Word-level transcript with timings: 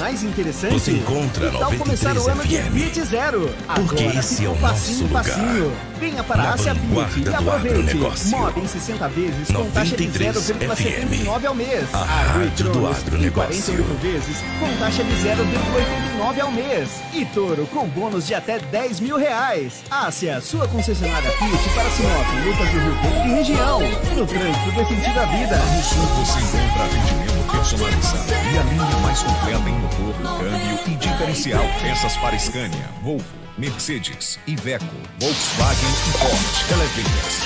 mais 0.00 0.22
interessante? 0.22 0.72
Você 0.72 0.92
encontra 0.92 1.50
Tal 1.50 1.72
começar 1.74 2.16
o 2.16 2.28
ano 2.28 2.42
de 2.44 2.56
Fiat 2.62 3.02
Zero. 3.04 3.54
Porque 3.74 4.04
Agora 4.04 4.18
esse 4.18 4.44
é 4.44 4.48
o 4.48 4.54
facinho, 4.56 5.00
nosso 5.02 5.04
lugar. 5.04 5.24
facinho. 5.24 5.72
Venha 6.00 6.24
para 6.24 6.42
a 6.42 6.52
Ásia 6.54 6.74
Fiat 6.74 7.18
e 7.18 7.22
do 7.22 7.34
aproveite. 7.34 7.76
agronegócio. 7.80 8.30
Mob 8.30 8.60
em 8.60 8.66
60 8.66 9.08
vezes 9.08 9.48
com 9.52 9.70
taxa 9.70 9.96
de 9.96 10.06
93 10.08 10.36
0,79 10.36 11.44
ao 11.46 11.54
mês. 11.54 11.84
A 11.94 11.98
rádio 12.04 12.64
do 12.64 12.70
Cronos 12.70 12.96
em 12.96 13.00
agronegócio. 13.06 13.62
48 13.74 13.94
vezes 14.00 14.36
com 14.58 14.76
taxa 14.78 15.04
de 15.04 15.12
0,89 15.12 16.40
ao 16.40 16.52
mês. 16.52 16.88
E 17.12 17.24
Toro 17.26 17.66
com 17.66 17.86
bônus 17.88 18.26
de 18.26 18.34
até 18.34 18.58
10 18.58 19.00
mil 19.00 19.18
reais. 19.18 19.82
Ásia, 19.90 20.40
sua 20.40 20.66
concessionária 20.68 21.30
Fiat 21.30 21.68
para 21.74 21.90
Sinop, 21.90 22.26
Lucas 22.46 22.68
do 22.70 22.78
Rio 22.78 22.94
Verde 23.02 23.28
e 23.28 23.34
região. 23.34 23.80
No 24.16 24.26
trânsito 24.26 24.72
dê 24.74 24.84
sentido 24.86 25.18
à 25.20 25.24
vida. 25.26 25.56
No 25.56 25.82
Sul 25.82 26.06
você 26.24 26.38
encontra 26.38 26.84
atendimento 26.86 27.29
personalizado 27.60 28.24
e 28.32 28.58
a 28.58 28.62
linha 28.62 28.96
mais 29.02 29.22
completa 29.22 29.68
em 29.68 29.74
motor, 29.74 30.14
câmbio 30.38 30.80
e 30.86 30.96
diferencial. 30.96 31.62
Peças 31.82 32.16
para 32.16 32.38
Scania, 32.38 32.88
Volvo, 33.02 33.24
Mercedes, 33.58 34.38
Iveco, 34.46 34.86
Volkswagen 35.18 35.90
e 35.90 36.12
Ford. 36.12 36.40
Elevators 36.72 37.44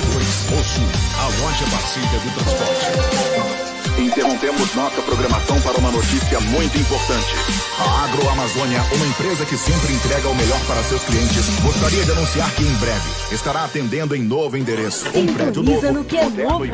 6635327172. 0.00 0.58
O 0.58 0.64
Sul, 0.64 0.88
a 1.18 1.26
loja 1.42 1.66
parceira 1.70 2.18
do 2.18 2.30
transporte. 2.34 3.71
Interrompemos 3.98 4.74
nossa 4.74 5.00
programação 5.02 5.60
para 5.60 5.76
uma 5.78 5.90
notícia 5.90 6.40
muito 6.40 6.76
importante. 6.78 7.34
A 7.78 8.04
Agroamazônia, 8.04 8.82
uma 8.94 9.06
empresa 9.06 9.44
que 9.44 9.56
sempre 9.56 9.92
entrega 9.92 10.28
o 10.28 10.34
melhor 10.34 10.58
para 10.66 10.82
seus 10.82 11.02
clientes, 11.04 11.48
gostaria 11.62 12.02
de 12.04 12.10
anunciar 12.10 12.50
que 12.54 12.62
em 12.62 12.74
breve 12.74 13.10
estará 13.30 13.64
atendendo 13.64 14.16
em 14.16 14.22
novo 14.22 14.56
endereço. 14.56 15.06
Um 15.14 15.26
prédio 15.26 15.62
novo. 15.62 15.92
no 15.92 16.04
que 16.04 16.16
é 16.16 16.28
novo. 16.28 16.64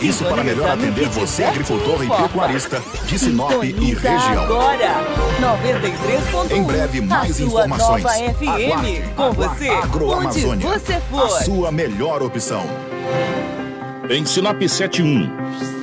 Isso 0.00 0.24
para 0.24 0.44
melhor 0.44 0.70
atender 0.70 1.08
você, 1.08 1.36
tiver 1.44 1.48
agricultor 1.48 2.04
e 2.04 2.08
pecuarista 2.08 2.82
de 3.06 3.18
Sinop 3.18 3.62
e 3.62 3.72
região. 3.94 4.42
agora. 4.42 5.04
93.1. 5.40 6.56
Em 6.56 6.62
breve, 6.62 7.00
mais 7.00 7.40
informações. 7.40 8.02
nova 8.02 8.14
FM. 8.14 8.48
Aguarde, 8.48 9.02
com 9.16 9.32
você, 9.32 9.70
onde 9.70 9.82
Agroamazônia, 9.84 10.68
você 10.68 11.00
for. 11.10 11.24
a 11.24 11.28
sua 11.44 11.72
melhor 11.72 12.22
opção. 12.22 12.64
Em 14.10 14.24
Sinop 14.26 14.60
71. 14.60 15.73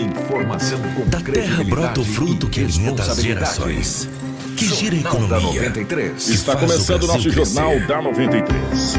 Informação 0.00 0.80
com 0.94 1.06
Da 1.08 1.20
terra 1.20 1.62
brota 1.62 2.00
o 2.00 2.04
fruto 2.04 2.48
que 2.48 2.60
alimenta 2.60 3.02
as 3.02 3.20
gerações. 3.20 4.08
Que 4.56 4.64
gira 4.66 4.96
a 4.96 5.00
economia. 5.00 5.38
93. 5.68 6.28
Está 6.28 6.56
começando 6.56 7.02
o 7.02 7.06
nosso 7.06 7.30
Jornal 7.30 7.78
da 7.86 8.00
93. 8.00 8.98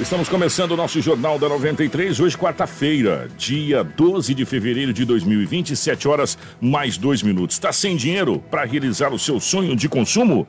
Estamos 0.00 0.30
começando 0.30 0.72
o 0.72 0.76
nosso 0.78 0.98
Jornal 1.02 1.38
da 1.38 1.46
93, 1.46 2.20
hoje 2.20 2.36
quarta-feira, 2.36 3.28
dia 3.36 3.84
12 3.84 4.32
de 4.32 4.46
fevereiro 4.46 4.94
de 4.94 5.04
2020, 5.04 5.76
7 5.76 6.08
horas 6.08 6.38
mais 6.58 6.96
2 6.96 7.22
minutos. 7.22 7.56
Está 7.56 7.70
sem 7.70 7.96
dinheiro 7.96 8.42
para 8.50 8.64
realizar 8.64 9.12
o 9.12 9.18
seu 9.18 9.38
sonho 9.38 9.76
de 9.76 9.90
consumo? 9.90 10.46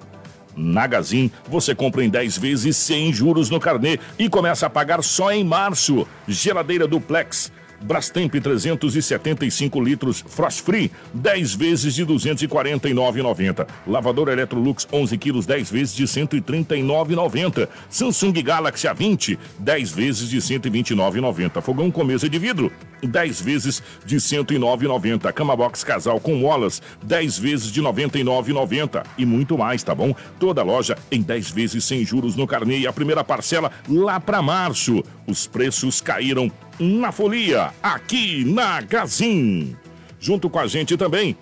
Na 0.55 0.87
Gazin, 0.87 1.29
você 1.49 1.75
compra 1.75 2.03
em 2.03 2.09
10 2.09 2.37
vezes 2.37 2.77
sem 2.77 3.11
juros 3.11 3.49
no 3.49 3.59
carnê 3.59 3.99
e 4.17 4.29
começa 4.29 4.67
a 4.67 4.69
pagar 4.69 5.03
só 5.03 5.33
em 5.33 5.43
março. 5.43 6.07
Geladeira 6.29 6.87
Duplex. 6.87 7.51
Brastemp 7.81 8.33
375 8.33 9.81
litros 9.81 10.23
Frost 10.27 10.61
Free, 10.61 10.91
10 11.13 11.55
vezes 11.55 11.95
de 11.95 12.03
R$ 12.03 12.13
249,90. 12.13 13.67
Lavador 13.87 14.29
Electrolux 14.29 14.87
11 14.91 15.17
quilos, 15.17 15.45
10 15.45 15.71
vezes 15.71 15.95
de 15.95 16.03
R$ 16.03 16.27
139,90. 16.27 17.67
Samsung 17.89 18.33
Galaxy 18.43 18.87
A20, 18.87 19.37
10 19.59 19.91
vezes 19.91 20.29
de 20.29 20.35
R$ 20.37 20.59
129,90. 20.59 21.61
Fogão 21.61 21.91
com 21.91 22.03
mesa 22.03 22.29
de 22.29 22.37
vidro, 22.37 22.71
10 23.03 23.41
vezes 23.41 23.83
de 24.05 24.15
R$ 24.15 24.21
109,90. 24.21 25.31
Cama 25.33 25.55
Box 25.55 25.83
Casal 25.83 26.19
com 26.19 26.35
molas, 26.35 26.81
10 27.03 27.39
vezes 27.39 27.71
de 27.71 27.81
R$ 27.81 27.87
99,90. 27.87 29.03
E 29.17 29.25
muito 29.25 29.57
mais, 29.57 29.83
tá 29.83 29.95
bom? 29.95 30.13
Toda 30.39 30.63
loja 30.63 30.97
em 31.11 31.21
10 31.21 31.51
vezes 31.51 31.83
sem 31.83 32.05
juros 32.05 32.35
no 32.35 32.47
carnê 32.47 32.79
e 32.79 32.87
a 32.87 32.93
primeira 32.93 33.23
parcela 33.23 33.71
lá 33.89 34.19
para 34.19 34.41
março. 34.41 35.03
Os 35.27 35.47
preços 35.47 36.01
caíram 36.01 36.51
na 36.79 37.11
folia, 37.11 37.71
aqui 37.81 38.43
na 38.45 38.81
Gazin. 38.81 39.75
Junto 40.19 40.49
com 40.49 40.59
a 40.59 40.67
gente 40.67 40.97
também 40.97 41.35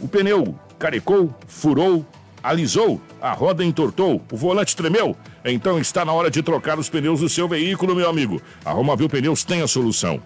O 0.00 0.08
pneu 0.08 0.58
carecou, 0.78 1.34
furou, 1.46 2.06
alisou, 2.48 3.00
a 3.20 3.32
roda 3.32 3.64
entortou, 3.64 4.22
o 4.30 4.36
volante 4.36 4.76
tremeu. 4.76 5.16
Então 5.44 5.78
está 5.78 6.04
na 6.04 6.12
hora 6.12 6.30
de 6.30 6.42
trocar 6.42 6.78
os 6.78 6.88
pneus 6.88 7.20
do 7.20 7.28
seu 7.28 7.48
veículo, 7.48 7.94
meu 7.94 8.08
amigo. 8.08 8.40
A 8.64 8.70
Romavil 8.70 9.08
Pneus 9.08 9.42
tem 9.42 9.62
a 9.62 9.66
solução. 9.66 10.20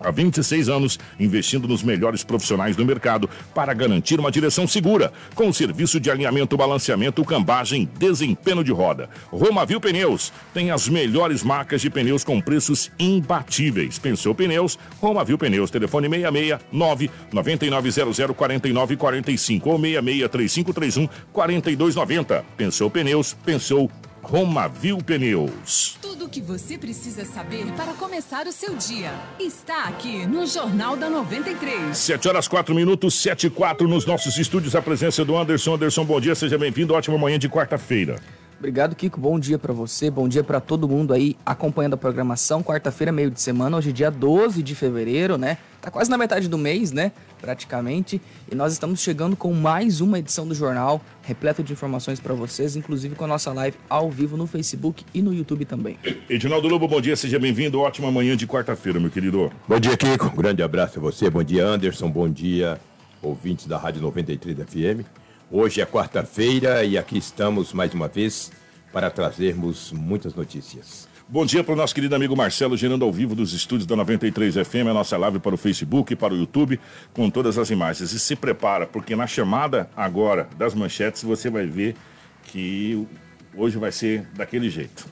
Há 0.00 0.10
26 0.10 0.68
anos, 0.68 0.98
investindo 1.18 1.66
nos 1.66 1.82
melhores 1.82 2.22
profissionais 2.22 2.76
do 2.76 2.84
mercado 2.84 3.28
para 3.54 3.74
garantir 3.74 4.20
uma 4.20 4.30
direção 4.30 4.66
segura, 4.66 5.12
com 5.34 5.48
o 5.48 5.54
serviço 5.54 5.98
de 5.98 6.10
alinhamento, 6.10 6.56
balanceamento, 6.56 7.24
cambagem, 7.24 7.88
desempenho 7.98 8.62
de 8.62 8.72
roda. 8.72 9.08
Romavil 9.30 9.80
Pneus 9.80 10.32
tem 10.54 10.70
as 10.70 10.88
melhores 10.88 11.42
marcas 11.42 11.80
de 11.80 11.90
pneus 11.90 12.24
com 12.24 12.40
preços 12.40 12.90
imbatíveis. 12.98 13.98
Pensou 13.98 14.34
Pneus? 14.34 14.78
Romavil 15.00 15.38
Pneus. 15.38 15.70
Telefone 15.70 16.08
669 16.08 17.10
9900 17.32 18.36
4945 18.36 19.70
ou 19.70 19.78
663531 19.78 21.08
4290. 21.32 22.44
Pensou 22.56 22.90
Pneus? 22.90 23.36
Pensou 23.44 23.90
Romavil 24.22 24.98
Pneus. 24.98 25.98
Tudo 26.02 26.26
o 26.26 26.28
que 26.28 26.40
você 26.40 26.76
precisa 26.76 27.24
saber 27.24 27.66
para 27.72 27.92
começar 27.94 28.46
o 28.46 28.52
seu 28.52 28.74
dia 28.76 29.12
está 29.38 29.84
aqui 29.84 30.26
no 30.26 30.46
Jornal 30.46 30.96
da 30.96 31.08
93. 31.08 31.96
7 31.96 32.28
horas 32.28 32.48
4 32.48 32.74
minutos, 32.74 33.14
7 33.14 33.46
e 33.46 33.50
4 33.50 33.88
nos 33.88 34.04
nossos 34.04 34.36
estúdios. 34.38 34.74
A 34.74 34.82
presença 34.82 35.24
do 35.24 35.36
Anderson. 35.36 35.74
Anderson, 35.74 36.04
bom 36.04 36.20
dia, 36.20 36.34
seja 36.34 36.58
bem-vindo. 36.58 36.94
Ótima 36.94 37.16
manhã 37.16 37.38
de 37.38 37.48
quarta-feira. 37.48 38.20
Obrigado, 38.58 38.96
Kiko. 38.96 39.20
Bom 39.20 39.38
dia 39.38 39.56
para 39.56 39.72
você, 39.72 40.10
bom 40.10 40.28
dia 40.28 40.42
para 40.42 40.58
todo 40.58 40.88
mundo 40.88 41.14
aí 41.14 41.36
acompanhando 41.46 41.94
a 41.94 41.96
programação. 41.96 42.60
Quarta-feira, 42.60 43.12
meio 43.12 43.30
de 43.30 43.40
semana, 43.40 43.76
hoje 43.76 43.90
é 43.90 43.92
dia 43.92 44.10
12 44.10 44.64
de 44.64 44.74
fevereiro, 44.74 45.38
né? 45.38 45.58
Tá 45.80 45.92
quase 45.92 46.10
na 46.10 46.18
metade 46.18 46.48
do 46.48 46.58
mês, 46.58 46.90
né? 46.90 47.12
Praticamente. 47.40 48.20
E 48.50 48.56
nós 48.56 48.72
estamos 48.72 49.00
chegando 49.00 49.36
com 49.36 49.54
mais 49.54 50.00
uma 50.00 50.18
edição 50.18 50.44
do 50.44 50.56
jornal, 50.56 51.00
repleto 51.22 51.62
de 51.62 51.72
informações 51.72 52.18
para 52.18 52.34
vocês, 52.34 52.74
inclusive 52.74 53.14
com 53.14 53.24
a 53.24 53.28
nossa 53.28 53.52
live 53.52 53.76
ao 53.88 54.10
vivo 54.10 54.36
no 54.36 54.44
Facebook 54.48 55.04
e 55.14 55.22
no 55.22 55.32
YouTube 55.32 55.64
também. 55.64 55.96
Edinaldo 56.28 56.66
Lobo, 56.66 56.88
bom 56.88 57.00
dia, 57.00 57.14
seja 57.14 57.38
bem-vindo. 57.38 57.78
Ótima 57.78 58.10
manhã 58.10 58.36
de 58.36 58.44
quarta-feira, 58.44 58.98
meu 58.98 59.08
querido. 59.10 59.52
Bom 59.68 59.78
dia, 59.78 59.96
Kiko. 59.96 60.26
Um 60.26 60.36
grande 60.36 60.64
abraço 60.64 60.98
a 60.98 61.02
você. 61.02 61.30
Bom 61.30 61.44
dia, 61.44 61.64
Anderson. 61.64 62.10
Bom 62.10 62.28
dia, 62.28 62.80
ouvintes 63.22 63.68
da 63.68 63.78
Rádio 63.78 64.02
93 64.02 64.58
FM. 64.58 65.27
Hoje 65.50 65.80
é 65.80 65.86
quarta-feira 65.86 66.84
e 66.84 66.98
aqui 66.98 67.16
estamos 67.16 67.72
mais 67.72 67.94
uma 67.94 68.06
vez 68.06 68.52
para 68.92 69.10
trazermos 69.10 69.90
muitas 69.92 70.34
notícias. 70.34 71.08
Bom 71.26 71.46
dia 71.46 71.64
para 71.64 71.72
o 71.72 71.76
nosso 71.76 71.94
querido 71.94 72.14
amigo 72.14 72.36
Marcelo, 72.36 72.76
gerando 72.76 73.02
ao 73.02 73.10
vivo 73.10 73.34
dos 73.34 73.54
estúdios 73.54 73.86
da 73.86 73.96
93 73.96 74.56
FM, 74.56 74.88
a 74.90 74.94
nossa 74.94 75.16
live 75.16 75.38
para 75.38 75.54
o 75.54 75.58
Facebook 75.58 76.12
e 76.12 76.16
para 76.16 76.34
o 76.34 76.36
YouTube, 76.36 76.78
com 77.14 77.30
todas 77.30 77.56
as 77.56 77.70
imagens. 77.70 78.12
E 78.12 78.20
se 78.20 78.36
prepara, 78.36 78.86
porque 78.86 79.16
na 79.16 79.26
chamada 79.26 79.88
agora 79.96 80.50
das 80.58 80.74
manchetes 80.74 81.22
você 81.22 81.48
vai 81.48 81.64
ver 81.64 81.96
que 82.44 83.06
hoje 83.54 83.78
vai 83.78 83.90
ser 83.90 84.26
daquele 84.34 84.68
jeito. 84.68 85.06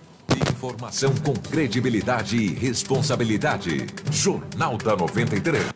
Informação 0.52 1.14
com 1.24 1.32
credibilidade 1.32 2.36
e 2.36 2.48
responsabilidade. 2.48 3.86
Jornal 4.10 4.76
da 4.76 4.94
93. 4.94 5.75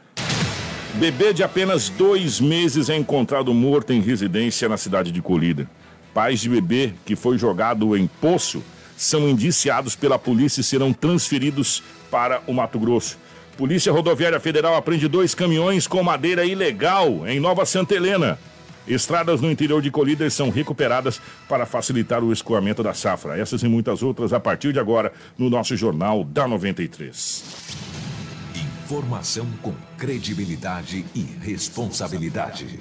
Bebê 1.00 1.32
de 1.32 1.42
apenas 1.42 1.88
dois 1.88 2.40
meses 2.40 2.90
é 2.90 2.94
encontrado 2.94 3.54
morto 3.54 3.90
em 3.90 4.02
residência 4.02 4.68
na 4.68 4.76
cidade 4.76 5.10
de 5.10 5.22
Colida. 5.22 5.66
Pais 6.12 6.40
de 6.40 6.50
bebê 6.50 6.92
que 7.06 7.16
foi 7.16 7.38
jogado 7.38 7.96
em 7.96 8.06
poço 8.06 8.62
são 8.98 9.26
indiciados 9.26 9.96
pela 9.96 10.18
polícia 10.18 10.60
e 10.60 10.64
serão 10.64 10.92
transferidos 10.92 11.82
para 12.10 12.42
o 12.46 12.52
Mato 12.52 12.78
Grosso. 12.78 13.16
Polícia 13.56 13.90
Rodoviária 13.90 14.38
Federal 14.38 14.76
apreende 14.76 15.08
dois 15.08 15.34
caminhões 15.34 15.86
com 15.86 16.02
madeira 16.02 16.44
ilegal 16.44 17.26
em 17.26 17.40
Nova 17.40 17.64
Santa 17.64 17.94
Helena. 17.94 18.38
Estradas 18.86 19.40
no 19.40 19.50
interior 19.50 19.80
de 19.80 19.90
Colíder 19.90 20.30
são 20.30 20.50
recuperadas 20.50 21.18
para 21.48 21.64
facilitar 21.64 22.22
o 22.22 22.30
escoamento 22.30 22.82
da 22.82 22.92
safra. 22.92 23.38
Essas 23.38 23.62
e 23.62 23.68
muitas 23.68 24.02
outras 24.02 24.34
a 24.34 24.38
partir 24.38 24.74
de 24.74 24.78
agora 24.78 25.10
no 25.38 25.48
nosso 25.48 25.74
Jornal 25.78 26.22
da 26.24 26.46
93. 26.46 27.89
Informação 28.90 29.46
com 29.62 29.72
credibilidade 29.96 31.04
e 31.14 31.20
responsabilidade. 31.40 32.80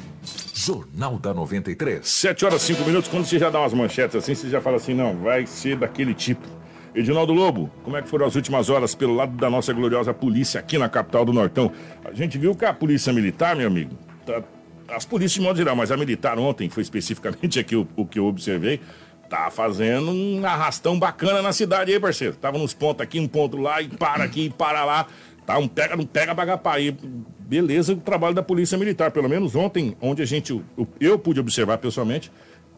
Jornal 0.56 1.20
da 1.20 1.36
93. 1.36 2.08
7 2.08 2.46
horas 2.46 2.64
5 2.64 2.84
minutos. 2.84 3.08
Quando 3.08 3.26
você 3.26 3.38
já 3.38 3.52
dá 3.52 3.60
umas 3.60 3.76
manchetes 3.76 4.16
assim, 4.16 4.34
você 4.34 4.50
já 4.50 4.60
fala 4.60 4.78
assim: 4.78 4.96
não, 4.96 5.16
vai 5.18 5.46
ser 5.46 5.78
daquele 5.78 6.16
tipo. 6.16 6.48
Edinaldo 6.96 7.32
Lobo, 7.32 7.70
como 7.84 7.96
é 7.96 8.02
que 8.02 8.10
foram 8.10 8.26
as 8.26 8.36
últimas 8.36 8.72
horas 8.72 8.96
pelo 8.96 9.14
lado 9.14 9.38
da 9.38 9.52
nossa 9.52 9.72
gloriosa 9.72 10.12
polícia 10.12 10.60
aqui 10.60 10.80
na 10.80 10.90
capital 10.90 11.24
do 11.24 11.32
Nortão? 11.32 11.72
A 12.04 12.12
gente 12.12 12.40
viu 12.40 12.56
que 12.56 12.66
a 12.66 12.74
polícia 12.74 13.14
militar, 13.14 13.56
meu 13.56 13.68
amigo, 13.68 13.96
tá, 14.26 14.42
as 14.88 15.06
polícias 15.06 15.34
de 15.34 15.42
modo 15.42 15.58
geral, 15.58 15.76
mas 15.76 15.92
a 15.92 15.98
militar 15.98 16.40
ontem, 16.40 16.72
foi 16.72 16.82
especificamente 16.82 17.60
aqui 17.60 17.76
o, 17.76 17.88
o 17.96 18.04
que 18.04 18.18
eu 18.18 18.26
observei, 18.26 18.82
tá 19.30 19.52
fazendo 19.52 20.10
um 20.10 20.44
arrastão 20.44 20.98
bacana 20.98 21.42
na 21.42 21.54
cidade 21.54 21.94
aí, 21.94 22.00
parceiro. 22.00 22.36
Tava 22.36 22.58
nos 22.58 22.74
pontos 22.74 23.02
aqui, 23.02 23.20
um 23.20 23.28
ponto 23.28 23.58
lá, 23.58 23.80
e 23.80 23.88
para 23.88 24.24
aqui, 24.24 24.46
e 24.46 24.50
para 24.50 24.84
lá. 24.84 25.06
Tá 25.50 25.58
um 25.58 25.68
pega, 25.68 25.96
não 25.96 26.06
pega 26.06 26.32
bagapá. 26.32 26.76
aí. 26.76 26.96
beleza 27.40 27.94
o 27.94 27.96
trabalho 27.96 28.36
da 28.36 28.44
Polícia 28.44 28.78
Militar. 28.78 29.10
Pelo 29.10 29.28
menos 29.28 29.56
ontem, 29.56 29.98
onde 30.00 30.22
a 30.22 30.26
gente, 30.26 30.64
eu 31.00 31.18
pude 31.18 31.40
observar 31.40 31.80
pessoalmente, 31.80 32.32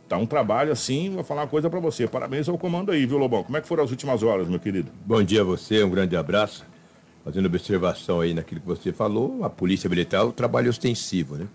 tá 0.08 0.16
um 0.16 0.26
trabalho 0.26 0.72
assim, 0.72 1.10
vou 1.10 1.22
falar 1.22 1.42
uma 1.42 1.48
coisa 1.50 1.70
para 1.70 1.82
você. 1.82 2.08
Parabéns 2.08 2.48
ao 2.48 2.58
comando 2.58 2.94
aí, 2.94 3.06
viu, 3.06 3.18
Lobão? 3.18 3.44
Como 3.44 3.58
é 3.58 3.62
que 3.62 3.68
foram 3.68 3.84
as 3.84 3.92
últimas 3.92 4.24
horas, 4.24 4.48
meu 4.48 4.58
querido? 4.58 4.90
Bom 5.06 5.22
dia 5.22 5.42
a 5.42 5.44
você, 5.44 5.84
um 5.84 5.90
grande 5.90 6.16
abraço. 6.16 6.66
Fazendo 7.26 7.48
observação 7.48 8.22
aí 8.22 8.34
naquilo 8.34 8.62
que 8.62 8.68
você 8.68 8.94
falou, 8.94 9.44
a 9.44 9.50
Polícia 9.50 9.90
Militar 9.90 10.22
é 10.22 10.24
o 10.24 10.32
trabalho 10.32 10.70
ostensivo, 10.70 11.36
né? 11.36 11.48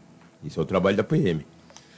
Isso 0.45 0.61
é 0.61 0.63
o 0.63 0.67
trabalho 0.67 0.99
da 0.99 1.03
PM. 1.03 1.47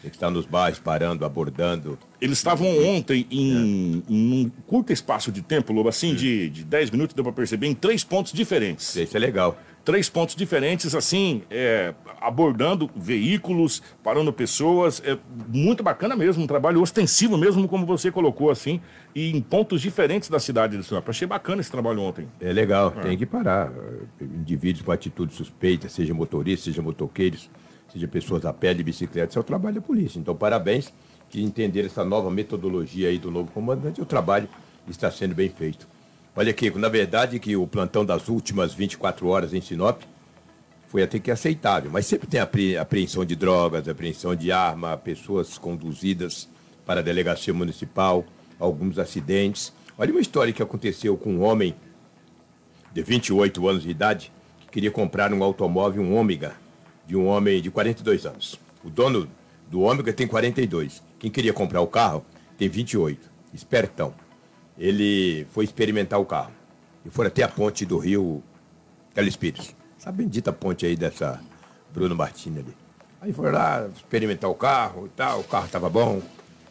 Tem 0.00 0.10
que 0.10 0.16
estar 0.16 0.30
nos 0.30 0.46
bairros, 0.46 0.78
parando, 0.78 1.24
abordando. 1.24 1.98
Eles 2.20 2.38
estavam 2.38 2.68
ontem 2.84 3.26
em, 3.30 3.52
é. 3.52 4.12
em, 4.12 4.44
um 4.44 4.50
curto 4.66 4.92
espaço 4.92 5.32
de 5.32 5.42
tempo, 5.42 5.72
Lobo, 5.72 5.88
assim, 5.88 6.14
de, 6.14 6.48
de 6.50 6.64
10 6.64 6.90
minutos, 6.90 7.14
deu 7.14 7.24
para 7.24 7.32
perceber, 7.32 7.66
em 7.66 7.74
três 7.74 8.04
pontos 8.04 8.32
diferentes. 8.32 8.94
Isso 8.94 9.16
é 9.16 9.20
legal. 9.20 9.58
Três 9.84 10.08
pontos 10.08 10.36
diferentes, 10.36 10.94
assim, 10.94 11.42
é, 11.50 11.94
abordando 12.20 12.90
veículos, 12.94 13.82
parando 14.04 14.32
pessoas. 14.32 15.02
É 15.04 15.18
muito 15.48 15.82
bacana 15.82 16.14
mesmo, 16.14 16.44
um 16.44 16.46
trabalho 16.46 16.80
ostensivo 16.80 17.36
mesmo, 17.36 17.66
como 17.66 17.86
você 17.86 18.10
colocou, 18.10 18.50
assim, 18.50 18.80
e 19.14 19.30
em 19.34 19.40
pontos 19.40 19.80
diferentes 19.80 20.28
da 20.28 20.38
cidade 20.38 20.76
de 20.76 20.84
Sinop. 20.84 21.08
Achei 21.08 21.26
bacana 21.26 21.60
esse 21.60 21.70
trabalho 21.70 22.02
ontem. 22.02 22.28
É 22.40 22.52
legal, 22.52 22.94
é. 22.98 23.00
tem 23.00 23.18
que 23.18 23.26
parar. 23.26 23.72
Indivíduos 24.20 24.84
com 24.84 24.92
atitude 24.92 25.34
suspeita, 25.34 25.88
seja 25.88 26.14
motoristas, 26.14 26.64
seja 26.66 26.82
motoqueiros 26.82 27.48
seja 27.93 28.06
pessoas 28.08 28.44
a 28.44 28.52
pé 28.52 28.75
de 28.75 28.82
bicicleta, 28.82 29.31
isso 29.31 29.38
é 29.38 29.40
o 29.40 29.44
trabalho 29.44 29.76
da 29.76 29.81
polícia. 29.81 30.19
Então, 30.19 30.35
parabéns 30.35 30.93
que 31.31 31.43
entender 31.43 31.87
essa 31.87 32.05
nova 32.05 32.31
metodologia 32.31 33.08
aí 33.08 33.19
do 33.19 33.31
novo 33.31 33.50
comandante, 33.52 34.00
o 34.00 34.06
trabalho 34.06 34.49
está 34.88 35.11
sendo 35.11 35.35
bem 35.35 35.49
feito. 35.49 35.87
Olha, 36.35 36.52
Kiko, 36.52 36.79
na 36.79 36.88
verdade 36.88 37.38
que 37.38 37.56
o 37.56 37.67
plantão 37.67 38.05
das 38.05 38.29
últimas 38.29 38.73
24 38.73 39.26
horas 39.26 39.52
em 39.52 39.61
Sinop 39.61 40.02
foi 40.87 41.02
até 41.02 41.19
que 41.19 41.31
aceitável, 41.31 41.90
mas 41.90 42.06
sempre 42.06 42.26
tem 42.26 42.40
apreensão 42.79 43.25
de 43.25 43.37
drogas, 43.37 43.88
apreensão 43.88 44.35
de 44.35 44.50
arma, 44.50 44.96
pessoas 44.96 45.58
conduzidas 45.58 46.49
para 46.87 47.00
a 47.00 47.02
delegacia 47.02 47.52
municipal, 47.52 48.25
alguns 48.58 48.99
acidentes. 48.99 49.73
Olha 49.99 50.12
uma 50.12 50.20
história 50.20 50.52
que 50.52 50.62
aconteceu 50.62 51.17
com 51.17 51.35
um 51.35 51.43
homem 51.43 51.75
de 52.93 53.02
28 53.02 53.69
anos 53.69 53.82
de 53.82 53.90
idade 53.90 54.32
que 54.61 54.69
queria 54.69 54.90
comprar 54.90 55.32
um 55.32 55.43
automóvel, 55.43 56.02
um 56.02 56.17
Ômega, 56.17 56.55
de 57.08 57.16
um 57.16 57.26
homem 57.26 57.60
de 57.62 57.70
42 57.70 58.26
anos. 58.26 58.60
O 58.84 58.90
dono 58.90 59.26
do 59.70 59.81
Ômega 59.81 60.12
tem 60.12 60.28
42. 60.28 61.02
Quem 61.19 61.31
queria 61.31 61.55
comprar 61.55 61.81
o 61.81 61.87
carro 61.87 62.22
tem 62.58 62.69
28. 62.69 63.19
Espertão. 63.55 64.12
Ele 64.76 65.46
foi 65.50 65.64
experimentar 65.64 66.20
o 66.20 66.26
carro. 66.26 66.52
E 67.06 67.08
foram 67.08 67.28
até 67.28 67.43
a 67.43 67.49
ponte 67.49 67.87
do 67.87 67.96
rio 67.96 68.43
Telespíritos. 69.14 69.75
Essa 69.99 70.12
bendita 70.12 70.52
ponte 70.52 70.84
aí 70.84 70.94
dessa 70.94 71.40
Bruno 71.93 72.14
Martins 72.14 72.58
ali. 72.58 72.76
Aí 73.22 73.32
foi 73.32 73.50
lá 73.50 73.88
experimentar 73.96 74.50
o 74.50 74.54
carro 74.54 75.06
e 75.06 75.08
tal. 75.08 75.40
O 75.40 75.44
carro 75.44 75.64
estava 75.64 75.88
bom. 75.88 76.20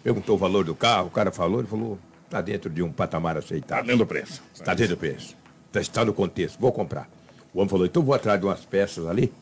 Perguntou 0.04 0.36
o 0.36 0.38
valor 0.38 0.63
do 0.63 0.75
carro. 0.75 1.07
O 1.07 1.12
cara 1.12 1.31
falou, 1.31 1.60
ele 1.60 1.68
falou, 1.68 1.98
está 2.25 2.42
dentro 2.42 2.69
de 2.69 2.83
um 2.83 2.92
patamar 2.92 3.38
aceitável. 3.38 3.81
Está 3.81 3.81
dentro 3.81 3.98
do 3.98 4.07
preço. 4.07 4.44
Está 4.54 4.74
dentro 4.75 4.95
do 4.95 5.00
preço. 5.00 5.36
Está 5.74 6.06
no 6.06 6.13
contexto. 6.13 6.60
Vou 6.60 6.72
comprar. 6.72 7.10
O 7.54 7.57
homem 7.57 7.69
falou, 7.69 7.88
então 7.88 8.04
vou 8.04 8.13
atrás 8.13 8.40
de 8.40 8.45
umas 8.45 8.63
peças 8.63 9.07
ali 9.07 9.33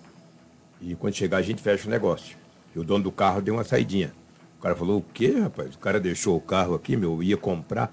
e 0.86 0.96
quando 0.96 1.16
chegar 1.16 1.38
a 1.38 1.42
gente 1.42 1.64
fecha 1.64 1.88
o 1.88 1.90
negócio. 1.90 2.38
E 2.76 2.80
o 2.80 2.84
dono 2.84 3.06
do 3.06 3.12
carro 3.12 3.42
deu 3.42 3.56
uma 3.56 3.64
saidinha. 3.64 4.14
O 4.60 4.62
cara 4.62 4.76
falou, 4.76 5.00
o 5.00 5.02
quê, 5.02 5.40
rapaz? 5.40 5.74
O 5.74 5.80
cara 5.80 6.00
deixou 6.00 6.38
o 6.38 6.42
carro 6.42 6.76
aqui, 6.76 6.96
meu, 6.96 7.24
ia 7.24 7.36
comprar. 7.36 7.92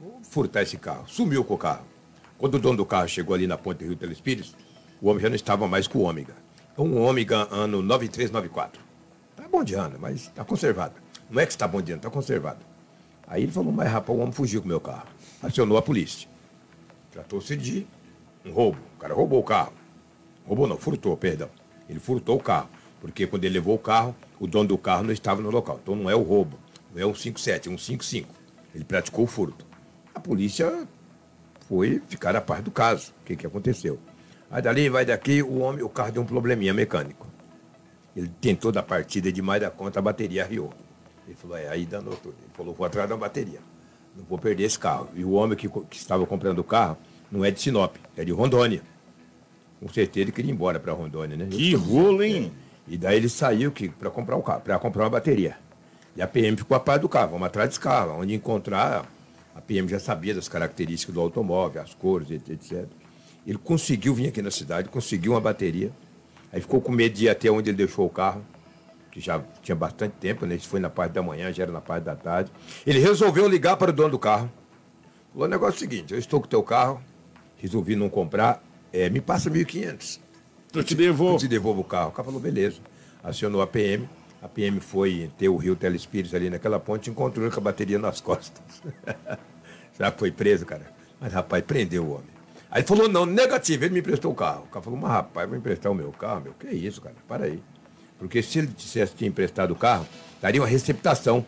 Vou 0.00 0.20
furtar 0.22 0.62
esse 0.62 0.78
carro. 0.78 1.04
Sumiu 1.06 1.44
com 1.44 1.52
o 1.52 1.58
carro. 1.58 1.84
Quando 2.38 2.54
o 2.54 2.58
dono 2.58 2.78
do 2.78 2.86
carro 2.86 3.06
chegou 3.06 3.34
ali 3.34 3.46
na 3.46 3.58
ponte 3.58 3.78
do 3.78 3.84
Rio 3.84 3.96
Telespires, 3.96 4.56
o 5.02 5.10
homem 5.10 5.20
já 5.20 5.28
não 5.28 5.36
estava 5.36 5.68
mais 5.68 5.86
com 5.86 5.98
o 5.98 6.02
Ômega. 6.02 6.34
É 6.76 6.80
um 6.80 7.02
Ômega 7.02 7.46
ano 7.50 7.82
9394. 7.82 8.80
Tá 9.36 9.46
bom 9.46 9.62
de 9.62 9.74
ano, 9.74 9.98
mas 10.00 10.28
tá 10.28 10.42
conservado. 10.42 10.94
Não 11.28 11.42
é 11.42 11.44
que 11.44 11.52
está 11.52 11.68
bom 11.68 11.82
de 11.82 11.92
ano, 11.92 12.00
tá 12.00 12.08
conservado. 12.08 12.64
Aí 13.26 13.42
ele 13.42 13.52
falou, 13.52 13.70
mas 13.70 13.90
rapaz, 13.90 14.18
o 14.18 14.22
homem 14.22 14.32
fugiu 14.32 14.62
com 14.62 14.66
o 14.66 14.68
meu 14.68 14.80
carro. 14.80 15.08
Acionou 15.42 15.76
a 15.76 15.82
polícia. 15.82 16.26
Tratou-se 17.10 17.54
de 17.54 17.86
um 18.46 18.50
roubo. 18.50 18.78
O 18.96 18.98
cara 18.98 19.12
roubou 19.12 19.40
o 19.40 19.44
carro. 19.44 19.74
Roubou 20.46 20.66
não, 20.66 20.78
furtou, 20.78 21.14
perdão. 21.18 21.50
Ele 21.90 21.98
furtou 21.98 22.36
o 22.36 22.40
carro, 22.40 22.68
porque 23.00 23.26
quando 23.26 23.44
ele 23.44 23.54
levou 23.54 23.74
o 23.74 23.78
carro, 23.78 24.14
o 24.38 24.46
dono 24.46 24.68
do 24.68 24.78
carro 24.78 25.02
não 25.02 25.12
estava 25.12 25.42
no 25.42 25.50
local. 25.50 25.80
Então 25.82 25.96
não 25.96 26.08
é 26.08 26.14
o 26.14 26.22
roubo, 26.22 26.56
não 26.94 27.02
é 27.02 27.04
um 27.04 27.12
57, 27.12 27.68
é 27.68 27.72
um 27.72 27.76
55. 27.76 28.32
Ele 28.72 28.84
praticou 28.84 29.24
o 29.24 29.26
furto. 29.26 29.66
A 30.14 30.20
polícia 30.20 30.86
foi 31.68 32.00
ficar 32.08 32.36
a 32.36 32.40
par 32.40 32.62
do 32.62 32.70
caso. 32.70 33.12
O 33.20 33.24
que, 33.24 33.34
que 33.34 33.44
aconteceu? 33.44 33.98
Aí 34.48 34.62
dali, 34.62 34.88
vai 34.88 35.04
daqui, 35.04 35.42
o 35.42 35.58
homem, 35.58 35.82
o 35.82 35.88
carro 35.88 36.12
deu 36.12 36.22
um 36.22 36.26
probleminha 36.26 36.72
mecânico. 36.72 37.26
Ele 38.14 38.30
tentou 38.40 38.70
dar 38.70 38.84
partida 38.84 39.32
demais 39.32 39.60
da 39.60 39.70
conta, 39.70 39.98
a 39.98 40.02
bateria 40.02 40.44
arriou. 40.44 40.72
Ele 41.26 41.34
falou, 41.34 41.56
é, 41.56 41.68
aí 41.68 41.86
danou 41.86 42.14
tudo. 42.14 42.36
Ele 42.40 42.52
falou, 42.54 42.72
vou 42.72 42.86
atrás 42.86 43.08
da 43.08 43.16
bateria. 43.16 43.58
Não 44.16 44.24
vou 44.24 44.38
perder 44.38 44.64
esse 44.64 44.78
carro. 44.78 45.08
E 45.14 45.24
o 45.24 45.32
homem 45.32 45.56
que, 45.56 45.68
que 45.68 45.96
estava 45.96 46.24
comprando 46.24 46.60
o 46.60 46.64
carro 46.64 46.96
não 47.30 47.44
é 47.44 47.50
de 47.50 47.60
Sinop, 47.60 47.96
é 48.16 48.24
de 48.24 48.30
Rondônia 48.30 48.82
com 49.80 49.88
certeza 49.88 50.24
ele 50.24 50.32
queria 50.32 50.50
ir 50.50 50.54
embora 50.54 50.78
para 50.78 50.92
Rondônia, 50.92 51.36
né? 51.36 51.46
Que 51.50 51.74
rolo, 51.74 52.22
hein? 52.22 52.52
É. 52.88 52.92
E 52.94 52.98
daí 52.98 53.16
ele 53.16 53.28
saiu 53.28 53.72
para 53.98 54.10
comprar 54.10 54.36
um 54.36 54.42
carro, 54.42 54.60
para 54.60 54.78
comprar 54.78 55.04
uma 55.04 55.10
bateria. 55.10 55.56
E 56.16 56.20
a 56.20 56.26
PM 56.26 56.56
ficou 56.56 56.76
a 56.76 56.80
par 56.80 56.98
do 56.98 57.08
carro, 57.08 57.32
vamos 57.32 57.46
atrás 57.46 57.68
desse 57.68 57.80
carro, 57.80 58.20
onde 58.20 58.34
encontrar. 58.34 59.06
A 59.54 59.60
PM 59.60 59.88
já 59.88 59.98
sabia 59.98 60.34
das 60.34 60.48
características 60.48 61.14
do 61.14 61.20
automóvel, 61.20 61.80
as 61.82 61.94
cores, 61.94 62.30
etc. 62.30 62.86
Ele 63.46 63.58
conseguiu 63.58 64.14
vir 64.14 64.28
aqui 64.28 64.42
na 64.42 64.50
cidade, 64.50 64.88
conseguiu 64.88 65.32
uma 65.32 65.40
bateria. 65.40 65.90
Aí 66.52 66.60
ficou 66.60 66.80
com 66.80 66.92
medo 66.92 67.14
de 67.14 67.26
ir 67.26 67.28
até 67.28 67.50
onde 67.50 67.70
ele 67.70 67.76
deixou 67.76 68.06
o 68.06 68.10
carro, 68.10 68.44
que 69.10 69.20
já 69.20 69.42
tinha 69.62 69.74
bastante 69.74 70.12
tempo, 70.20 70.44
né? 70.44 70.56
Isso 70.56 70.68
foi 70.68 70.80
na 70.80 70.90
parte 70.90 71.12
da 71.12 71.22
manhã, 71.22 71.52
já 71.52 71.62
era 71.62 71.72
na 71.72 71.80
parte 71.80 72.04
da 72.04 72.16
tarde. 72.16 72.50
Ele 72.86 72.98
resolveu 72.98 73.48
ligar 73.48 73.76
para 73.76 73.90
o 73.90 73.92
dono 73.92 74.10
do 74.10 74.18
carro. 74.18 74.50
Falou: 75.32 75.46
o 75.46 75.50
negócio 75.50 75.74
é 75.74 75.76
o 75.76 75.90
seguinte, 75.90 76.12
eu 76.12 76.18
estou 76.18 76.40
com 76.40 76.46
o 76.46 76.50
teu 76.50 76.62
carro, 76.62 77.00
resolvi 77.56 77.94
não 77.94 78.08
comprar, 78.08 78.62
é, 78.92 79.08
me 79.08 79.20
passa 79.20 79.50
1.500. 79.50 80.20
Eu 80.74 80.84
te 80.84 80.94
devolvo. 80.94 81.34
Eu 81.34 81.38
te 81.38 81.48
devolvo 81.48 81.80
o 81.80 81.84
carro. 81.84 82.10
O 82.10 82.12
cara 82.12 82.24
falou, 82.24 82.40
beleza. 82.40 82.78
Acionou 83.22 83.60
a 83.60 83.66
PM. 83.66 84.08
A 84.42 84.48
PM 84.48 84.80
foi 84.80 85.30
ter 85.36 85.48
o 85.48 85.56
Rio 85.56 85.76
Telespires 85.76 86.32
ali 86.32 86.48
naquela 86.48 86.80
ponte 86.80 87.08
e 87.08 87.10
encontrou 87.10 87.44
ele 87.44 87.54
com 87.54 87.60
a 87.60 87.64
bateria 87.64 87.98
nas 87.98 88.20
costas. 88.22 88.62
Será 89.92 90.10
que 90.10 90.18
foi 90.18 90.30
preso, 90.30 90.64
cara? 90.64 90.86
Mas, 91.20 91.32
rapaz, 91.32 91.62
prendeu 91.64 92.04
o 92.04 92.10
homem. 92.12 92.40
Aí 92.70 92.80
ele 92.80 92.86
falou, 92.86 93.08
não, 93.08 93.26
negativo, 93.26 93.84
ele 93.84 93.94
me 93.94 94.00
emprestou 94.00 94.30
o 94.30 94.34
carro. 94.34 94.62
O 94.62 94.68
cara 94.68 94.82
falou, 94.82 94.98
mas 94.98 95.10
rapaz, 95.10 95.48
vou 95.48 95.58
emprestar 95.58 95.90
o 95.90 95.94
meu 95.94 96.10
carro, 96.12 96.42
meu. 96.42 96.54
Que 96.54 96.68
isso, 96.68 97.02
cara? 97.02 97.16
Para 97.26 97.46
aí. 97.46 97.60
Porque 98.18 98.42
se 98.42 98.60
ele 98.60 98.68
dissesse 98.68 99.12
que 99.12 99.18
tinha 99.18 99.28
emprestado 99.28 99.72
o 99.72 99.76
carro, 99.76 100.06
daria 100.40 100.60
uma 100.60 100.68
receptação, 100.68 101.44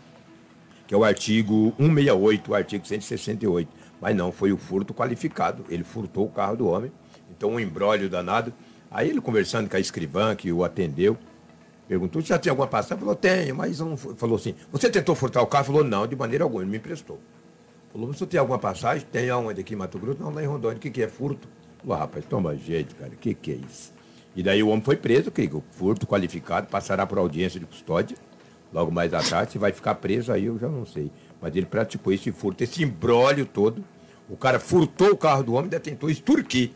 que 0.87 0.95
é 0.95 0.97
o 0.97 1.05
artigo 1.05 1.73
168, 1.79 2.51
o 2.51 2.55
artigo 2.55 2.87
168 2.87 3.71
Mas 4.01 4.17
não, 4.17 4.33
foi 4.33 4.53
o 4.53 4.57
furto 4.57 4.93
qualificado. 4.93 5.65
Ele 5.69 5.85
furtou 5.85 6.27
o 6.27 6.31
carro 6.31 6.57
do 6.57 6.67
homem. 6.67 6.91
Então, 7.37 7.51
um 7.51 7.61
embrólio 7.61 8.09
danado. 8.09 8.53
Aí 8.91 9.09
ele 9.09 9.21
conversando 9.21 9.69
com 9.69 9.77
a 9.77 9.81
escrivã 9.81 10.35
que 10.37 10.53
o 10.53 10.62
atendeu, 10.62 11.17
perguntou 11.89 12.21
se 12.21 12.29
já 12.29 12.39
tinha 12.39 12.53
alguma 12.53 12.69
passagem. 12.69 12.99
Falou, 12.99 13.15
tenho, 13.15 13.57
mas 13.57 13.81
não. 13.81 13.97
Falou 13.97 14.37
assim, 14.37 14.55
você 14.71 14.91
tentou 14.91 15.15
furtar 15.15 15.43
o 15.43 15.47
carro? 15.47 15.65
Falou, 15.65 15.85
não, 15.85 16.07
de 16.07 16.15
maneira 16.15 16.45
alguma, 16.45 16.62
ele 16.62 16.71
me 16.71 16.77
emprestou. 16.77 17.19
Falou, 17.93 18.12
você 18.12 18.27
tem 18.27 18.39
alguma 18.39 18.59
passagem? 18.59 19.07
Tem 19.11 19.31
aonde 19.31 19.61
aqui 19.61 19.75
em 19.75 19.77
Mato 19.77 19.99
Grosso? 19.99 20.23
Não, 20.23 20.31
lá 20.31 20.43
em 20.43 20.47
Rondônia. 20.47 20.77
O 20.77 20.81
que, 20.81 20.91
que 20.91 21.03
é 21.03 21.09
furto? 21.09 21.49
Falou, 21.81 21.99
rapaz, 21.99 22.25
toma 22.27 22.57
jeito, 22.57 22.95
cara. 22.97 23.12
O 23.12 23.17
que, 23.17 23.35
que 23.35 23.53
é 23.53 23.55
isso? 23.55 23.93
E 24.35 24.43
daí 24.43 24.62
o 24.62 24.69
homem 24.69 24.83
foi 24.83 24.97
preso, 24.97 25.31
que 25.31 25.43
o 25.53 25.62
furto 25.73 26.07
qualificado, 26.07 26.69
passará 26.69 27.07
por 27.07 27.19
audiência 27.19 27.61
de 27.61 27.67
custódia. 27.67 28.17
Logo 28.73 28.91
mais 28.91 29.12
à 29.12 29.21
tarde, 29.21 29.53
se 29.53 29.59
vai 29.59 29.73
ficar 29.73 29.97
preso 29.97 30.33
aí, 30.33 30.47
eu 30.47 30.59
já 30.59 30.69
não 30.69 30.87
sei. 30.87 31.11
Mas 31.41 31.55
ele 31.55 31.67
praticou 31.67 32.12
esse 32.12 32.33
furto, 32.33 32.65
esse 32.65 32.83
embrólio 32.83 33.45
todo. 33.45 33.85
O 34.29 34.37
cara 34.37 34.59
furtou 34.59 35.11
o 35.11 35.17
carro 35.17 35.43
do 35.43 35.53
homem 35.53 35.71
e 35.71 35.79
tentou 35.79 36.09
extorquir 36.09 36.71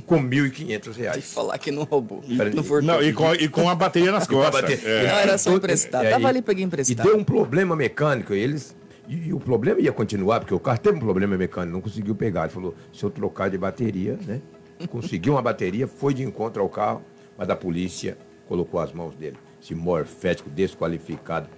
com 0.00 0.22
1.500 0.22 0.96
reais. 0.96 1.16
E 1.18 1.22
falar 1.22 1.58
que 1.58 1.70
não 1.70 1.84
roubou. 1.84 2.22
Não, 2.26 2.64
furtou. 2.64 2.82
não 2.82 3.02
e, 3.02 3.12
com, 3.12 3.34
e 3.34 3.48
com 3.48 3.68
a 3.68 3.74
bateria 3.74 4.12
nas 4.12 4.26
costas. 4.28 4.62
Bateria. 4.62 4.88
É. 4.88 5.06
Não, 5.06 5.18
era 5.18 5.38
só 5.38 5.52
emprestado. 5.52 6.04
É, 6.04 6.10
Tava 6.10 6.28
ali, 6.28 6.42
peguei 6.42 6.64
emprestado. 6.64 7.06
E 7.06 7.10
deu 7.10 7.18
um 7.18 7.24
problema 7.24 7.74
mecânico. 7.76 8.34
Eles 8.34 8.74
e, 9.08 9.28
e, 9.28 9.32
o 9.32 9.38
problema 9.38 9.80
ia 9.80 9.92
continuar, 9.92 10.40
porque 10.40 10.54
o 10.54 10.60
carro 10.60 10.78
teve 10.78 10.96
um 10.96 11.00
problema 11.00 11.36
mecânico, 11.36 11.72
não 11.72 11.80
conseguiu 11.80 12.14
pegar. 12.14 12.42
Ele 12.42 12.52
falou, 12.52 12.74
se 12.92 13.04
eu 13.04 13.10
trocar 13.10 13.48
de 13.48 13.58
bateria, 13.58 14.18
né? 14.26 14.40
Conseguiu 14.90 15.32
uma 15.32 15.42
bateria, 15.42 15.86
foi 15.86 16.12
de 16.12 16.22
encontro 16.22 16.62
ao 16.62 16.68
carro, 16.68 17.02
mas 17.38 17.48
a 17.48 17.56
polícia 17.56 18.18
colocou 18.46 18.78
as 18.78 18.92
mãos 18.92 19.14
dele. 19.14 19.38
Esse 19.62 19.74
morfético 19.74 20.50
desqualificado. 20.50 21.48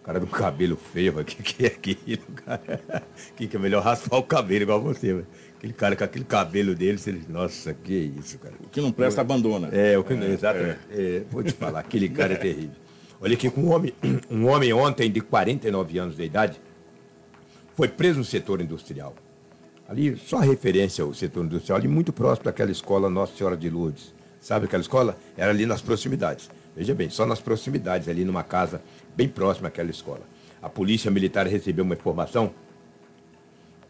O 0.00 0.04
cara 0.04 0.20
do 0.20 0.26
cabelo 0.26 0.76
feio, 0.76 1.18
o 1.18 1.24
que, 1.24 1.42
que 1.42 1.64
é 1.64 1.68
aquilo, 1.68 2.26
cara? 2.44 3.02
Que, 3.34 3.46
que 3.48 3.56
é 3.56 3.58
melhor 3.58 3.82
raspar 3.82 4.18
o 4.18 4.22
cabelo 4.22 4.62
igual 4.62 4.80
você, 4.80 5.14
véio. 5.14 5.26
Aquele 5.60 5.74
cara 5.74 5.94
com 5.94 6.02
aquele 6.02 6.24
cabelo 6.24 6.74
dele, 6.74 6.96
você 6.96 7.20
nossa, 7.28 7.74
que 7.74 7.92
isso, 7.92 8.38
cara. 8.38 8.54
O 8.64 8.68
que 8.70 8.80
não 8.80 8.90
presta, 8.90 9.20
abandona. 9.20 9.68
É, 9.70 9.98
o 9.98 10.02
que 10.02 10.14
não, 10.14 10.26
é, 10.26 10.30
exatamente. 10.30 10.78
É. 10.90 11.16
É, 11.18 11.24
vou 11.30 11.42
te 11.42 11.52
falar, 11.52 11.80
aquele 11.80 12.08
cara 12.08 12.32
é 12.32 12.36
terrível. 12.36 12.76
Olha 13.20 13.34
aqui, 13.34 13.52
um 13.54 13.70
homem, 13.70 13.92
um 14.30 14.46
homem 14.46 14.72
ontem 14.72 15.12
de 15.12 15.20
49 15.20 15.98
anos 15.98 16.16
de 16.16 16.22
idade 16.22 16.58
foi 17.76 17.88
preso 17.88 18.20
no 18.20 18.24
setor 18.24 18.62
industrial. 18.62 19.14
Ali, 19.86 20.16
só 20.16 20.38
referência 20.38 21.04
ao 21.04 21.12
setor 21.12 21.44
industrial, 21.44 21.78
ali 21.78 21.88
muito 21.88 22.10
próximo 22.10 22.46
daquela 22.46 22.70
escola 22.70 23.10
Nossa 23.10 23.36
Senhora 23.36 23.54
de 23.54 23.68
Lourdes. 23.68 24.14
Sabe 24.40 24.64
aquela 24.64 24.80
escola? 24.80 25.18
Era 25.36 25.50
ali 25.50 25.66
nas 25.66 25.82
proximidades. 25.82 26.48
Veja 26.74 26.94
bem, 26.94 27.10
só 27.10 27.26
nas 27.26 27.38
proximidades, 27.38 28.08
ali 28.08 28.24
numa 28.24 28.42
casa 28.42 28.80
bem 29.14 29.28
próxima 29.28 29.68
àquela 29.68 29.90
escola. 29.90 30.22
A 30.62 30.70
polícia 30.70 31.10
militar 31.10 31.46
recebeu 31.46 31.84
uma 31.84 31.94
informação 31.94 32.50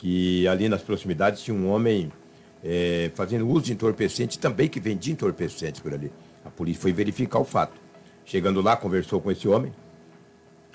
que 0.00 0.48
ali 0.48 0.66
nas 0.66 0.80
proximidades 0.80 1.42
tinha 1.42 1.54
um 1.54 1.68
homem 1.70 2.10
é, 2.64 3.10
fazendo 3.14 3.46
uso 3.46 3.66
de 3.66 3.74
entorpecente, 3.74 4.38
também 4.38 4.66
que 4.66 4.80
vendia 4.80 5.12
entorpecentes 5.12 5.78
por 5.80 5.92
ali. 5.92 6.10
A 6.42 6.48
polícia 6.48 6.80
foi 6.80 6.92
verificar 6.92 7.38
o 7.38 7.44
fato. 7.44 7.78
Chegando 8.24 8.62
lá, 8.62 8.76
conversou 8.76 9.20
com 9.20 9.30
esse 9.30 9.46
homem 9.46 9.70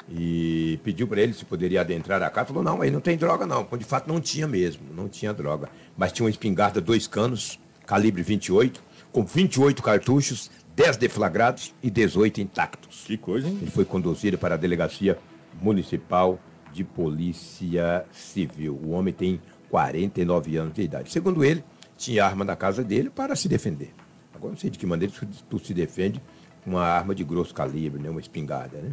e 0.07 0.79
pediu 0.83 1.07
para 1.07 1.21
ele 1.21 1.33
se 1.33 1.43
poderia 1.43 1.81
adentrar 1.81 2.21
a 2.21 2.29
casa. 2.29 2.49
Falou, 2.49 2.61
não, 2.61 2.83
aí 2.83 2.91
não 2.91 3.01
tem 3.01 3.17
droga 3.17 3.47
não. 3.47 3.67
De 3.75 3.83
fato 3.83 4.07
não 4.07 4.21
tinha 4.21 4.47
mesmo, 4.47 4.83
não 4.95 5.09
tinha 5.09 5.33
droga. 5.33 5.69
Mas 5.97 6.11
tinha 6.11 6.25
uma 6.25 6.29
espingarda, 6.29 6.79
dois 6.79 7.07
canos, 7.07 7.59
calibre 7.87 8.21
28, 8.21 8.83
com 9.11 9.25
28 9.25 9.81
cartuchos, 9.81 10.51
10 10.75 10.97
deflagrados 10.97 11.73
e 11.81 11.89
18 11.89 12.41
intactos. 12.41 13.05
Que 13.07 13.17
coisa, 13.17 13.47
hein? 13.47 13.57
Ele 13.59 13.71
foi 13.71 13.85
conduzido 13.85 14.37
para 14.37 14.53
a 14.53 14.57
delegacia 14.57 15.17
municipal 15.59 16.39
de 16.75 16.83
polícia 16.83 18.05
civil. 18.11 18.77
O 18.83 18.91
homem 18.91 19.13
tem 19.13 19.41
49 19.69 20.57
anos 20.57 20.73
de 20.73 20.81
idade. 20.81 21.11
Segundo 21.11 21.43
ele, 21.43 21.63
tinha 21.97 22.25
arma 22.25 22.43
na 22.43 22.55
casa 22.55 22.83
dele 22.83 23.09
para 23.09 23.35
se 23.35 23.47
defender. 23.47 23.93
Agora 24.33 24.51
não 24.51 24.57
sei 24.57 24.69
de 24.69 24.77
que 24.77 24.85
maneira 24.85 25.13
tu 25.49 25.57
se 25.57 25.73
defende 25.73 26.21
com 26.63 26.71
uma 26.71 26.83
arma 26.83 27.15
de 27.15 27.23
grosso 27.23 27.53
calibre, 27.53 28.01
né? 28.01 28.09
uma 28.09 28.19
espingarda, 28.19 28.77
né? 28.77 28.91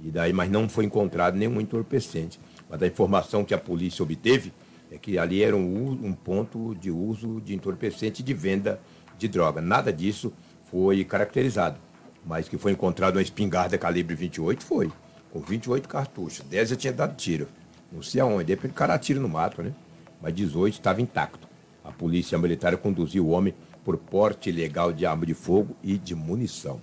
E 0.00 0.12
daí, 0.12 0.32
mas 0.32 0.48
não 0.48 0.68
foi 0.68 0.84
encontrado 0.84 1.36
nenhum 1.36 1.60
entorpecente. 1.60 2.38
Mas 2.70 2.80
a 2.80 2.86
informação 2.86 3.44
que 3.44 3.52
a 3.52 3.58
polícia 3.58 4.00
obteve 4.00 4.52
é 4.92 4.96
que 4.96 5.18
ali 5.18 5.42
era 5.42 5.56
um, 5.56 5.90
um 5.90 6.12
ponto 6.12 6.72
de 6.76 6.88
uso 6.88 7.40
de 7.40 7.52
entorpecente 7.52 8.22
de 8.22 8.32
venda 8.32 8.80
de 9.18 9.26
droga. 9.26 9.60
Nada 9.60 9.92
disso 9.92 10.32
foi 10.70 11.02
caracterizado. 11.04 11.80
Mas 12.24 12.48
que 12.48 12.56
foi 12.56 12.70
encontrado 12.70 13.16
uma 13.16 13.22
espingarda 13.22 13.76
calibre 13.76 14.14
28, 14.14 14.64
foi 14.64 14.92
com 15.32 15.40
28 15.40 15.88
cartuchos. 15.88 16.40
10 16.40 16.70
já 16.70 16.76
tinha 16.76 16.92
dado 16.92 17.16
tiro. 17.16 17.48
Não 17.92 18.02
sei 18.02 18.20
aonde. 18.20 18.44
De 18.44 18.54
repente 18.54 18.72
o 18.72 18.74
cara 18.74 18.94
atira 18.94 19.20
no 19.20 19.28
mato, 19.28 19.62
né? 19.62 19.72
Mas 20.20 20.34
18 20.34 20.74
estava 20.74 21.00
intacto. 21.00 21.46
A 21.84 21.92
polícia 21.92 22.36
militar 22.38 22.76
conduziu 22.76 23.26
o 23.26 23.30
homem 23.30 23.54
por 23.84 23.96
porte 23.96 24.50
ilegal 24.50 24.92
de 24.92 25.06
arma 25.06 25.24
de 25.24 25.34
fogo 25.34 25.74
e 25.82 25.96
de 25.96 26.14
munição 26.14 26.80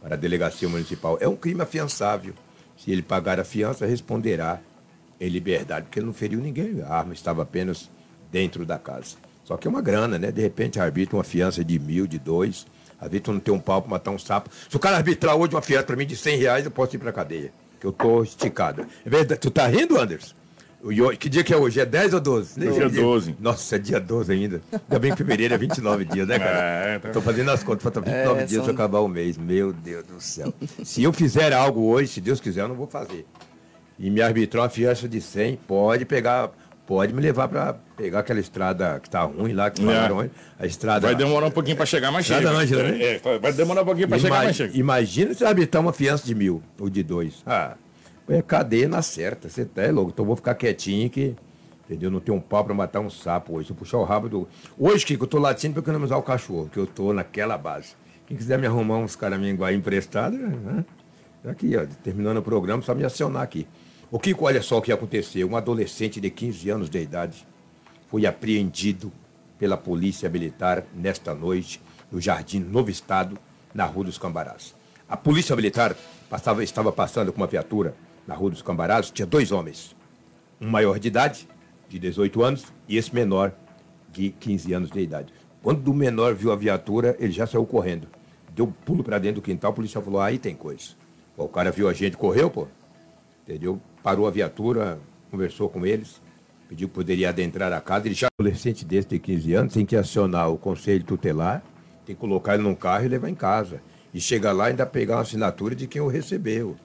para 0.00 0.14
a 0.14 0.18
delegacia 0.18 0.68
municipal. 0.68 1.18
É 1.20 1.28
um 1.28 1.36
crime 1.36 1.60
afiançável. 1.60 2.32
Se 2.76 2.90
ele 2.90 3.02
pagar 3.02 3.40
a 3.40 3.44
fiança, 3.44 3.86
responderá 3.86 4.60
em 5.20 5.28
liberdade, 5.28 5.86
porque 5.86 5.98
ele 5.98 6.06
não 6.06 6.12
feriu 6.12 6.40
ninguém. 6.40 6.82
A 6.82 6.88
arma 6.88 7.12
estava 7.12 7.42
apenas 7.42 7.90
dentro 8.30 8.64
da 8.64 8.78
casa. 8.78 9.16
Só 9.44 9.56
que 9.56 9.66
é 9.66 9.70
uma 9.70 9.80
grana, 9.80 10.18
né? 10.18 10.30
De 10.30 10.40
repente 10.40 10.78
arbitra 10.78 11.16
uma 11.16 11.24
fiança 11.24 11.64
de 11.64 11.78
mil, 11.78 12.06
de 12.06 12.18
dois. 12.18 12.66
Arbitra 12.98 13.32
não 13.32 13.40
tem 13.40 13.52
um 13.52 13.60
pau 13.60 13.82
para 13.82 13.90
matar 13.90 14.10
um 14.10 14.18
sapo. 14.18 14.50
Se 14.68 14.76
o 14.76 14.78
cara 14.78 14.96
arbitrar 14.96 15.36
hoje 15.36 15.54
uma 15.54 15.62
fiança 15.62 15.84
para 15.84 15.96
mim 15.96 16.06
de 16.06 16.16
100 16.16 16.38
reais, 16.38 16.64
eu 16.64 16.70
posso 16.70 16.96
ir 16.96 16.98
para 16.98 17.12
cadeia 17.12 17.52
que 17.92 18.04
eu 18.04 18.08
tô 18.08 18.22
esticado. 18.22 18.86
É 19.04 19.10
verdade. 19.10 19.40
Tu 19.40 19.50
tá 19.50 19.66
rindo, 19.66 19.98
Anderson? 19.98 20.34
Que 21.18 21.28
dia 21.28 21.42
que 21.42 21.52
é 21.52 21.56
hoje? 21.56 21.80
É 21.80 21.86
10 21.86 22.14
ou 22.14 22.20
12? 22.20 22.60
Nem 22.60 22.70
dia 22.72 22.88
12. 22.88 23.36
Nossa, 23.40 23.76
é 23.76 23.78
dia 23.78 23.98
12 23.98 24.32
ainda. 24.32 24.62
Ainda 24.72 24.98
bem 24.98 25.10
que 25.10 25.16
fevereiro 25.16 25.54
é 25.54 25.58
29 25.58 26.04
dias, 26.04 26.28
né, 26.28 26.38
cara? 26.38 26.58
É, 26.58 26.98
tá... 26.98 27.08
Tô 27.10 27.20
fazendo 27.20 27.50
as 27.50 27.64
contas, 27.64 27.82
falta 27.82 28.00
29 28.00 28.40
é, 28.40 28.44
dias 28.44 28.64
são... 28.64 28.64
para 28.64 28.84
acabar 28.84 29.00
o 29.00 29.08
mês. 29.08 29.36
Meu 29.36 29.72
Deus 29.72 30.04
do 30.06 30.20
céu. 30.20 30.54
se 30.84 31.02
eu 31.02 31.12
fizer 31.12 31.52
algo 31.52 31.82
hoje, 31.86 32.08
se 32.08 32.20
Deus 32.20 32.40
quiser, 32.40 32.62
eu 32.62 32.68
não 32.68 32.76
vou 32.76 32.86
fazer. 32.86 33.26
E 33.98 34.10
me 34.10 34.20
arbitrar 34.20 34.64
uma 34.64 34.68
fiança 34.68 35.08
de 35.08 35.20
100, 35.20 35.56
pode 35.66 36.04
pegar, 36.04 36.50
pode 36.86 37.12
me 37.12 37.20
levar 37.20 37.48
para 37.48 37.74
pegar 37.96 38.20
aquela 38.20 38.40
estrada 38.40 39.00
que 39.00 39.10
tá 39.10 39.22
ruim 39.22 39.52
lá, 39.52 39.70
que 39.70 39.82
é. 39.88 40.06
ruim. 40.06 40.30
A 40.58 40.66
estrada. 40.66 41.06
Vai 41.06 41.14
demorar 41.14 41.46
um 41.46 41.50
pouquinho 41.50 41.76
para 41.76 41.86
chegar 41.86 42.12
mais 42.12 42.26
cheio. 42.26 42.48
Ângela, 42.48 42.82
né? 42.84 43.02
É, 43.02 43.38
vai 43.40 43.52
demorar 43.52 43.82
um 43.82 43.86
pouquinho 43.86 44.08
para 44.08 44.18
chegar 44.18 44.44
mais 44.44 44.56
cheio. 44.56 44.70
Imagina 44.74 45.34
se 45.34 45.44
arbitrar 45.44 45.82
uma 45.82 45.92
fiança 45.92 46.24
de 46.24 46.34
mil 46.34 46.62
ou 46.78 46.88
de 46.88 47.02
dois. 47.02 47.42
Ah 47.46 47.76
é 48.28 48.42
cadeia 48.42 48.88
na 48.88 49.02
certa, 49.02 49.48
você 49.48 49.64
tá 49.64 49.82
é 49.82 49.90
louco. 49.90 50.10
Então 50.12 50.24
eu 50.24 50.26
vou 50.26 50.36
ficar 50.36 50.54
quietinho 50.54 51.08
que, 51.08 51.34
entendeu? 51.84 52.10
Não 52.10 52.20
tem 52.20 52.34
um 52.34 52.40
pau 52.40 52.64
pra 52.64 52.74
matar 52.74 53.00
um 53.00 53.10
sapo 53.10 53.54
hoje. 53.54 53.66
Se 53.66 53.72
eu 53.72 53.76
puxar 53.76 53.98
o 53.98 54.04
rabo 54.04 54.28
do. 54.28 54.48
Hoje, 54.78 55.04
Kiko, 55.06 55.24
eu 55.24 55.28
tô 55.28 55.38
latindo 55.38 55.74
pra 55.74 55.82
economizar 55.82 56.18
o 56.18 56.22
cachorro, 56.22 56.68
que 56.72 56.78
eu 56.78 56.86
tô 56.86 57.12
naquela 57.12 57.56
base. 57.56 57.94
Quem 58.26 58.36
quiser 58.36 58.58
me 58.58 58.66
arrumar 58.66 58.98
uns 58.98 59.14
caraminhos 59.14 59.60
aí 59.62 59.76
emprestados, 59.76 60.38
né? 60.38 60.84
Aqui, 61.46 61.76
ó, 61.76 61.86
terminando 62.02 62.38
o 62.38 62.42
programa, 62.42 62.82
só 62.82 62.92
me 62.94 63.04
acionar 63.04 63.42
aqui. 63.42 63.68
O 64.08 64.20
Kiko, 64.20 64.44
olha 64.44 64.62
só 64.62 64.78
o 64.78 64.82
que 64.82 64.92
aconteceu. 64.92 65.48
Um 65.48 65.56
adolescente 65.56 66.20
de 66.20 66.30
15 66.30 66.70
anos 66.70 66.88
de 66.88 67.00
idade 67.00 67.46
foi 68.08 68.24
apreendido 68.24 69.12
pela 69.58 69.76
polícia 69.76 70.28
militar 70.28 70.84
nesta 70.94 71.34
noite 71.34 71.82
no 72.10 72.20
Jardim 72.20 72.60
Novo 72.60 72.88
Estado, 72.88 73.36
na 73.74 73.84
Rua 73.84 74.04
dos 74.04 74.16
Cambarás. 74.16 74.76
A 75.08 75.16
polícia 75.16 75.56
militar 75.56 75.96
passava, 76.30 76.62
estava 76.62 76.92
passando 76.92 77.32
com 77.32 77.40
uma 77.40 77.48
viatura 77.48 77.96
na 78.28 78.34
Rua 78.36 78.50
dos 78.50 78.62
Cambarazos, 78.62 79.10
tinha 79.10 79.26
dois 79.26 79.50
homens. 79.50 79.96
Um 80.60 80.70
maior 80.70 81.00
de 81.00 81.08
idade, 81.08 81.48
de 81.88 81.98
18 81.98 82.44
anos, 82.44 82.64
e 82.88 82.96
esse 82.96 83.12
menor, 83.12 83.52
de 84.12 84.30
15 84.30 84.72
anos 84.72 84.90
de 84.90 85.00
idade. 85.00 85.32
Quando 85.64 85.88
o 85.88 85.94
menor 85.94 86.32
viu 86.32 86.52
a 86.52 86.56
viatura, 86.56 87.16
ele 87.18 87.32
já 87.32 87.44
saiu 87.44 87.66
correndo. 87.66 88.06
Deu 88.54 88.66
um 88.66 88.70
pulo 88.70 89.02
para 89.02 89.18
dentro 89.18 89.40
do 89.40 89.44
quintal, 89.44 89.72
o 89.72 89.74
policial 89.74 90.02
falou: 90.02 90.20
aí 90.20 90.38
tem 90.38 90.54
coisa. 90.54 90.90
O 91.36 91.48
cara 91.48 91.72
viu 91.72 91.88
a 91.88 91.92
gente, 91.92 92.16
correu, 92.16 92.48
pô. 92.48 92.68
Entendeu? 93.46 93.80
Parou 94.02 94.26
a 94.26 94.30
viatura, 94.30 94.98
conversou 95.30 95.68
com 95.68 95.86
eles, 95.86 96.20
pediu 96.68 96.88
que 96.88 96.94
poderia 96.94 97.28
adentrar 97.28 97.72
a 97.72 97.80
casa. 97.80 98.06
Ele 98.06 98.14
já 98.14 98.28
adolescente 98.38 98.84
desse 98.84 99.08
de 99.08 99.18
15 99.18 99.54
anos 99.54 99.74
tem 99.74 99.86
que 99.86 99.96
acionar 99.96 100.50
o 100.50 100.58
conselho 100.58 101.04
tutelar, 101.04 101.62
tem 102.04 102.14
que 102.14 102.20
colocar 102.20 102.54
ele 102.54 102.62
num 102.62 102.74
carro 102.74 103.04
e 103.04 103.08
levar 103.08 103.28
em 103.28 103.34
casa. 103.34 103.80
E 104.12 104.20
chegar 104.20 104.52
lá 104.52 104.66
e 104.66 104.70
ainda 104.70 104.86
pegar 104.86 105.16
uma 105.16 105.22
assinatura 105.22 105.74
de 105.74 105.86
quem 105.86 106.00
o 106.00 106.08
recebeu 106.08 106.76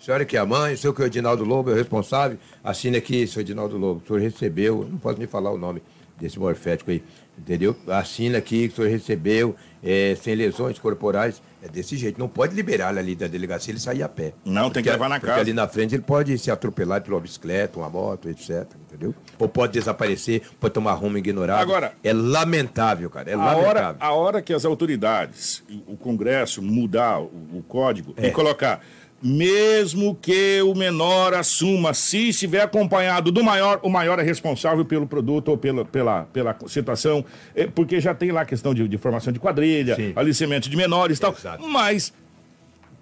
senhora 0.00 0.24
que 0.24 0.34
é 0.34 0.40
a 0.40 0.46
mãe, 0.46 0.74
senhor 0.76 0.94
que 0.94 1.02
é 1.02 1.04
o 1.04 1.06
Edinaldo 1.06 1.44
Lobo, 1.44 1.70
é 1.70 1.74
o 1.74 1.76
responsável, 1.76 2.38
assine 2.64 2.96
aqui, 2.96 3.26
senhor 3.26 3.42
Edinaldo 3.42 3.76
Lobo, 3.76 4.02
o 4.02 4.06
senhor 4.06 4.18
recebeu, 4.18 4.88
não 4.90 4.96
posso 4.98 5.18
me 5.18 5.26
falar 5.26 5.52
o 5.52 5.58
nome 5.58 5.82
desse 6.18 6.38
morfético 6.38 6.90
aí, 6.90 7.02
entendeu? 7.38 7.76
Assina 7.86 8.38
aqui 8.38 8.68
que 8.68 8.72
o 8.72 8.76
senhor 8.76 8.88
recebeu, 8.88 9.54
é, 9.82 10.16
sem 10.20 10.34
lesões 10.34 10.78
corporais, 10.78 11.42
é 11.62 11.68
desse 11.68 11.96
jeito, 11.96 12.18
não 12.18 12.28
pode 12.28 12.54
liberar 12.54 12.96
ali 12.96 13.14
da 13.14 13.26
delegacia, 13.26 13.72
ele 13.72 13.80
sair 13.80 14.02
a 14.02 14.08
pé. 14.08 14.32
Não, 14.44 14.64
porque, 14.64 14.74
tem 14.74 14.82
que 14.84 14.90
levar 14.90 15.08
na 15.08 15.16
porque 15.16 15.26
casa. 15.26 15.40
ali 15.40 15.52
na 15.52 15.68
frente 15.68 15.94
ele 15.94 16.02
pode 16.02 16.36
se 16.38 16.50
atropelar 16.50 17.02
por 17.02 17.12
uma 17.12 17.20
bicicleta, 17.20 17.78
uma 17.78 17.88
moto, 17.88 18.28
etc, 18.28 18.66
entendeu? 18.86 19.14
Ou 19.38 19.48
pode 19.48 19.74
desaparecer, 19.74 20.42
pode 20.58 20.72
tomar 20.74 20.94
rumo 20.94 21.18
ignorado. 21.18 21.60
Agora... 21.60 21.92
É 22.02 22.12
lamentável, 22.12 23.10
cara, 23.10 23.30
é 23.30 23.34
a 23.34 23.36
lamentável. 23.36 23.68
Hora, 23.68 23.96
a 24.00 24.12
hora 24.12 24.42
que 24.42 24.54
as 24.54 24.64
autoridades, 24.64 25.62
o 25.86 25.96
Congresso 25.96 26.62
mudar 26.62 27.20
o, 27.20 27.26
o 27.58 27.64
código 27.66 28.14
é. 28.16 28.28
e 28.28 28.30
colocar 28.30 28.80
mesmo 29.22 30.14
que 30.14 30.62
o 30.62 30.74
menor 30.74 31.34
assuma, 31.34 31.92
se 31.92 32.30
estiver 32.30 32.62
acompanhado 32.62 33.30
do 33.30 33.44
maior, 33.44 33.80
o 33.82 33.90
maior 33.90 34.18
é 34.18 34.22
responsável 34.22 34.84
pelo 34.84 35.06
produto 35.06 35.48
ou 35.48 35.58
pela, 35.58 35.84
pela, 35.84 36.24
pela 36.24 36.56
situação, 36.66 37.24
é, 37.54 37.66
porque 37.66 38.00
já 38.00 38.14
tem 38.14 38.32
lá 38.32 38.42
a 38.42 38.44
questão 38.46 38.72
de, 38.72 38.88
de 38.88 38.98
formação 38.98 39.32
de 39.32 39.38
quadrilha, 39.38 39.94
Sim. 39.94 40.12
aliciamento 40.16 40.70
de 40.70 40.76
menores 40.76 41.18
e 41.18 41.20
tal, 41.20 41.32
Exato. 41.32 41.66
mas 41.68 42.12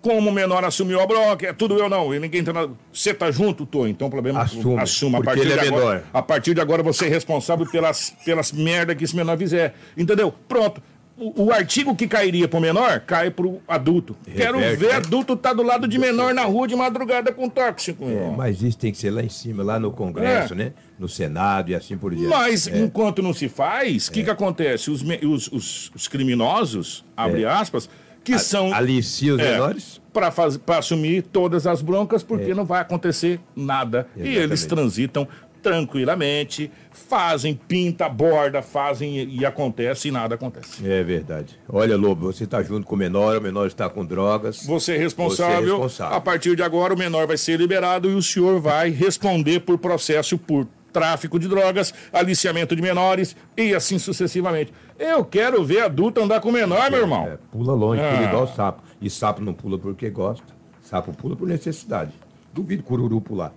como 0.00 0.30
o 0.30 0.32
menor 0.32 0.64
assumiu 0.64 1.00
a 1.00 1.06
broca, 1.06 1.48
é 1.48 1.52
tudo 1.52 1.76
eu 1.76 1.88
não, 1.88 2.14
e 2.14 2.18
ninguém 2.18 2.42
tá 2.42 2.52
na... 2.52 2.68
Você 2.92 3.12
tá 3.12 3.30
junto, 3.30 3.66
tô, 3.66 3.86
então 3.86 4.08
o 4.08 4.10
problema 4.10 4.42
Assume, 4.42 4.80
assuma. 4.80 5.18
A 5.18 5.22
partir, 5.22 5.40
ele 5.42 5.52
é 5.52 5.58
de 5.58 5.68
agora, 5.68 6.04
a 6.12 6.22
partir 6.22 6.54
de 6.54 6.60
agora 6.60 6.82
você 6.82 7.06
é 7.06 7.08
responsável 7.08 7.66
pelas, 7.66 8.10
pelas 8.24 8.52
merda 8.52 8.94
que 8.94 9.04
esse 9.04 9.14
menor 9.14 9.36
fizer. 9.36 9.74
Entendeu? 9.96 10.32
Pronto. 10.48 10.80
O, 11.18 11.46
o 11.46 11.52
artigo 11.52 11.96
que 11.96 12.06
cairia 12.06 12.46
pro 12.46 12.60
menor, 12.60 13.00
cai 13.00 13.30
pro 13.30 13.60
adulto. 13.66 14.16
Reverte, 14.24 14.40
Quero 14.40 14.58
ver 14.78 14.88
né? 14.88 14.94
adulto 14.94 15.36
tá 15.36 15.52
do 15.52 15.64
lado 15.64 15.88
de 15.88 15.98
menor 15.98 16.32
na 16.32 16.44
rua 16.44 16.68
de 16.68 16.76
madrugada 16.76 17.32
com 17.32 17.48
tóxico. 17.48 18.04
É, 18.04 18.34
mas 18.36 18.62
isso 18.62 18.78
tem 18.78 18.92
que 18.92 18.98
ser 18.98 19.10
lá 19.10 19.22
em 19.22 19.28
cima, 19.28 19.64
lá 19.64 19.80
no 19.80 19.90
Congresso, 19.90 20.54
é. 20.54 20.56
né? 20.56 20.72
No 20.98 21.08
Senado 21.08 21.70
e 21.70 21.74
assim 21.74 21.98
por 21.98 22.14
diante. 22.14 22.28
Mas 22.28 22.68
é. 22.68 22.78
enquanto 22.78 23.20
não 23.20 23.34
se 23.34 23.48
faz, 23.48 24.06
o 24.06 24.12
que, 24.12 24.20
é. 24.20 24.24
que 24.24 24.30
acontece? 24.30 24.90
Os, 24.90 25.02
os, 25.02 25.52
os, 25.52 25.92
os 25.94 26.08
criminosos, 26.08 27.04
abre 27.16 27.42
é. 27.42 27.48
aspas, 27.48 27.90
que 28.28 28.34
a, 28.34 28.38
são. 28.38 28.72
Alicia 28.72 29.34
os 29.34 29.40
é, 29.40 29.52
menores? 29.52 30.00
Para 30.12 30.32
assumir 30.78 31.22
todas 31.22 31.66
as 31.66 31.80
broncas, 31.80 32.22
porque 32.22 32.52
não 32.52 32.64
vai 32.64 32.80
acontecer 32.80 33.40
nada. 33.54 34.06
Exatamente. 34.16 34.36
E 34.36 34.42
eles 34.42 34.66
transitam 34.66 35.28
tranquilamente, 35.62 36.70
fazem, 36.90 37.54
pinta, 37.54 38.08
borda, 38.08 38.62
fazem 38.62 39.24
e, 39.24 39.44
acontece 39.44 40.08
e 40.08 40.10
nada 40.10 40.34
acontece. 40.34 40.86
É 40.86 41.02
verdade. 41.02 41.58
Olha, 41.68 41.96
Lobo, 41.96 42.32
você 42.32 42.44
está 42.44 42.62
junto 42.62 42.86
com 42.86 42.94
o 42.94 42.98
menor, 42.98 43.38
o 43.38 43.40
menor 43.40 43.66
está 43.66 43.88
com 43.88 44.04
drogas. 44.04 44.64
Você 44.64 44.94
é 44.94 44.98
responsável. 44.98 45.56
Você 45.56 45.62
é 45.62 45.72
responsável. 45.72 46.16
A 46.16 46.20
partir 46.20 46.56
de 46.56 46.62
agora, 46.62 46.94
o 46.94 46.98
menor 46.98 47.26
vai 47.26 47.36
ser 47.36 47.58
liberado 47.58 48.10
e 48.10 48.14
o 48.14 48.22
senhor 48.22 48.60
vai 48.60 48.90
responder 48.90 49.60
por 49.60 49.78
processo 49.78 50.38
por 50.38 50.66
tráfico 50.92 51.38
de 51.38 51.48
drogas, 51.48 51.92
aliciamento 52.12 52.74
de 52.74 52.82
menores 52.82 53.36
e 53.56 53.74
assim 53.74 53.98
sucessivamente. 53.98 54.72
Eu 54.98 55.24
quero 55.24 55.62
ver 55.64 55.82
adulto 55.82 56.20
andar 56.20 56.40
com 56.40 56.50
menor, 56.50 56.86
é, 56.86 56.90
meu 56.90 57.00
irmão. 57.00 57.26
É, 57.26 57.38
pula 57.52 57.72
longe, 57.74 58.02
ah. 58.02 58.10
pula 58.14 58.28
igual 58.28 58.48
sapo. 58.48 58.82
E 59.00 59.08
sapo 59.08 59.40
não 59.40 59.52
pula 59.52 59.78
porque 59.78 60.10
gosta. 60.10 60.46
Sapo 60.82 61.12
pula 61.12 61.36
por 61.36 61.46
necessidade. 61.46 62.12
Duvido 62.52 62.82
cururu 62.82 63.20
pular. 63.20 63.52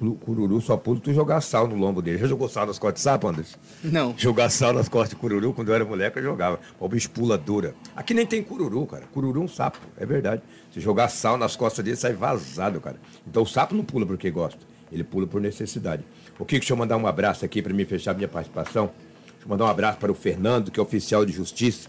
Cururu 0.00 0.60
só 0.62 0.78
pula 0.78 0.98
tu 0.98 1.12
jogar 1.12 1.42
sal 1.42 1.68
no 1.68 1.76
lombo 1.76 2.00
dele. 2.00 2.16
Já 2.16 2.26
jogou 2.26 2.48
sal 2.48 2.66
nas 2.66 2.78
costas 2.78 3.00
de 3.00 3.00
sapo, 3.02 3.28
Anderson? 3.28 3.58
Não. 3.84 4.14
Jogar 4.16 4.48
sal 4.48 4.72
nas 4.72 4.88
costas 4.88 5.10
de 5.10 5.16
cururu, 5.16 5.52
quando 5.52 5.68
eu 5.68 5.74
era 5.74 5.84
moleque, 5.84 6.18
eu 6.18 6.22
jogava. 6.22 6.58
O 6.78 6.88
bicho 6.88 7.10
pula 7.10 7.36
dura. 7.36 7.74
Aqui 7.94 8.14
nem 8.14 8.24
tem 8.24 8.42
cururu, 8.42 8.86
cara. 8.86 9.04
Cururu 9.12 9.42
é 9.42 9.44
um 9.44 9.48
sapo, 9.48 9.78
é 9.98 10.06
verdade. 10.06 10.42
Se 10.72 10.80
jogar 10.80 11.08
sal 11.08 11.36
nas 11.36 11.54
costas 11.54 11.84
dele, 11.84 11.96
sai 11.96 12.14
vazado, 12.14 12.80
cara. 12.80 12.96
Então 13.26 13.42
o 13.42 13.46
sapo 13.46 13.74
não 13.74 13.84
pula 13.84 14.06
porque 14.06 14.30
gosta. 14.30 14.60
Ele 14.90 15.04
pula 15.04 15.26
por 15.26 15.40
necessidade. 15.40 16.02
O 16.38 16.44
que 16.44 16.58
deixa 16.58 16.72
eu 16.72 16.76
mandar 16.76 16.96
um 16.96 17.06
abraço 17.06 17.44
aqui 17.44 17.60
para 17.60 17.74
me 17.74 17.84
fechar 17.84 18.14
minha 18.14 18.28
participação. 18.28 18.90
Deixa 19.26 19.44
eu 19.44 19.48
mandar 19.48 19.66
um 19.66 19.68
abraço 19.68 19.98
para 19.98 20.10
o 20.10 20.14
Fernando, 20.14 20.70
que 20.70 20.80
é 20.80 20.82
oficial 20.82 21.24
de 21.24 21.32
justiça, 21.32 21.88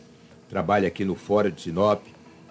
trabalha 0.50 0.88
aqui 0.88 1.06
no 1.06 1.16
Fora 1.16 1.50
de 1.50 1.62
Sinop. 1.62 2.04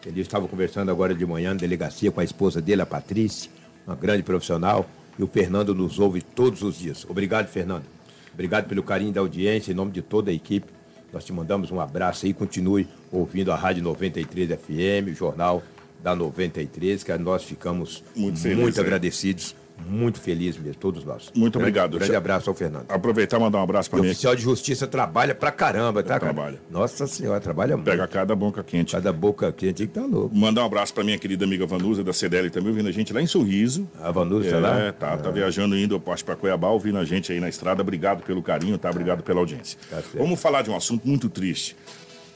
Ele 0.06 0.22
estava 0.22 0.48
conversando 0.48 0.90
agora 0.90 1.14
de 1.14 1.26
manhã 1.26 1.50
na 1.50 1.60
delegacia 1.60 2.10
com 2.10 2.20
a 2.20 2.24
esposa 2.24 2.60
dele, 2.62 2.80
a 2.80 2.86
Patrícia, 2.86 3.50
uma 3.86 3.94
grande 3.94 4.22
profissional. 4.22 4.86
E 5.20 5.22
o 5.22 5.26
Fernando 5.26 5.74
nos 5.74 5.98
ouve 5.98 6.22
todos 6.22 6.62
os 6.62 6.78
dias. 6.78 7.04
Obrigado, 7.06 7.46
Fernando. 7.46 7.84
Obrigado 8.32 8.66
pelo 8.66 8.82
carinho 8.82 9.12
da 9.12 9.20
audiência, 9.20 9.70
em 9.70 9.74
nome 9.74 9.92
de 9.92 10.00
toda 10.00 10.30
a 10.30 10.32
equipe. 10.32 10.66
Nós 11.12 11.26
te 11.26 11.30
mandamos 11.30 11.70
um 11.70 11.78
abraço 11.78 12.24
aí. 12.24 12.32
Continue 12.32 12.88
ouvindo 13.12 13.52
a 13.52 13.54
Rádio 13.54 13.82
93 13.82 14.48
FM, 14.58 15.10
o 15.10 15.14
jornal 15.14 15.62
da 16.02 16.16
93, 16.16 17.04
que 17.04 17.18
nós 17.18 17.44
ficamos 17.44 18.02
muito, 18.16 18.40
muito 18.56 18.80
agradecidos 18.80 19.54
muito 19.86 20.20
feliz 20.20 20.56
mesmo, 20.56 20.74
todos 20.74 21.04
nós. 21.04 21.30
Muito 21.34 21.58
grande, 21.58 21.70
obrigado. 21.70 21.98
Grande 21.98 22.16
abraço 22.16 22.50
ao 22.50 22.54
Fernando. 22.54 22.86
Aproveitar 22.88 23.38
e 23.38 23.40
mandar 23.40 23.58
um 23.58 23.62
abraço 23.62 23.90
para 23.90 24.00
mim. 24.00 24.08
O 24.08 24.10
oficial 24.10 24.34
de 24.34 24.42
justiça 24.42 24.86
trabalha 24.86 25.34
pra 25.34 25.50
caramba, 25.50 26.02
tá? 26.02 26.18
Trabalha. 26.18 26.60
Nossa 26.70 27.06
senhora, 27.06 27.40
trabalha 27.40 27.76
muito. 27.76 27.86
Pega 27.86 28.06
cada 28.06 28.34
boca 28.34 28.62
quente. 28.62 28.92
Cada 28.92 29.12
boca 29.12 29.50
quente 29.52 29.86
que 29.86 29.92
tá 29.92 30.02
louco. 30.02 30.34
Mandar 30.34 30.62
um 30.62 30.66
abraço 30.66 30.94
pra 30.94 31.04
minha 31.04 31.18
querida 31.18 31.44
amiga 31.44 31.66
Vanusa 31.66 32.04
da 32.04 32.12
CDL 32.12 32.50
também, 32.50 32.70
ouvindo 32.70 32.88
a 32.88 32.92
gente 32.92 33.12
lá 33.12 33.20
em 33.20 33.26
Sorriso. 33.26 33.88
A 34.00 34.10
Vanusa 34.10 34.56
é, 34.56 34.60
lá? 34.60 34.78
É, 34.78 34.92
tá, 34.92 35.16
tá 35.16 35.30
viajando 35.30 35.76
indo 35.76 35.94
eu 35.94 36.00
posto 36.00 36.24
pra 36.24 36.36
Cuiabá, 36.36 36.68
ouvindo 36.68 36.98
a 36.98 37.04
gente 37.04 37.32
aí 37.32 37.40
na 37.40 37.48
estrada. 37.48 37.82
Obrigado 37.82 38.22
pelo 38.22 38.42
carinho, 38.42 38.78
tá? 38.78 38.90
Obrigado 38.90 39.22
pela 39.22 39.40
audiência. 39.40 39.78
Tá 39.90 40.02
Vamos 40.14 40.40
falar 40.40 40.62
de 40.62 40.70
um 40.70 40.76
assunto 40.76 41.06
muito 41.06 41.28
triste. 41.28 41.76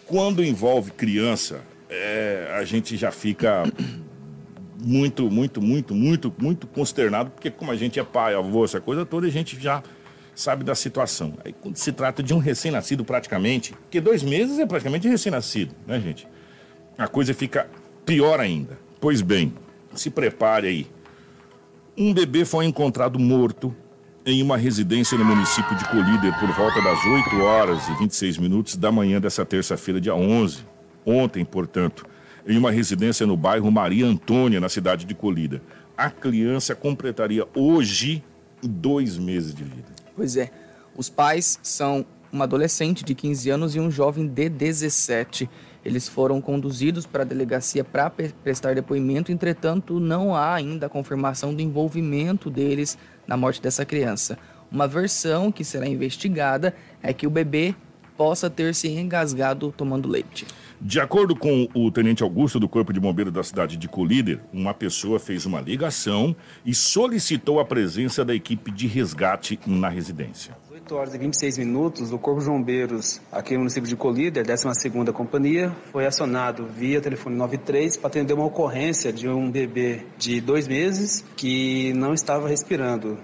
Quando 0.07 0.44
envolve 0.44 0.90
criança, 0.90 1.61
é, 1.88 2.52
a 2.54 2.64
gente 2.64 2.96
já 2.96 3.11
fica 3.11 3.64
muito, 4.85 5.31
muito, 5.31 5.62
muito, 5.62 5.94
muito, 5.94 6.35
muito 6.38 6.66
consternado, 6.66 7.31
porque 7.31 7.51
como 7.51 7.70
a 7.70 7.77
gente 7.77 7.99
é 7.99 8.05
pai, 8.05 8.35
avô, 8.35 8.64
essa 8.64 8.81
coisa 8.81 9.05
toda, 9.05 9.27
a 9.27 9.31
gente 9.31 9.59
já 9.61 9.83
sabe 10.35 10.64
da 10.64 10.75
situação. 10.75 11.35
Aí 11.44 11.53
quando 11.53 11.77
se 11.77 11.92
trata 11.92 12.23
de 12.23 12.35
um 12.35 12.38
recém-nascido 12.38 13.05
praticamente, 13.05 13.73
porque 13.73 14.01
dois 14.01 14.23
meses 14.23 14.59
é 14.59 14.66
praticamente 14.66 15.09
recém-nascido, 15.09 15.75
né, 15.87 16.01
gente? 16.01 16.27
A 16.99 17.09
coisa 17.09 17.33
fica 17.33 17.68
pior 18.05 18.40
ainda. 18.40 18.79
Pois 19.01 19.20
bem, 19.20 19.55
se 19.94 20.11
prepare 20.11 20.68
aí. 20.68 20.87
Um 21.97 22.12
bebê 22.12 22.44
foi 22.44 22.64
encontrado 22.64 23.18
morto 23.18 23.75
em 24.27 24.42
uma 24.42 24.57
residência 24.57 25.16
no 25.18 25.25
município 25.25 25.77
de 25.77 25.85
Colíder 25.88 26.38
por 26.40 26.51
volta 26.53 26.81
das 26.83 27.05
8 27.05 27.37
horas 27.42 27.88
e 27.88 27.94
26 27.99 28.38
minutos 28.38 28.77
da 28.77 28.90
manhã 28.90 29.20
dessa 29.20 29.44
terça-feira, 29.44 30.01
dia 30.01 30.14
11. 30.14 30.64
Ontem, 31.07 31.44
portanto 31.44 32.07
em 32.46 32.59
uma 32.59 32.70
residência 32.70 33.26
no 33.26 33.37
bairro 33.37 33.70
Maria 33.70 34.07
Antônia, 34.07 34.61
na 34.61 34.68
cidade 34.68 35.04
de 35.04 35.14
Colida. 35.14 35.62
A 35.96 36.11
criança 36.11 36.74
completaria 36.74 37.46
hoje 37.54 38.22
dois 38.62 39.16
meses 39.18 39.54
de 39.54 39.64
vida. 39.64 39.88
Pois 40.16 40.37
é. 40.37 40.50
Os 40.96 41.09
pais 41.09 41.59
são 41.62 42.07
uma 42.33 42.44
adolescente 42.44 43.04
de 43.04 43.14
15 43.14 43.50
anos 43.50 43.76
e 43.76 43.80
um 43.80 43.90
jovem 43.90 44.26
de 44.26 44.48
17. 44.48 45.48
Eles 45.85 46.09
foram 46.09 46.40
conduzidos 46.40 47.07
para 47.07 47.22
a 47.22 47.26
delegacia 47.26 47.85
para 47.85 48.11
prestar 48.11 48.74
depoimento, 48.74 49.30
entretanto, 49.30 50.00
não 50.00 50.35
há 50.35 50.54
ainda 50.54 50.87
a 50.87 50.88
confirmação 50.88 51.54
do 51.54 51.62
envolvimento 51.62 52.50
deles 52.50 52.98
na 53.26 53.37
morte 53.37 53.61
dessa 53.61 53.85
criança. 53.85 54.38
Uma 54.70 54.88
versão 54.88 55.52
que 55.52 55.64
será 55.64 55.87
investigada 55.87 56.74
é 57.02 57.12
que 57.12 57.26
o 57.26 57.30
bebê 57.30 57.74
possa 58.16 58.48
ter 58.48 58.74
se 58.74 58.88
engasgado 58.88 59.72
tomando 59.76 60.09
leite. 60.09 60.46
De 60.80 61.00
acordo 61.00 61.34
com 61.34 61.68
o 61.74 61.90
tenente 61.90 62.22
Augusto 62.22 62.60
do 62.60 62.68
Corpo 62.68 62.92
de 62.92 63.00
Bombeiros 63.00 63.32
da 63.32 63.42
cidade 63.42 63.76
de 63.76 63.88
Colíder, 63.88 64.40
uma 64.52 64.74
pessoa 64.74 65.18
fez 65.18 65.46
uma 65.46 65.60
ligação 65.60 66.34
e 66.64 66.74
solicitou 66.74 67.60
a 67.60 67.64
presença 67.64 68.24
da 68.24 68.34
equipe 68.34 68.70
de 68.70 68.87
resgate 68.87 69.58
na 69.66 69.88
residência. 69.88 70.56
8 70.70 70.94
horas 70.94 71.14
e 71.14 71.18
26 71.18 71.58
minutos, 71.58 72.12
o 72.12 72.18
Corpo 72.18 72.40
de 72.40 72.46
Bombeiros 72.46 73.20
aqui 73.32 73.54
no 73.54 73.60
município 73.60 73.88
de 73.88 73.96
Colíder, 73.96 74.44
12ª 74.44 75.12
Companhia, 75.12 75.72
foi 75.90 76.04
acionado 76.04 76.66
via 76.66 77.00
telefone 77.00 77.37
93 77.37 77.96
para 77.96 78.08
atender 78.08 78.34
uma 78.34 78.44
ocorrência 78.44 79.12
de 79.12 79.28
um 79.28 79.50
bebê 79.50 80.02
de 80.18 80.40
dois 80.40 80.68
meses 80.68 81.24
que 81.37 81.92
não 81.94 82.12
estava 82.12 82.48
respirando. 82.48 83.18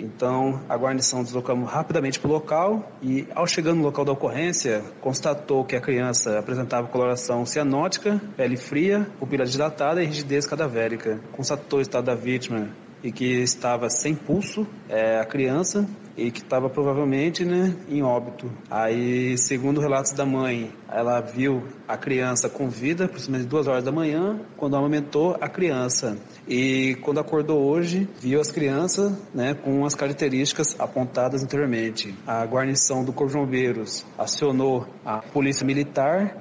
Então, 0.00 0.60
a 0.66 0.76
guarnição 0.76 1.22
deslocamos 1.22 1.70
rapidamente 1.70 2.18
para 2.18 2.30
o 2.30 2.32
local 2.32 2.90
e, 3.02 3.26
ao 3.34 3.46
chegar 3.46 3.74
no 3.74 3.82
local 3.82 4.02
da 4.04 4.12
ocorrência, 4.12 4.82
constatou 5.00 5.62
que 5.62 5.76
a 5.76 5.80
criança 5.80 6.38
apresentava 6.38 6.88
coloração 6.88 7.44
cianótica, 7.44 8.20
pele 8.36 8.56
fria, 8.56 9.06
pupila 9.18 9.44
dilatada 9.44 10.02
e 10.02 10.06
rigidez 10.06 10.46
cadavérica. 10.46 11.20
Constatou 11.32 11.80
o 11.80 11.82
estado 11.82 12.06
da 12.06 12.14
vítima 12.14 12.70
e 13.02 13.12
que 13.12 13.42
estava 13.42 13.90
sem 13.90 14.14
pulso, 14.14 14.66
é, 14.88 15.20
a 15.20 15.24
criança, 15.24 15.86
e 16.20 16.30
que 16.30 16.40
estava 16.40 16.68
provavelmente 16.68 17.46
né, 17.46 17.74
em 17.88 18.02
óbito. 18.02 18.52
Aí, 18.70 19.38
segundo 19.38 19.80
relatos 19.80 20.12
da 20.12 20.26
mãe, 20.26 20.70
ela 20.92 21.20
viu 21.20 21.64
a 21.88 21.96
criança 21.96 22.46
com 22.46 22.68
vida, 22.68 23.06
aproximadamente 23.06 23.48
duas 23.48 23.66
horas 23.66 23.84
da 23.84 23.90
manhã, 23.90 24.38
quando 24.58 24.76
amamentou 24.76 25.34
a 25.40 25.48
criança. 25.48 26.18
E 26.46 26.98
quando 27.00 27.20
acordou 27.20 27.62
hoje, 27.62 28.06
viu 28.20 28.38
as 28.38 28.52
crianças 28.52 29.16
né, 29.32 29.54
com 29.54 29.86
as 29.86 29.94
características 29.94 30.78
apontadas 30.78 31.42
anteriormente. 31.42 32.14
A 32.26 32.44
guarnição 32.44 33.02
do 33.02 33.14
Corpo 33.14 33.32
de 33.32 33.38
Bombeiros 33.38 34.04
acionou 34.18 34.86
a 35.02 35.18
Polícia 35.18 35.66
Militar 35.66 36.36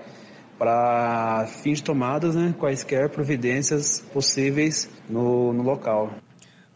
para 0.57 1.47
fins 1.63 1.77
de 1.77 1.85
tomadas 1.85 2.35
né, 2.35 2.53
quaisquer 2.59 3.09
providências 3.09 4.01
possíveis 4.11 4.89
no, 5.09 5.53
no 5.53 5.63
local. 5.63 6.11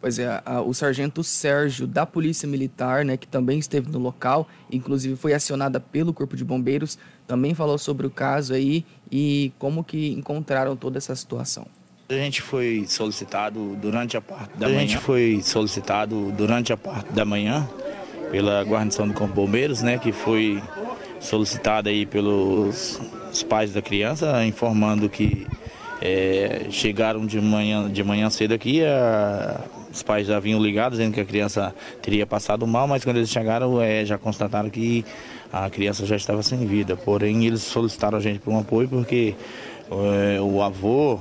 Pois 0.04 0.20
é, 0.20 0.42
a, 0.46 0.60
o 0.60 0.74
sargento 0.74 1.24
Sérgio 1.24 1.88
da 1.88 2.06
Polícia 2.06 2.46
Militar, 2.46 3.06
né, 3.06 3.16
que 3.16 3.26
também 3.26 3.58
esteve 3.58 3.90
no 3.90 3.98
local, 3.98 4.50
inclusive 4.70 5.16
foi 5.16 5.34
acionada 5.34 5.80
pelo 5.80 6.14
Corpo 6.14 6.36
de 6.36 6.44
Bombeiros, 6.44 7.00
também 7.26 7.56
falou 7.56 7.78
sobre 7.78 8.06
o 8.06 8.10
caso 8.10 8.54
aí 8.54 8.84
e 9.10 9.54
como 9.58 9.82
que 9.82 10.10
encontraram 10.12 10.76
toda 10.76 10.98
essa 10.98 11.16
situação. 11.16 11.66
A 12.10 12.16
gente 12.16 12.42
foi 12.42 12.84
solicitado 12.86 13.78
durante 13.82 14.18
a 14.18 14.22
parte 14.22 14.58
da 14.58 14.66
a 14.66 14.70
manhã. 14.70 14.82
Gente 14.82 14.98
foi 14.98 15.40
solicitado 15.42 16.34
durante 16.34 16.74
a 16.74 16.78
parte 16.78 17.14
da 17.14 17.24
manhã 17.24 17.66
pela 18.30 18.62
guarnição 18.66 19.08
do 19.08 19.14
Corpo 19.14 19.34
de 19.34 19.40
Bombeiros, 19.40 19.82
né, 19.82 19.98
que 19.98 20.12
foi 20.12 20.62
solicitada 21.18 21.90
aí 21.90 22.06
pelos 22.06 23.00
pais 23.48 23.72
da 23.72 23.82
criança, 23.82 24.46
informando 24.46 25.08
que 25.08 25.48
É, 26.06 26.68
chegaram 26.70 27.26
de 27.26 27.40
manhã, 27.40 27.90
de 27.90 28.04
manhã 28.04 28.30
cedo 28.30 28.54
aqui, 28.54 28.84
a, 28.84 29.58
os 29.94 30.02
pais 30.02 30.26
já 30.28 30.40
vinham 30.40 30.62
ligados 30.62 30.98
dizendo 30.98 31.14
que 31.14 31.22
a 31.22 31.26
criança 31.26 31.74
teria 32.02 32.26
passado 32.26 32.66
mal, 32.66 32.88
mas 32.88 33.04
quando 33.04 33.18
eles 33.18 33.30
chegaram 33.30 33.80
é, 33.80 34.04
já 34.04 34.18
constataram 34.18 34.70
que 34.70 35.06
a 35.52 35.70
criança 35.70 36.06
já 36.06 36.16
estava 36.16 36.42
sem 36.42 36.66
vida. 36.66 36.98
Porém, 36.98 37.46
eles 37.46 37.62
solicitaram 37.62 38.18
a 38.18 38.22
gente 38.22 38.40
por 38.40 38.52
um 38.52 38.60
apoio 38.60 38.90
porque 38.90 39.36
é, 39.92 40.42
o 40.42 40.62
avô 40.64 41.20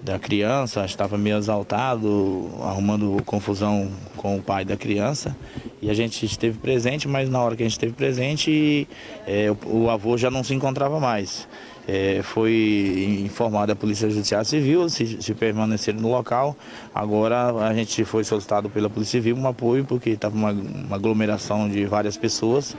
da 0.00 0.18
criança 0.18 0.84
estava 0.84 1.16
meio 1.16 1.36
exaltado, 1.36 2.50
arrumando 2.62 3.22
confusão 3.24 3.88
com 4.16 4.36
o 4.36 4.42
pai 4.42 4.64
da 4.64 4.76
criança. 4.76 5.36
E 5.80 5.90
a 5.90 5.94
gente 5.94 6.24
esteve 6.26 6.58
presente, 6.58 7.06
mas 7.06 7.28
na 7.28 7.40
hora 7.40 7.56
que 7.56 7.62
a 7.62 7.66
gente 7.66 7.72
esteve 7.72 7.92
presente, 7.92 8.88
é, 9.26 9.50
o, 9.50 9.84
o, 9.84 9.90
avô 9.90 10.16
já 10.16 10.30
não 10.30 10.42
se 10.42 10.54
encontrava 10.54 10.98
mais. 10.98 11.48
É, 11.86 12.20
foi 12.22 13.22
informada 13.24 13.72
a 13.72 13.76
Polícia 13.76 14.08
Judiciária 14.08 14.44
Civil, 14.44 14.88
se, 14.88 15.20
se 15.20 15.92
no 15.92 16.10
local. 16.10 16.56
Agora 16.94 17.52
a 17.66 17.74
gente 17.74 18.04
foi 18.04 18.22
solicitado 18.24 18.70
pela 18.70 18.88
Polícia 18.88 19.18
Civil 19.18 19.36
um 19.36 19.46
apoio, 19.46 19.84
porque 19.84 20.10
estava 20.10 20.34
uma, 20.34 20.52
uma 20.52 20.96
aglomeração 20.96 21.68
de 21.68 21.84
várias 21.84 22.16
pessoas 22.16 22.76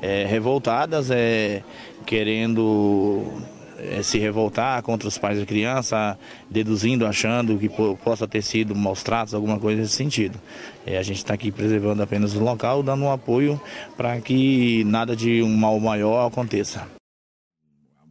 é, 0.00 0.24
revoltadas, 0.24 1.10
é, 1.10 1.62
querendo 2.06 3.24
é, 3.78 4.02
se 4.02 4.18
revoltar 4.18 4.82
contra 4.82 5.08
os 5.08 5.18
pais 5.18 5.38
da 5.38 5.46
criança, 5.46 6.18
deduzindo, 6.50 7.06
achando 7.06 7.58
que 7.58 7.68
possa 8.02 8.26
ter 8.26 8.42
sido 8.42 8.74
maus 8.74 9.02
tratos, 9.02 9.34
alguma 9.34 9.58
coisa 9.58 9.82
nesse 9.82 9.94
sentido. 9.94 10.38
É, 10.86 10.98
a 10.98 11.02
gente 11.02 11.18
está 11.18 11.34
aqui 11.34 11.50
preservando 11.50 12.02
apenas 12.02 12.34
o 12.34 12.40
local, 12.40 12.82
dando 12.82 13.04
um 13.04 13.12
apoio 13.12 13.60
para 13.96 14.18
que 14.20 14.82
nada 14.84 15.14
de 15.14 15.42
um 15.42 15.54
mal 15.54 15.78
maior 15.78 16.26
aconteça. 16.26 16.95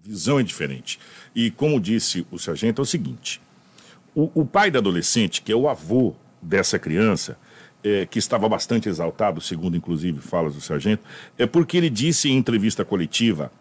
Visão 0.05 0.39
é 0.39 0.43
diferente. 0.43 0.99
E 1.33 1.49
como 1.49 1.81
disse 1.81 2.27
o 2.29 2.37
sargento, 2.37 2.81
é 2.81 2.83
o 2.83 2.85
seguinte: 2.85 3.41
o, 4.13 4.29
o 4.41 4.45
pai 4.45 4.69
da 4.69 4.77
adolescente, 4.79 5.41
que 5.41 5.51
é 5.51 5.55
o 5.55 5.67
avô 5.67 6.13
dessa 6.41 6.77
criança, 6.77 7.37
é, 7.83 8.05
que 8.05 8.19
estava 8.19 8.47
bastante 8.47 8.87
exaltado, 8.87 9.41
segundo 9.41 9.75
inclusive 9.75 10.21
falas 10.21 10.53
do 10.53 10.61
sargento, 10.61 11.03
é 11.37 11.47
porque 11.47 11.77
ele 11.77 11.89
disse 11.89 12.29
em 12.29 12.37
entrevista 12.37 12.85
coletiva 12.85 13.51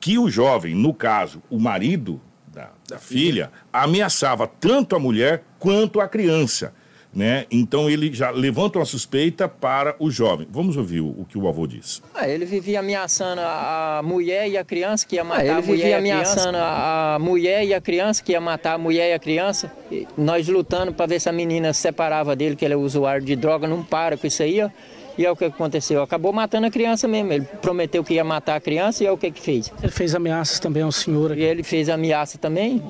que 0.00 0.18
o 0.18 0.30
jovem, 0.30 0.74
no 0.74 0.94
caso, 0.94 1.42
o 1.50 1.58
marido 1.58 2.20
da, 2.46 2.70
da 2.88 2.98
filha, 2.98 3.52
ameaçava 3.70 4.46
tanto 4.46 4.96
a 4.96 4.98
mulher 4.98 5.44
quanto 5.58 6.00
a 6.00 6.08
criança. 6.08 6.74
Né? 7.12 7.44
Então 7.50 7.90
ele 7.90 8.12
já 8.12 8.30
levanta 8.30 8.78
uma 8.78 8.84
suspeita 8.84 9.48
para 9.48 9.96
o 9.98 10.10
jovem. 10.10 10.46
Vamos 10.48 10.76
ouvir 10.76 11.00
o, 11.00 11.08
o 11.08 11.26
que 11.28 11.36
o 11.36 11.48
avô 11.48 11.66
diz. 11.66 12.00
Ah, 12.14 12.28
ele 12.28 12.44
vivia 12.44 12.78
ameaçando 12.78 13.40
a 13.40 14.00
mulher 14.04 14.48
e 14.48 14.56
a 14.56 14.64
criança 14.64 15.04
que 15.04 15.16
ia 15.16 15.24
matar 15.24 15.40
ah, 15.40 15.44
ele 15.44 15.50
a 15.50 15.54
mulher 15.56 15.76
vivia 15.76 15.98
ameaçando 15.98 16.58
a, 16.58 17.14
a 17.16 17.18
mulher 17.18 17.64
e 17.64 17.74
a 17.74 17.80
criança 17.80 18.22
que 18.22 18.30
ia 18.30 18.40
matar 18.40 18.74
a 18.74 18.78
mulher 18.78 19.10
e 19.10 19.12
a 19.14 19.18
criança. 19.18 19.72
E 19.90 20.06
nós 20.16 20.46
lutando 20.46 20.92
para 20.92 21.06
ver 21.06 21.20
se 21.20 21.28
a 21.28 21.32
menina 21.32 21.72
se 21.72 21.80
separava 21.80 22.36
dele, 22.36 22.54
que 22.54 22.64
ele 22.64 22.74
é 22.74 22.76
usuário 22.76 23.24
de 23.24 23.34
droga, 23.34 23.66
não 23.66 23.82
para 23.82 24.16
com 24.16 24.26
isso 24.28 24.44
aí. 24.44 24.62
Ó. 24.62 24.70
E 25.18 25.26
é 25.26 25.30
o 25.30 25.36
que 25.36 25.44
aconteceu. 25.44 26.02
Acabou 26.02 26.32
matando 26.32 26.66
a 26.68 26.70
criança 26.70 27.08
mesmo. 27.08 27.32
Ele 27.32 27.44
prometeu 27.60 28.04
que 28.04 28.14
ia 28.14 28.24
matar 28.24 28.54
a 28.54 28.60
criança 28.60 29.02
e 29.02 29.06
é 29.06 29.12
o 29.12 29.18
que, 29.18 29.30
que 29.30 29.40
fez. 29.40 29.72
Ele 29.82 29.92
fez 29.92 30.14
ameaças 30.14 30.60
também 30.60 30.82
ao 30.82 30.92
senhor. 30.92 31.32
Aqui. 31.32 31.40
E 31.40 31.44
ele 31.44 31.62
fez 31.62 31.88
ameaça 31.88 32.38
também. 32.38 32.82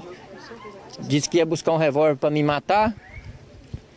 Disse 1.00 1.28
que 1.28 1.38
ia 1.38 1.46
buscar 1.46 1.72
um 1.72 1.78
revólver 1.78 2.16
para 2.16 2.30
me 2.30 2.42
matar. 2.42 2.94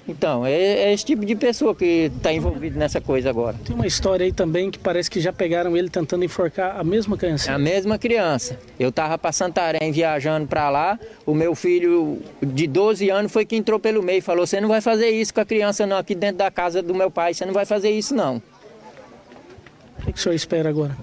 Então, 0.06 0.46
é, 0.46 0.52
é, 0.52 0.94
esse 0.94 1.06
tipo 1.06 1.26
de 1.26 1.34
pessoa 1.34 1.74
que 1.74 2.12
está 2.16 2.34
envolvido 2.34 2.78
nessa 2.78 3.00
coisa 3.00 3.30
agora. 3.30 3.56
Tem 3.64 3.74
uma 3.74 3.88
história 3.88 4.26
aí 4.26 4.34
também 4.34 4.70
que 4.70 4.78
parece 4.78 5.10
que 5.10 5.22
já 5.22 5.32
pegaram 5.32 5.78
ele 5.78 5.90
tentando 5.90 6.26
enforcar 6.26 6.78
a 6.78 6.84
mesma 6.84 7.18
criança. 7.18 7.54
A 7.54 7.58
mesma 7.58 7.98
criança. 7.98 8.60
Eu 8.78 8.90
estava 8.90 9.18
para 9.18 9.32
Santarém 9.32 9.92
viajando 9.94 10.46
para 10.46 10.70
lá, 10.70 11.00
o 11.26 11.34
meu 11.34 11.56
filho 11.56 12.22
de 12.42 12.68
12 12.68 13.10
anos 13.10 13.32
foi 13.32 13.46
que 13.46 13.56
entrou 13.56 13.80
pelo 13.80 14.04
meio 14.04 14.18
e 14.18 14.22
falou: 14.22 14.46
Você 14.46 14.60
não 14.60 14.68
vai 14.68 14.82
fazer 14.82 15.10
isso 15.10 15.34
com 15.34 15.40
a 15.40 15.46
criança 15.46 15.88
não, 15.88 15.98
aqui 15.98 16.16
dentro 16.16 16.38
da 16.38 16.52
casa 16.52 16.82
do 16.82 16.94
meu 16.94 17.10
pai, 17.10 17.34
você 17.34 17.46
não 17.46 17.54
vai 17.54 17.66
fazer 17.66 17.92
isso 17.92 18.14
não. 18.14 18.42
O 20.00 20.06
que, 20.06 20.14
que 20.14 20.20
o 20.20 20.22
senhor 20.22 20.36
espera 20.36 20.68
agora? 20.68 20.98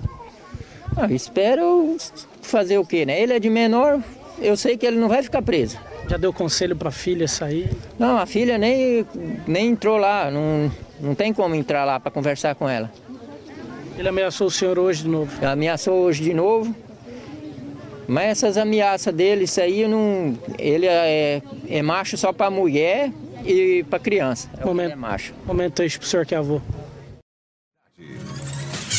Ah, 0.94 1.10
espero 1.10 1.96
fazer 2.42 2.76
o 2.76 2.84
quê, 2.84 3.06
né? 3.06 3.18
Ele 3.18 3.32
é 3.32 3.38
de 3.38 3.48
menor, 3.48 4.02
eu 4.38 4.56
sei 4.58 4.76
que 4.76 4.84
ele 4.84 4.98
não 4.98 5.08
vai 5.08 5.22
ficar 5.22 5.40
preso. 5.40 5.78
Já 6.10 6.16
deu 6.16 6.32
conselho 6.32 6.74
para 6.74 6.88
a 6.88 6.90
filha 6.90 7.28
sair? 7.28 7.70
Não, 7.96 8.18
a 8.18 8.26
filha 8.26 8.58
nem, 8.58 9.06
nem 9.46 9.68
entrou 9.68 9.96
lá, 9.96 10.28
não, 10.28 10.68
não 11.00 11.14
tem 11.14 11.32
como 11.32 11.54
entrar 11.54 11.84
lá 11.84 12.00
para 12.00 12.10
conversar 12.10 12.56
com 12.56 12.68
ela. 12.68 12.90
Ele 13.96 14.08
ameaçou 14.08 14.48
o 14.48 14.50
senhor 14.50 14.76
hoje 14.76 15.04
de 15.04 15.08
novo? 15.08 15.30
Ele 15.36 15.46
ameaçou 15.46 15.94
hoje 15.94 16.24
de 16.24 16.34
novo. 16.34 16.74
Mas 18.08 18.30
essas 18.30 18.56
ameaças 18.56 19.14
dele, 19.14 19.44
isso 19.44 19.60
aí 19.60 19.86
não. 19.86 20.36
Ele 20.58 20.86
é, 20.86 21.42
é 21.68 21.80
macho 21.80 22.16
só 22.16 22.32
para 22.32 22.50
mulher 22.50 23.12
e 23.46 23.84
para 23.88 24.00
criança. 24.00 24.50
É 24.58 24.64
momento, 24.64 24.92
é 24.92 24.96
macho. 24.96 25.32
Momento 25.46 25.80
aí 25.80 25.90
pro 25.96 26.08
senhor 26.08 26.26
que 26.26 26.34
é 26.34 26.38
avô. 26.38 26.60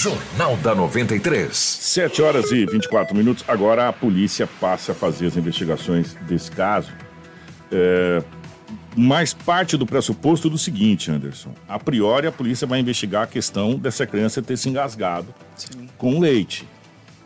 Jornal 0.02 0.58
da 0.58 0.74
93. 0.74 1.56
7 1.56 2.24
horas 2.24 2.52
e 2.52 2.66
24 2.66 3.16
minutos. 3.16 3.46
Agora 3.48 3.88
a 3.88 3.94
polícia 3.94 4.48
passa 4.60 4.94
a 4.94 4.96
fazer 4.96 5.28
as 5.28 5.38
investigações 5.38 6.16
desse 6.22 6.50
caso. 6.50 6.92
É, 7.72 8.24
mas 8.96 9.32
parte 9.32 9.78
do 9.78 9.86
pressuposto 9.86 10.50
do 10.50 10.58
seguinte, 10.58 11.12
Anderson. 11.12 11.54
A 11.70 11.78
priori, 11.78 12.26
a 12.26 12.32
polícia 12.32 12.66
vai 12.66 12.80
investigar 12.80 13.26
a 13.26 13.28
questão 13.28 13.76
dessa 13.76 14.08
criança 14.08 14.42
ter 14.42 14.58
se 14.58 14.70
engasgado 14.70 15.36
Sim. 15.56 15.88
com 16.00 16.20
leite. 16.20 16.68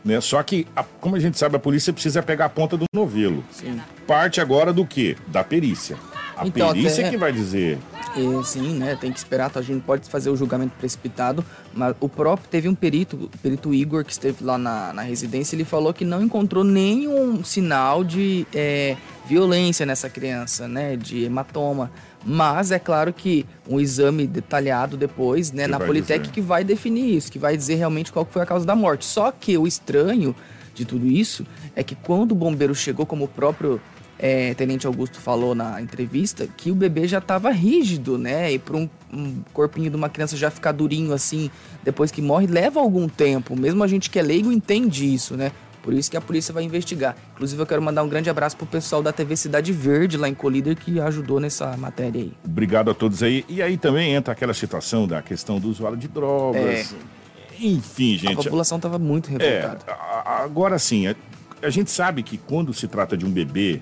Né? 0.04 0.20
Só 0.20 0.44
que, 0.44 0.68
a, 0.76 0.84
como 0.84 1.16
a 1.16 1.20
gente 1.20 1.40
sabe, 1.40 1.56
a 1.56 1.60
polícia 1.60 1.94
precisa 1.94 2.22
pegar 2.22 2.48
a 2.48 2.50
ponta 2.50 2.76
do 2.76 2.84
novelo. 2.94 3.42
Sim. 3.52 3.80
Parte 4.06 4.42
agora 4.42 4.74
do 4.74 4.86
quê? 4.86 5.16
Da 5.28 5.46
perícia. 5.46 5.96
A 6.36 6.46
então, 6.46 6.74
perícia 6.74 7.04
até... 7.04 7.12
que 7.12 7.18
vai 7.18 7.32
dizer. 7.32 7.80
E, 8.16 8.46
sim, 8.46 8.74
né? 8.76 8.96
Tem 8.96 9.12
que 9.12 9.18
esperar, 9.18 9.50
tá? 9.50 9.60
a 9.60 9.64
gente 9.64 9.84
pode 9.84 10.10
fazer 10.10 10.30
o 10.30 10.36
julgamento 10.38 10.74
precipitado, 10.78 11.44
mas 11.74 11.94
o 12.00 12.08
próprio 12.08 12.48
teve 12.50 12.70
um 12.70 12.76
perito, 12.76 13.30
o 13.34 13.38
perito 13.40 13.74
Igor, 13.74 14.06
que 14.06 14.12
esteve 14.12 14.44
lá 14.44 14.58
na, 14.58 14.94
na 14.94 15.02
residência, 15.02 15.56
ele 15.56 15.66
falou 15.66 15.94
que 15.94 16.06
não 16.06 16.22
encontrou 16.22 16.64
nenhum 16.64 17.44
sinal 17.44 18.04
de 18.04 18.48
é, 18.54 18.96
violência 19.28 19.86
nessa 19.86 20.10
criança, 20.10 20.68
né? 20.68 20.96
De 20.96 21.26
hematoma. 21.26 21.92
Mas 22.26 22.72
é 22.72 22.80
claro 22.80 23.14
que 23.14 23.46
um 23.68 23.80
exame 23.80 24.26
detalhado 24.26 24.98
depois, 24.98 25.52
né, 25.52 25.66
que 25.66 25.72
na 25.72 25.80
Politec, 25.80 26.22
dizer. 26.22 26.34
que 26.34 26.42
vai 26.42 26.64
definir 26.64 27.16
isso, 27.16 27.32
que 27.32 27.38
vai 27.38 27.56
dizer 27.56 27.76
realmente 27.76 28.12
qual 28.12 28.26
foi 28.26 28.42
a 28.42 28.46
causa 28.46 28.66
da 28.66 28.76
morte. 28.76 29.06
Só 29.06 29.32
que 29.32 29.56
o 29.58 29.68
estranho 29.68 30.36
de 30.74 30.86
tudo 30.86 31.06
isso 31.06 31.46
é 31.76 31.84
que 31.84 31.94
quando 31.94 32.32
o 32.32 32.36
bombeiro 32.36 32.74
chegou, 32.74 33.06
como 33.06 33.26
o 33.26 33.28
próprio 33.28 33.80
é, 34.18 34.54
Tenente 34.54 34.88
Augusto 34.88 35.20
falou 35.20 35.54
na 35.54 35.82
entrevista 35.82 36.48
que 36.48 36.72
o 36.72 36.76
bebê 36.76 37.08
já 37.08 37.18
estava 37.18 37.52
rígido, 37.52 38.18
né? 38.18 38.52
E 38.52 38.60
para 38.60 38.78
um, 38.78 38.90
um, 39.14 39.42
corpinho 39.54 39.90
de 39.90 39.96
uma 39.96 40.10
criança 40.10 40.38
já 40.38 40.50
ficar 40.50 40.72
durinho 40.72 41.14
assim, 41.14 41.52
depois 41.84 42.12
que 42.12 42.22
morre, 42.22 42.48
leva 42.48 42.80
algum 42.80 43.08
tempo. 43.08 43.60
Mesmo 43.60 43.84
a 43.84 43.88
gente 43.88 44.10
que 44.10 44.18
é 44.18 44.22
leigo 44.22 44.52
entende 44.52 45.14
isso, 45.14 45.36
né? 45.36 45.52
Por 45.84 45.94
isso 45.94 46.10
que 46.10 46.18
a 46.18 46.22
polícia 46.22 46.52
vai 46.52 46.64
investigar. 46.64 47.16
Inclusive, 47.36 47.62
eu 47.62 47.66
quero 47.66 47.80
mandar 47.80 48.02
um 48.02 48.10
grande 48.10 48.28
abraço 48.28 48.58
pro 48.58 48.66
pessoal 48.66 49.04
da 49.04 49.14
TV 49.14 49.36
Cidade 49.36 49.72
Verde, 49.72 50.18
lá 50.18 50.28
em 50.28 50.34
Colíder, 50.34 50.76
que 50.76 51.00
ajudou 51.00 51.40
nessa 51.40 51.78
matéria 51.78 52.22
aí. 52.22 52.34
Obrigado 52.44 52.90
a 52.90 52.94
todos 52.96 53.22
aí. 53.22 53.46
E 53.48 53.62
aí 53.62 53.78
também 53.78 54.16
entra 54.16 54.34
aquela 54.34 54.54
situação 54.56 55.08
da 55.08 55.22
questão 55.22 55.60
do 55.60 55.70
usuário 55.70 55.96
de 55.96 56.08
drogas. 56.08 56.92
É. 56.92 57.64
Enfim, 57.64 58.18
gente. 58.18 58.34
A 58.34 58.44
população 58.44 58.78
estava 58.78 58.98
muito 58.98 59.30
revoltada. 59.30 59.80
É, 59.88 59.96
agora 60.26 60.80
sim, 60.80 61.06
a, 61.06 61.16
a 61.62 61.70
gente 61.70 61.92
sabe 61.92 62.24
que 62.24 62.38
quando 62.38 62.74
se 62.74 62.88
trata 62.88 63.16
de 63.16 63.24
um 63.24 63.30
bebê, 63.30 63.80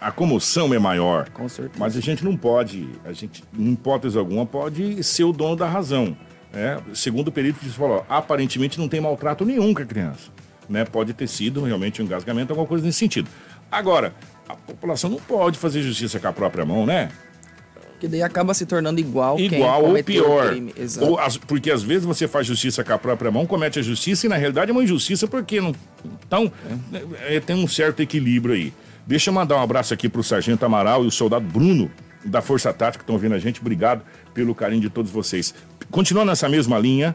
a 0.00 0.10
comoção 0.10 0.72
é 0.74 0.78
maior. 0.78 1.28
Com 1.30 1.48
certeza. 1.48 1.78
Mas 1.78 1.96
a 1.96 2.00
gente 2.00 2.24
não 2.24 2.36
pode, 2.36 2.88
a 3.04 3.12
gente, 3.12 3.42
em 3.58 3.72
hipótese 3.72 4.18
alguma, 4.18 4.44
pode 4.44 5.02
ser 5.02 5.24
o 5.24 5.32
dono 5.32 5.56
da 5.56 5.66
razão. 5.66 6.16
Né? 6.52 6.78
Segundo 6.94 7.28
o 7.28 7.32
perito 7.32 7.58
que 7.58 7.68
falou, 7.68 8.04
aparentemente 8.08 8.78
não 8.78 8.88
tem 8.88 9.00
maltrato 9.00 9.44
nenhum 9.44 9.74
com 9.74 9.82
a 9.82 9.86
criança. 9.86 10.30
Né? 10.68 10.84
Pode 10.84 11.12
ter 11.12 11.28
sido 11.28 11.62
realmente 11.62 12.02
um 12.02 12.04
engasgamento, 12.04 12.52
alguma 12.52 12.66
coisa 12.66 12.84
nesse 12.84 12.98
sentido. 12.98 13.28
Agora, 13.70 14.14
a 14.48 14.54
população 14.54 15.10
não 15.10 15.18
pode 15.18 15.58
fazer 15.58 15.82
justiça 15.82 16.18
com 16.20 16.28
a 16.28 16.32
própria 16.32 16.64
mão, 16.64 16.86
né? 16.86 17.10
Que 17.98 18.06
daí 18.06 18.22
acaba 18.22 18.52
se 18.52 18.66
tornando 18.66 19.00
igual 19.00 19.40
Igual 19.40 19.84
ou 19.84 20.04
pior. 20.04 20.54
Ou 21.00 21.18
as, 21.18 21.36
porque 21.38 21.70
às 21.70 21.82
vezes 21.82 22.04
você 22.04 22.28
faz 22.28 22.46
justiça 22.46 22.84
com 22.84 22.92
a 22.92 22.98
própria 22.98 23.30
mão, 23.30 23.46
comete 23.46 23.78
a 23.78 23.82
justiça 23.82 24.26
e 24.26 24.28
na 24.28 24.36
realidade 24.36 24.70
é 24.70 24.72
uma 24.72 24.84
injustiça 24.84 25.26
porque 25.26 25.60
não. 25.60 25.74
Então, 26.26 26.52
é. 26.92 27.36
É, 27.36 27.40
tem 27.40 27.56
um 27.56 27.66
certo 27.66 28.00
equilíbrio 28.00 28.54
aí. 28.54 28.72
Deixa 29.06 29.30
eu 29.30 29.34
mandar 29.34 29.56
um 29.56 29.62
abraço 29.62 29.94
aqui 29.94 30.08
para 30.08 30.20
o 30.20 30.24
Sargento 30.24 30.66
Amaral 30.66 31.04
e 31.04 31.06
o 31.06 31.12
soldado 31.12 31.46
Bruno 31.46 31.88
da 32.24 32.42
Força 32.42 32.72
Tática 32.72 32.98
que 32.98 33.02
estão 33.04 33.14
ouvindo 33.14 33.36
a 33.36 33.38
gente. 33.38 33.60
Obrigado 33.60 34.02
pelo 34.34 34.52
carinho 34.52 34.80
de 34.80 34.90
todos 34.90 35.12
vocês. 35.12 35.54
Continuando 35.92 36.30
nessa 36.30 36.48
mesma 36.48 36.76
linha, 36.76 37.14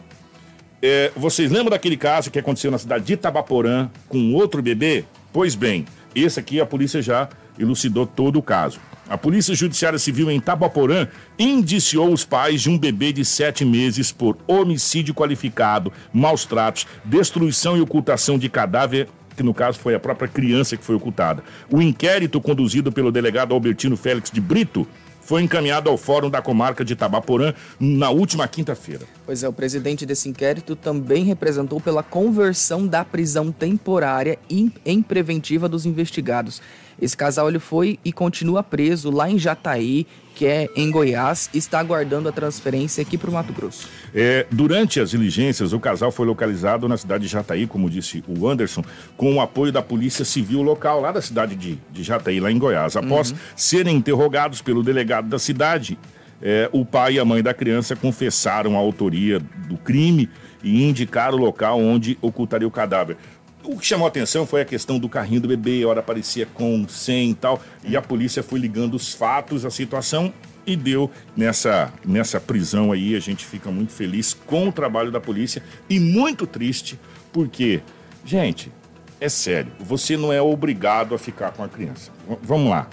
é, 0.82 1.12
vocês 1.18 1.52
lembram 1.52 1.72
daquele 1.72 1.98
caso 1.98 2.32
que 2.32 2.40
aconteceu 2.40 2.72
na 2.72 2.78
cidade 2.78 3.04
de 3.04 3.14
Itabaporã 3.14 3.90
com 4.08 4.34
outro 4.34 4.62
bebê? 4.62 5.04
Pois 5.34 5.54
bem, 5.54 5.86
esse 6.16 6.40
aqui 6.40 6.62
a 6.62 6.66
polícia 6.66 7.02
já 7.02 7.28
elucidou 7.60 8.08
todo 8.08 8.40
o 8.40 8.42
caso. 8.42 8.80
A 9.10 9.18
Polícia 9.18 9.54
Judiciária 9.54 10.00
Civil 10.00 10.32
em 10.32 10.38
Itabaporã 10.38 11.06
indiciou 11.38 12.14
os 12.14 12.24
pais 12.24 12.62
de 12.62 12.70
um 12.70 12.80
bebê 12.80 13.12
de 13.12 13.26
sete 13.26 13.66
meses 13.66 14.10
por 14.10 14.38
homicídio 14.48 15.14
qualificado, 15.14 15.92
maus 16.14 16.46
tratos, 16.46 16.88
destruição 17.04 17.76
e 17.76 17.82
ocultação 17.82 18.40
de 18.40 18.48
cadáver 18.48 19.10
que 19.36 19.44
no 19.44 19.54
caso 19.54 19.80
foi 19.80 19.96
a 19.96 20.00
própria 20.00 20.28
criança 20.28 20.78
que 20.78 20.84
foi 20.84 20.96
ocultada. 20.96 21.44
O 21.70 21.82
inquérito 21.82 22.42
conduzido 22.42 22.92
pelo 22.92 23.12
delegado 23.12 23.54
Albertino 23.54 23.98
Félix 23.98 24.30
de 24.32 24.42
Brito 24.42 24.88
foi 25.22 25.44
encaminhado 25.44 25.90
ao 25.90 25.98
Fórum 25.98 26.30
da 26.30 26.42
Comarca 26.42 26.84
de 26.84 26.96
Tabaporã 26.96 27.54
na 27.80 28.10
última 28.10 28.48
quinta-feira. 28.48 29.06
Pois 29.26 29.44
é, 29.44 29.48
o 29.48 29.54
presidente 29.54 30.06
desse 30.06 30.28
inquérito 30.28 30.76
também 30.76 31.24
representou 31.24 31.80
pela 31.80 32.04
conversão 32.04 32.86
da 32.86 33.06
prisão 33.06 33.52
temporária 33.52 34.38
em 34.50 35.02
preventiva 35.02 35.70
dos 35.70 35.86
investigados. 35.86 36.62
Esse 37.02 37.18
casal 37.18 37.50
ele 37.50 37.60
foi 37.60 37.98
e 38.06 38.14
continua 38.14 38.62
preso 38.62 39.10
lá 39.10 39.30
em 39.30 39.40
Jataí, 39.40 40.06
que 40.36 40.46
é 40.46 40.70
em 40.76 40.90
Goiás, 40.92 41.50
e 41.54 41.58
está 41.58 41.80
aguardando 41.80 42.30
a 42.30 42.32
transferência 42.32 43.02
aqui 43.02 43.18
para 43.18 43.30
o 43.30 43.34
Mato 43.34 43.52
Grosso. 43.52 43.88
É, 44.14 44.46
durante 44.52 45.00
as 45.00 45.10
diligências, 45.10 45.74
o 45.74 45.80
casal 45.80 46.12
foi 46.12 46.26
localizado 46.26 46.88
na 46.88 46.98
cidade 46.98 47.24
de 47.24 47.30
Jataí, 47.30 47.66
como 47.66 47.90
disse 47.90 48.24
o 48.28 48.48
Anderson, 48.48 48.84
com 49.18 49.36
o 49.36 49.42
apoio 49.42 49.72
da 49.72 49.82
Polícia 49.82 50.24
Civil 50.24 50.62
local, 50.62 51.02
lá 51.02 51.12
da 51.12 51.22
cidade 51.22 51.56
de, 51.56 51.80
de 51.92 52.04
Jataí, 52.04 52.40
lá 52.40 52.52
em 52.52 52.58
Goiás. 52.58 52.96
Após 52.96 53.32
uhum. 53.32 53.38
serem 53.56 53.98
interrogados 53.98 54.62
pelo 54.62 54.84
delegado 54.84 55.28
da 55.28 55.40
cidade, 55.40 55.98
é, 56.42 56.70
o 56.72 56.86
pai 56.86 57.14
e 57.14 57.20
a 57.20 57.26
mãe 57.26 57.44
da 57.44 57.54
criança 57.54 57.96
confessaram 57.96 58.76
a 58.76 58.80
autoria 58.80 59.40
do 59.40 59.78
crime 59.78 60.30
e 60.64 60.84
indicaram 60.84 61.38
o 61.38 61.42
local 61.42 61.80
onde 61.80 62.18
ocultaria 62.22 62.68
o 62.68 62.72
cadáver. 62.72 63.18
O 63.64 63.78
que 63.78 63.86
chamou 63.86 64.06
a 64.06 64.10
atenção 64.10 64.46
foi 64.46 64.62
a 64.62 64.66
questão 64.66 64.98
do 64.98 65.08
carrinho 65.08 65.42
do 65.42 65.48
bebê, 65.48 65.84
a 65.84 65.88
hora 65.88 66.00
aparecia 66.00 66.48
com 66.48 66.88
100 66.88 67.30
e 67.30 67.34
tal, 67.36 67.62
e 67.84 67.96
a 67.96 68.02
polícia 68.02 68.42
foi 68.42 68.60
ligando 68.60 68.96
os 68.96 69.14
fatos, 69.14 69.66
a 69.66 69.70
situação 69.70 70.34
e 70.66 70.76
deu 70.76 71.10
nessa, 71.36 71.92
nessa 72.06 72.40
prisão 72.40 72.92
aí. 72.92 73.16
A 73.16 73.20
gente 73.20 73.46
fica 73.46 73.70
muito 73.70 73.92
feliz 73.94 74.34
com 74.34 74.68
o 74.68 74.72
trabalho 74.72 75.12
da 75.12 75.20
polícia 75.20 75.62
e 75.90 76.00
muito 76.00 76.48
triste 76.48 77.00
porque, 77.32 77.82
gente, 78.26 78.72
é 79.20 79.30
sério, 79.30 79.72
você 79.80 80.18
não 80.18 80.34
é 80.34 80.42
obrigado 80.42 81.14
a 81.14 81.20
ficar 81.20 81.52
com 81.52 81.64
a 81.64 81.70
criança. 81.70 82.12
V 82.28 82.38
vamos 82.42 82.70
lá. 82.70 82.88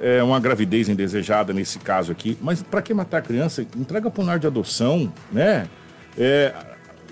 É 0.00 0.22
uma 0.22 0.40
gravidez 0.40 0.88
indesejada 0.88 1.52
nesse 1.52 1.78
caso 1.78 2.10
aqui, 2.10 2.36
mas 2.40 2.62
para 2.62 2.80
que 2.80 2.92
matar 2.94 3.18
a 3.18 3.22
criança? 3.22 3.62
Entrega 3.76 4.10
para 4.10 4.22
um 4.22 4.26
lar 4.26 4.38
de 4.38 4.46
adoção, 4.46 5.12
né? 5.30 5.68
É, 6.18 6.54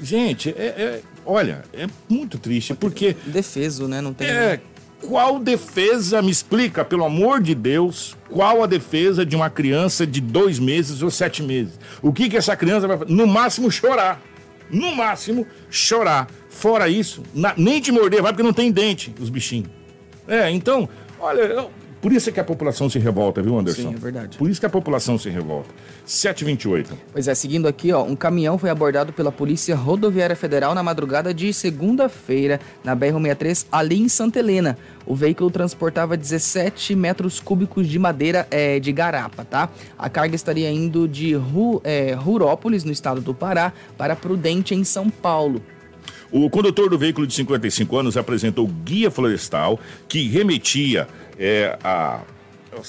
gente, 0.03 0.51
é, 0.57 0.67
é, 0.67 1.03
olha, 1.29 1.63
é 1.73 1.87
muito 2.09 2.39
triste, 2.39 2.75
porque. 2.75 3.15
Defeso, 3.27 3.87
né? 3.87 4.01
Não 4.01 4.15
tem. 4.15 4.27
É, 4.27 4.61
qual 5.01 5.39
defesa, 5.39 6.21
me 6.23 6.31
explica, 6.31 6.85
pelo 6.85 7.05
amor 7.05 7.41
de 7.41 7.55
Deus, 7.55 8.17
qual 8.31 8.63
a 8.63 8.67
defesa 8.67 9.25
de 9.25 9.37
uma 9.37 9.51
criança 9.51 10.07
de 10.07 10.21
dois 10.21 10.59
meses 10.59 11.03
ou 11.03 11.11
sete 11.11 11.43
meses? 11.43 11.79
O 12.03 12.13
que, 12.13 12.29
que 12.29 12.37
essa 12.37 12.57
criança 12.57 12.89
vai 12.89 12.99
fazer? 12.99 13.13
No 13.13 13.27
máximo, 13.27 13.71
chorar. 13.71 14.21
No 14.71 14.97
máximo, 14.97 15.47
chorar. 15.71 16.29
Fora 16.49 16.89
isso, 16.89 17.23
na, 17.33 17.55
nem 17.57 17.81
te 17.81 17.93
morder, 17.93 18.21
vai 18.21 18.33
porque 18.33 18.43
não 18.43 18.53
tem 18.53 18.73
dente, 18.73 19.15
os 19.21 19.31
bichinhos. 19.31 19.69
É, 20.27 20.51
então, 20.51 20.89
olha, 21.21 21.43
eu, 21.43 21.71
por 22.01 22.13
isso 22.13 22.29
é 22.31 22.33
que 22.33 22.41
a 22.41 22.45
população 22.45 22.89
se 22.89 22.99
revolta, 22.99 23.43
viu, 23.43 23.59
Anderson? 23.59 23.91
Sim, 23.91 23.95
é 23.95 23.99
verdade. 23.99 24.39
Por 24.39 24.49
isso 24.49 24.61
que 24.61 24.67
a 24.67 24.71
população 24.71 25.19
se 25.19 25.29
revolta. 25.29 25.69
728. 26.05 26.97
Pois 27.13 27.27
é, 27.27 27.35
seguindo 27.35 27.67
aqui, 27.67 27.93
ó, 27.93 28.03
um 28.05 28.15
caminhão 28.15 28.57
foi 28.57 28.71
abordado 28.71 29.13
pela 29.13 29.33
Polícia 29.33 29.75
Rodoviária 29.75 30.37
Federal 30.37 30.75
na 30.75 30.83
madrugada 30.83 31.35
de 31.35 31.53
segunda-feira, 31.53 32.61
na 32.85 32.97
BR-63, 32.97 33.67
ali 33.71 34.01
em 34.01 34.09
Santa 34.09 34.39
Helena. 34.39 34.79
O 35.05 35.15
veículo 35.15 35.51
transportava 35.51 36.17
17 36.17 36.95
metros 36.95 37.41
cúbicos 37.41 37.89
de 37.89 37.99
madeira 37.99 38.47
é, 38.51 38.79
de 38.79 38.93
garapa, 38.93 39.45
tá? 39.45 39.69
A 39.99 40.09
carga 40.09 40.37
estaria 40.37 40.71
indo 40.71 41.09
de 41.09 41.35
Ru, 41.35 41.81
é, 41.83 42.13
Rurópolis, 42.13 42.85
no 42.85 42.93
estado 42.93 43.21
do 43.21 43.35
Pará, 43.35 43.73
para 43.97 44.15
Prudente, 44.15 44.75
em 44.75 44.85
São 44.85 45.11
Paulo. 45.11 45.63
O 46.31 46.51
condutor 46.51 46.91
do 46.91 46.99
veículo 46.99 47.27
de 47.27 47.35
55 47.35 47.97
anos 47.97 48.17
apresentou 48.17 48.67
guia 48.67 49.11
florestal 49.11 49.81
que 50.07 50.29
remetia 50.29 51.09
é, 51.39 51.79
a 51.83 52.21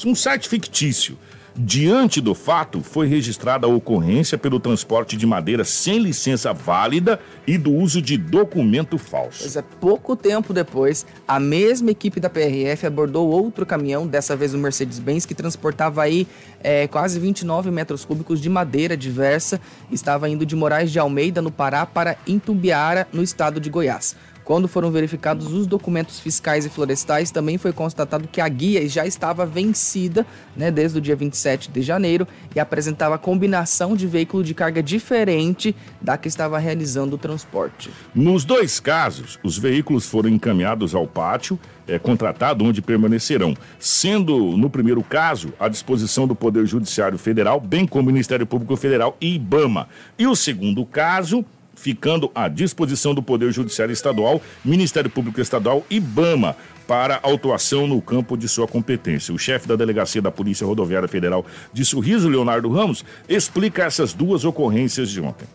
um 0.05 0.13
site 0.13 0.47
fictício 0.47 1.17
Diante 1.61 2.21
do 2.21 2.33
fato, 2.33 2.81
foi 2.81 3.05
registrada 3.05 3.67
a 3.67 3.69
ocorrência 3.69 4.37
pelo 4.37 4.61
transporte 4.61 5.17
de 5.17 5.27
madeira 5.27 5.65
sem 5.65 5.99
licença 5.99 6.53
válida 6.53 7.19
e 7.45 7.57
do 7.57 7.73
uso 7.73 8.01
de 8.01 8.15
documento 8.15 8.97
falso. 8.97 9.39
Pois 9.41 9.57
é, 9.57 9.61
pouco 9.61 10.15
tempo 10.15 10.53
depois, 10.53 11.05
a 11.27 11.37
mesma 11.37 11.91
equipe 11.91 12.17
da 12.21 12.29
PRF 12.29 12.87
abordou 12.87 13.27
outro 13.27 13.65
caminhão, 13.65 14.07
dessa 14.07 14.37
vez 14.37 14.53
o 14.53 14.57
Mercedes-Benz, 14.57 15.25
que 15.25 15.35
transportava 15.35 16.01
aí 16.01 16.25
é, 16.63 16.87
quase 16.87 17.19
29 17.19 17.69
metros 17.71 18.05
cúbicos 18.05 18.39
de 18.39 18.49
madeira 18.49 18.95
diversa. 18.95 19.59
Estava 19.91 20.29
indo 20.29 20.45
de 20.45 20.55
Moraes 20.55 20.89
de 20.89 20.97
Almeida, 20.97 21.41
no 21.41 21.51
Pará, 21.51 21.85
para 21.85 22.15
Intumbiara, 22.25 23.05
no 23.11 23.21
estado 23.21 23.59
de 23.59 23.69
Goiás. 23.69 24.15
Quando 24.49 24.67
foram 24.67 24.89
verificados 24.89 25.53
os 25.53 25.67
documentos 25.67 26.19
fiscais 26.19 26.65
e 26.65 26.69
florestais, 26.69 27.29
também 27.29 27.59
foi 27.59 27.71
constatado 27.71 28.27
que 28.27 28.41
a 28.41 28.49
guia 28.49 28.89
já 28.89 29.05
estava 29.05 29.45
vencida 29.45 30.25
né, 30.57 30.71
desde 30.71 30.97
o 30.97 31.01
dia 31.01 31.15
27 31.15 31.69
de 31.69 31.83
janeiro 31.83 32.27
e 32.55 32.59
apresentava 32.59 33.15
combinação 33.19 33.95
de 33.95 34.07
veículo 34.07 34.43
de 34.43 34.55
carga 34.55 34.81
diferente 34.81 35.75
da 36.01 36.17
que 36.17 36.27
estava 36.27 36.57
realizando 36.57 37.15
o 37.15 37.17
transporte. 37.19 37.91
Nos 38.15 38.43
dois 38.43 38.79
casos, 38.79 39.37
os 39.43 39.55
veículos 39.55 40.07
foram 40.07 40.29
encaminhados 40.29 40.95
ao 40.95 41.05
pátio 41.05 41.59
é, 41.87 41.99
contratado, 41.99 42.65
onde 42.65 42.81
permanecerão, 42.81 43.53
sendo, 43.77 44.57
no 44.57 44.67
primeiro 44.67 45.03
caso, 45.03 45.53
à 45.59 45.69
disposição 45.69 46.25
do 46.25 46.33
Poder 46.33 46.65
Judiciário 46.65 47.19
Federal, 47.19 47.59
bem 47.59 47.85
como 47.85 48.09
o 48.09 48.11
Ministério 48.11 48.47
Público 48.47 48.75
Federal 48.75 49.15
e 49.21 49.35
IBAMA. 49.35 49.87
E 50.17 50.25
o 50.25 50.35
segundo 50.35 50.83
caso 50.87 51.45
ficando 51.79 52.29
à 52.35 52.47
disposição 52.47 53.15
do 53.15 53.23
Poder 53.23 53.51
Judiciário 53.51 53.93
Estadual, 53.93 54.41
Ministério 54.63 55.09
Público 55.09 55.39
Estadual 55.39 55.83
e 55.89 55.99
BAMA 55.99 56.55
para 56.85 57.19
autuação 57.23 57.87
no 57.87 58.01
campo 58.01 58.35
de 58.35 58.49
sua 58.49 58.67
competência. 58.67 59.33
O 59.33 59.37
chefe 59.39 59.67
da 59.67 59.75
Delegacia 59.75 60.21
da 60.21 60.31
Polícia 60.31 60.67
Rodoviária 60.67 61.07
Federal 61.07 61.45
de 61.71 61.85
Sorriso, 61.85 62.27
Leonardo 62.27 62.69
Ramos, 62.69 63.05
explica 63.27 63.83
essas 63.83 64.13
duas 64.13 64.43
ocorrências 64.43 65.09
de 65.09 65.21
ontem. 65.21 65.47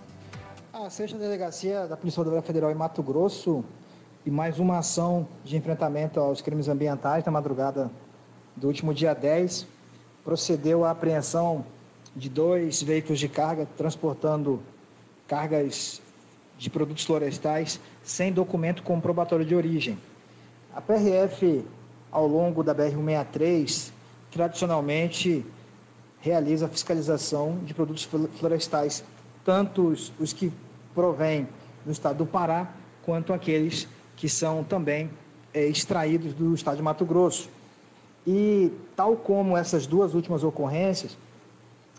A 0.73 0.89
sexta 0.89 1.19
delegacia 1.19 1.87
da 1.87 1.97
Polícia 1.97 2.19
Rodoviária 2.19 2.47
Federal 2.47 2.71
em 2.71 2.75
Mato 2.75 3.03
Grosso 3.03 3.65
e 4.25 4.31
mais 4.31 4.59
uma 4.59 4.79
ação 4.79 5.29
de 5.45 5.57
enfrentamento 5.57 6.21
aos 6.21 6.41
crimes 6.41 6.69
ambientais 6.69 7.25
na 7.25 7.33
madrugada 7.33 7.91
do 8.57 8.67
último 8.67 8.95
dia 8.95 9.13
10 9.13 9.67
procedeu 10.25 10.85
à 10.85 10.91
apreensão 10.91 11.65
de 12.17 12.29
dois 12.29 12.83
veículos 12.83 13.19
de 13.19 13.29
carga 13.29 13.67
transportando 13.77 14.63
cargas 15.27 16.01
de 16.59 16.71
produtos 16.71 17.05
florestais 17.05 17.81
sem 18.03 18.33
documento 18.33 18.83
comprobatório 18.83 19.45
de 19.45 19.55
origem. 19.55 19.99
A 20.75 20.81
PRF, 20.81 21.65
ao 22.11 22.27
longo 22.27 22.63
da 22.63 22.75
BR-163, 22.75 23.91
tradicionalmente 24.31 25.45
realiza 26.21 26.67
a 26.67 26.69
fiscalização 26.69 27.59
de 27.65 27.75
produtos 27.75 28.09
florestais, 28.39 29.05
tanto 29.45 29.89
os, 29.89 30.13
os 30.19 30.33
que 30.33 30.53
provêm 30.95 31.47
do 31.85 31.93
estado 31.93 32.19
do 32.19 32.27
Pará, 32.27 32.73
quanto 33.05 33.33
aqueles 33.33 33.87
que 34.17 34.29
são 34.29 34.65
também 34.65 35.11
é, 35.53 35.67
extraídos 35.67 36.33
do 36.33 36.55
estado 36.55 36.77
de 36.77 36.83
Mato 36.83 37.05
Grosso. 37.05 37.49
E, 38.27 38.73
tal 38.97 39.17
como 39.17 39.57
essas 39.57 39.87
duas 39.87 40.15
últimas 40.15 40.43
ocorrências, 40.43 41.17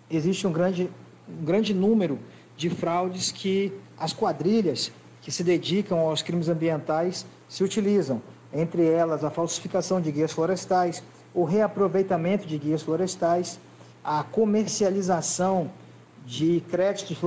existe 0.10 0.48
um 0.48 0.52
grande, 0.52 0.90
um 1.30 1.46
grande 1.46 1.74
número 1.74 2.18
de 2.58 2.70
fraudes 2.70 3.32
que 3.32 3.74
as 3.98 4.14
quadrilhas 4.14 4.92
que 5.22 5.32
se 5.32 5.44
dedicam 5.44 6.00
aos 6.00 6.22
crimes 6.22 6.50
ambientais 6.50 7.26
se 7.50 7.64
utilizam, 7.64 8.22
entre 8.54 8.86
elas 8.86 9.24
a 9.24 9.30
falsificação 9.30 10.00
de 10.00 10.12
guias 10.12 10.32
florestais, 10.32 11.04
o 11.34 11.44
reaproveitamento 11.44 12.48
de 12.48 12.58
guias 12.58 12.82
florestais, 12.82 13.60
a 14.04 14.24
comercialização 14.24 15.70
de 16.26 16.64
créditos 16.70 17.18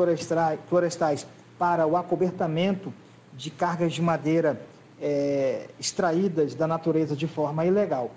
florestais 0.69 1.27
para 1.59 1.87
o 1.87 1.97
acobertamento 1.97 2.93
de 3.37 3.51
cargas 3.51 3.93
de 3.93 4.03
madeira 4.03 4.61
é, 5.01 5.69
extraídas 5.79 6.55
da 6.55 6.67
natureza 6.67 7.15
de 7.15 7.27
forma 7.27 7.65
ilegal. 7.65 8.11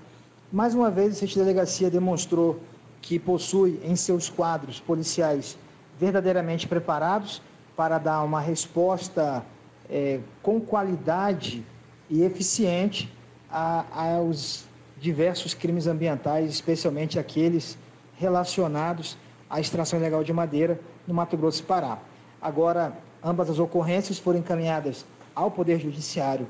Mais 0.52 0.74
uma 0.74 0.90
vez, 0.90 1.22
essa 1.22 1.40
delegacia 1.40 1.90
demonstrou 1.90 2.60
que 3.02 3.18
possui 3.18 3.80
em 3.84 3.96
seus 3.96 4.30
quadros 4.30 4.80
policiais 4.80 5.58
verdadeiramente 6.02 6.68
preparados 6.68 7.44
para 7.78 8.00
dar 8.00 8.24
uma 8.24 8.42
resposta 8.42 9.46
é, 9.88 10.20
com 10.42 10.60
qualidade 10.60 11.64
e 12.10 12.24
eficiente 12.24 13.08
a, 13.52 13.86
aos 14.16 14.66
diversos 15.00 15.54
crimes 15.54 15.86
ambientais, 15.86 16.50
especialmente 16.50 17.20
aqueles 17.20 17.78
relacionados 18.18 19.16
à 19.48 19.60
extração 19.60 20.00
ilegal 20.00 20.24
de 20.24 20.34
madeira 20.34 20.80
no 21.06 21.14
Mato 21.14 21.38
Grosso 21.38 21.62
e 21.62 21.66
Pará. 21.66 22.00
Agora, 22.42 22.98
ambas 23.24 23.48
as 23.52 23.60
ocorrências 23.60 24.18
foram 24.18 24.40
encaminhadas 24.40 25.06
ao 25.36 25.52
Poder 25.52 25.80
Judiciário, 25.80 26.48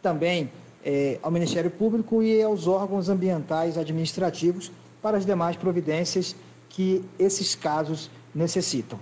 também 0.00 0.52
é, 0.84 1.18
ao 1.20 1.32
Ministério 1.32 1.70
Público 1.70 2.22
e 2.22 2.40
aos 2.40 2.68
órgãos 2.68 3.08
ambientais 3.08 3.76
administrativos 3.76 4.70
para 5.02 5.16
as 5.16 5.26
demais 5.26 5.56
providências 5.56 6.36
que 6.68 7.04
esses 7.18 7.56
casos 7.56 8.08
necessitam. 8.34 8.98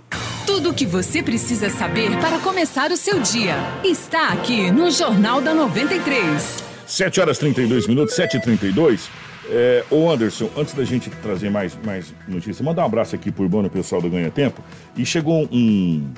Tudo 0.47 0.71
o 0.71 0.75
que 0.75 0.85
você 0.85 1.23
precisa 1.23 1.71
saber 1.71 2.11
para 2.19 2.39
começar 2.39 2.91
o 2.91 2.97
seu 2.97 3.21
dia 3.21 3.55
está 3.85 4.29
aqui 4.29 4.71
no 4.71 4.91
Jornal 4.91 5.41
da 5.41 5.55
93. 5.55 6.65
7 6.87 7.21
horas 7.21 7.39
32 7.39 7.87
minutos, 7.87 8.17
7h32. 8.17 9.09
É, 9.49 9.85
ô 9.91 10.11
Anderson, 10.11 10.51
antes 10.57 10.75
da 10.75 10.85
gente 10.85 11.09
trazer 11.11 11.51
mais, 11.51 11.77
mais 11.85 12.13
notícias, 12.27 12.61
mandar 12.61 12.83
um 12.83 12.87
abraço 12.87 13.15
aqui 13.15 13.31
por 13.31 13.43
Urbano, 13.45 13.71
pessoal 13.71 14.03
do 14.03 14.11
Ganha 14.11 14.31
Tempo. 14.31 14.63
E 14.97 15.07
chegou 15.07 15.49
um, 15.51 16.09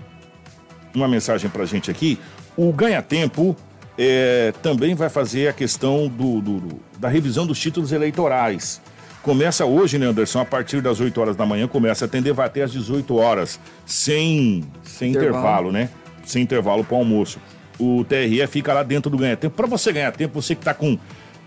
uma 0.94 1.08
mensagem 1.08 1.48
pra 1.50 1.64
gente 1.64 1.90
aqui. 1.90 2.18
O 2.56 2.72
Ganha 2.72 3.02
Tempo 3.02 3.56
é, 3.98 4.52
também 4.62 4.94
vai 4.94 5.08
fazer 5.08 5.48
a 5.48 5.52
questão 5.52 6.08
do, 6.08 6.40
do, 6.40 6.60
do, 6.60 6.80
da 6.98 7.08
revisão 7.08 7.46
dos 7.46 7.58
títulos 7.58 7.92
eleitorais. 7.92 8.80
Começa 9.22 9.64
hoje, 9.64 9.98
né, 9.98 10.06
Anderson? 10.06 10.40
A 10.40 10.44
partir 10.44 10.80
das 10.80 10.98
8 10.98 11.20
horas 11.20 11.36
da 11.36 11.46
manhã, 11.46 11.68
começa 11.68 12.04
a 12.04 12.06
atender, 12.06 12.32
vai 12.32 12.46
até 12.46 12.62
às 12.62 12.72
18 12.72 13.14
horas, 13.16 13.60
sem, 13.86 14.64
sem 14.82 15.10
intervalo. 15.10 15.68
intervalo 15.68 15.72
né? 15.72 15.88
Sem 16.24 16.42
intervalo 16.42 16.84
para 16.84 16.96
o 16.96 16.98
almoço. 16.98 17.38
O 17.78 18.04
TRE 18.04 18.44
fica 18.48 18.72
lá 18.72 18.82
dentro 18.82 19.10
do 19.10 19.16
ganha 19.16 19.36
tempo. 19.36 19.54
Para 19.54 19.66
você 19.68 19.92
ganhar 19.92 20.10
tempo, 20.12 20.40
você 20.42 20.54
que 20.56 20.60
está 20.60 20.74
com, 20.74 20.98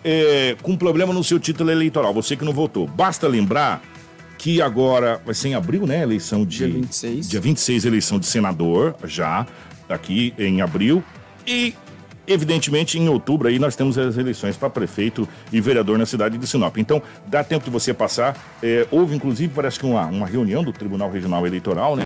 é, 0.04 0.56
com 0.62 0.78
problema 0.78 1.14
no 1.14 1.24
seu 1.24 1.38
título 1.38 1.70
eleitoral, 1.70 2.14
você 2.14 2.38
que 2.38 2.46
não 2.46 2.54
votou, 2.54 2.88
basta 2.88 3.28
lembrar 3.28 3.82
que 4.38 4.62
agora 4.62 5.22
vai 5.26 5.36
ser 5.36 5.50
em 5.50 5.56
abril, 5.56 5.86
né? 5.86 6.02
Eleição 6.02 6.46
de. 6.46 6.58
Dia 6.58 6.68
26. 6.70 7.30
Dia 7.30 7.42
26, 7.42 7.86
eleição 7.86 8.20
de 8.20 8.26
senador, 8.26 8.96
já, 9.04 9.46
aqui 9.90 10.34
em 10.38 10.62
abril. 10.62 11.04
E 11.46 11.74
Evidentemente, 12.28 12.98
em 12.98 13.08
outubro 13.08 13.48
aí 13.48 13.60
nós 13.60 13.76
temos 13.76 13.98
as 13.98 14.18
eleições 14.18 14.58
para 14.58 14.70
prefeito 14.70 15.28
e 15.52 15.62
vereador 15.62 15.98
na 15.98 16.06
cidade 16.06 16.38
de 16.38 16.48
Sinop. 16.48 16.78
Então, 16.78 17.02
dá 17.28 17.44
tempo 17.44 17.66
de 17.66 17.72
você 17.72 17.94
passar. 17.94 18.36
É, 18.62 18.88
houve, 18.92 19.16
inclusive, 19.16 19.54
parece 19.54 19.80
que 19.80 19.86
uma, 19.86 20.06
uma 20.06 20.28
reunião 20.28 20.64
do 20.64 20.74
Tribunal 20.74 21.12
Regional 21.12 21.46
Eleitoral, 21.46 21.96
né? 21.96 22.04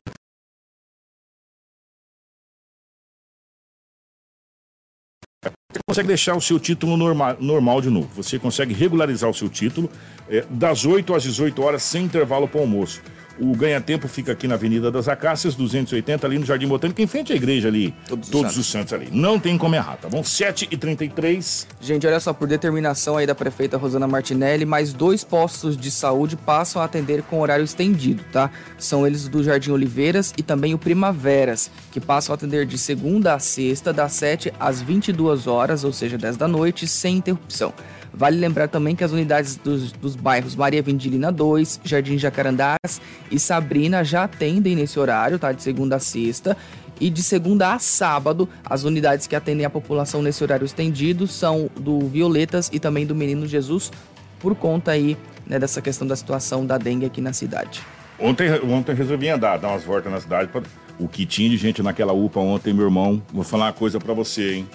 Você 5.71 5.79
consegue 5.88 6.08
deixar 6.08 6.36
o 6.36 6.41
seu 6.41 6.60
título 6.60 6.97
normal, 6.97 7.38
normal 7.39 7.82
de 7.82 7.89
novo. 7.89 8.10
Você 8.15 8.39
consegue 8.39 8.73
regularizar 8.73 9.29
o 9.29 9.34
seu 9.34 9.47
título 9.47 9.89
é, 10.27 10.43
das 10.49 10.86
8 10.86 11.13
às 11.13 11.23
18 11.23 11.62
horas 11.62 11.84
sem 11.84 12.05
intervalo 12.05 12.47
para 12.47 12.58
o 12.58 12.62
almoço. 12.62 13.01
O 13.39 13.56
ganha-tempo 13.56 14.08
fica 14.08 14.34
aqui 14.34 14.47
na 14.47 14.56
Avenida 14.56 14.91
das 14.91 15.08
Acácias, 15.08 15.56
280, 15.56 16.28
ali 16.28 16.38
no 16.38 16.45
Jardim 16.45 16.67
Botânico, 16.67 17.02
em 17.02 17.08
frente 17.08 17.32
à 17.32 17.36
igreja 17.36 17.67
ali. 17.69 17.93
Todos, 18.08 18.30
Todos 18.30 18.58
os, 18.58 18.67
santos. 18.67 18.91
os, 18.91 18.91
santos. 18.91 18.93
ali. 18.93 19.08
Não 19.12 19.39
tem 19.39 19.58
como 19.58 19.75
errar, 19.75 19.97
tá 19.97 20.10
bom? 20.10 20.21
7h33. 20.21 21.67
Gente, 21.82 22.06
olha 22.06 22.19
só, 22.19 22.34
por 22.34 22.47
determinação 22.47 23.17
aí 23.17 23.25
da 23.25 23.34
prefeita 23.34 23.78
Rosana 23.78 24.08
Martinelli, 24.08 24.65
mais 24.65 24.91
dois 24.93 25.23
postos 25.23 25.78
de 25.78 25.89
saúde 25.89 26.36
passam 26.36 26.82
a 26.82 26.86
atender 26.86 27.23
com 27.23 27.39
horário 27.39 27.63
estendido, 27.63 28.23
tá? 28.32 28.49
São 28.78 29.08
eles 29.08 29.28
do 29.28 29.43
Jardim 29.43 29.71
Oliveiras 29.71 30.34
e 30.38 30.43
também 30.43 30.73
o 30.73 30.78
Primaveras, 30.78 31.71
que 31.91 31.99
passam 31.99 32.34
a 32.34 32.36
atender 32.36 32.65
de 32.65 32.78
segunda 32.78 33.34
a 33.34 33.39
sexta, 33.39 33.93
das 33.93 34.13
7 34.13 34.54
às 34.60 34.82
22 34.82 35.47
horas, 35.47 35.84
ou 35.84 35.93
seja, 35.93 36.17
10 36.17 36.38
da 36.38 36.47
noite, 36.47 36.88
sem 36.88 37.17
interrupção. 37.17 37.73
Vale 38.13 38.38
lembrar 38.38 38.67
também 38.67 38.95
que 38.95 39.04
as 39.04 39.12
unidades 39.12 39.56
dos, 39.56 39.91
dos 39.91 40.15
bairros 40.15 40.56
Maria 40.56 40.82
Vendilina 40.82 41.32
2, 41.32 41.82
Jardim 41.84 42.17
Jacarandás 42.17 43.02
e 43.32 43.39
Sabrina 43.39 44.04
já 44.04 44.24
atendem 44.24 44.76
nesse 44.76 45.00
horário, 45.00 45.39
tá? 45.39 45.52
De 45.52 45.62
segunda 45.62 45.98
a 45.98 46.00
sexta. 46.00 46.58
E 47.00 47.10
de 47.10 47.24
segunda 47.24 47.74
a 47.74 47.80
sábado, 47.80 48.50
as 48.65 48.84
unidades 48.84 49.26
que 49.26 49.36
atendem 49.36 49.65
a 49.65 49.69
população 49.69 50.22
nesse 50.22 50.43
horário 50.43 50.65
estendido 50.65 51.28
são 51.28 51.69
do 51.80 52.00
Violetas 52.00 52.69
e 52.74 52.80
também 52.80 53.06
do 53.06 53.15
Menino 53.15 53.48
Jesus, 53.48 53.89
por 54.38 54.54
conta 54.54 54.91
aí 54.91 55.17
né, 55.48 55.58
dessa 55.58 55.82
questão 55.82 56.06
da 56.06 56.15
situação 56.15 56.65
da 56.65 56.78
dengue 56.78 57.06
aqui 57.06 57.22
na 57.22 57.32
cidade. 57.32 57.82
Ontem, 58.19 58.52
ontem 58.65 58.93
resolvi 58.93 59.30
andar, 59.30 59.58
dar 59.58 59.69
umas 59.69 59.84
voltas 59.84 60.12
na 60.12 60.19
cidade. 60.19 60.50
Pra... 60.50 60.62
O 61.00 61.08
que 61.08 61.26
tinha 61.26 61.50
de 61.50 61.56
gente 61.56 61.82
naquela 61.82 62.12
UPA 62.12 62.41
ontem, 62.41 62.74
meu 62.74 62.84
irmão, 62.84 63.22
vou 63.32 63.45
falar 63.45 63.67
uma 63.67 63.74
coisa 63.74 63.98
para 63.98 64.13
você, 64.13 64.56
hein? 64.56 64.67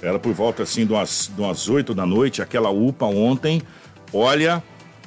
Era 0.00 0.18
por 0.18 0.32
volta 0.32 0.62
assim 0.62 0.86
de 0.86 0.92
umas, 0.92 1.30
de 1.34 1.40
umas 1.40 1.68
8 1.68 1.94
da 1.94 2.06
noite, 2.06 2.40
aquela 2.40 2.70
UPA 2.70 3.06
ontem. 3.06 3.62
Olha, 4.12 4.62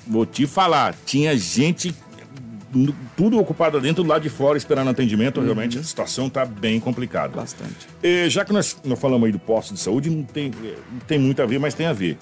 vou 0.06 0.26
te 0.26 0.46
falar, 0.46 0.96
tinha 1.06 1.38
gente 1.38 1.96
tudo 3.18 3.38
ocupado 3.38 3.80
dentro 3.82 4.04
do 4.04 4.10
lado 4.10 4.22
de 4.22 4.30
fora 4.30 4.58
esperando 4.58 4.90
atendimento. 4.90 5.40
Uhum. 5.40 5.46
Realmente 5.46 5.78
a 5.78 5.84
situação 5.84 6.28
está 6.28 6.46
bem 6.46 6.80
complicada. 6.80 7.36
Bastante. 7.36 7.88
E, 8.02 8.30
já 8.30 8.46
que 8.46 8.54
nós, 8.54 8.78
nós 8.84 9.00
falamos 9.00 9.26
aí 9.26 9.32
do 9.32 9.40
posto 9.40 9.74
de 9.74 9.80
saúde, 9.80 10.10
não 10.10 10.24
tem, 10.24 10.52
não 10.92 11.00
tem 11.08 11.20
muito 11.20 11.42
a 11.42 11.46
ver, 11.46 11.60
mas 11.60 11.74
tem 11.74 11.86
a 11.86 11.94
ver. 11.94 12.18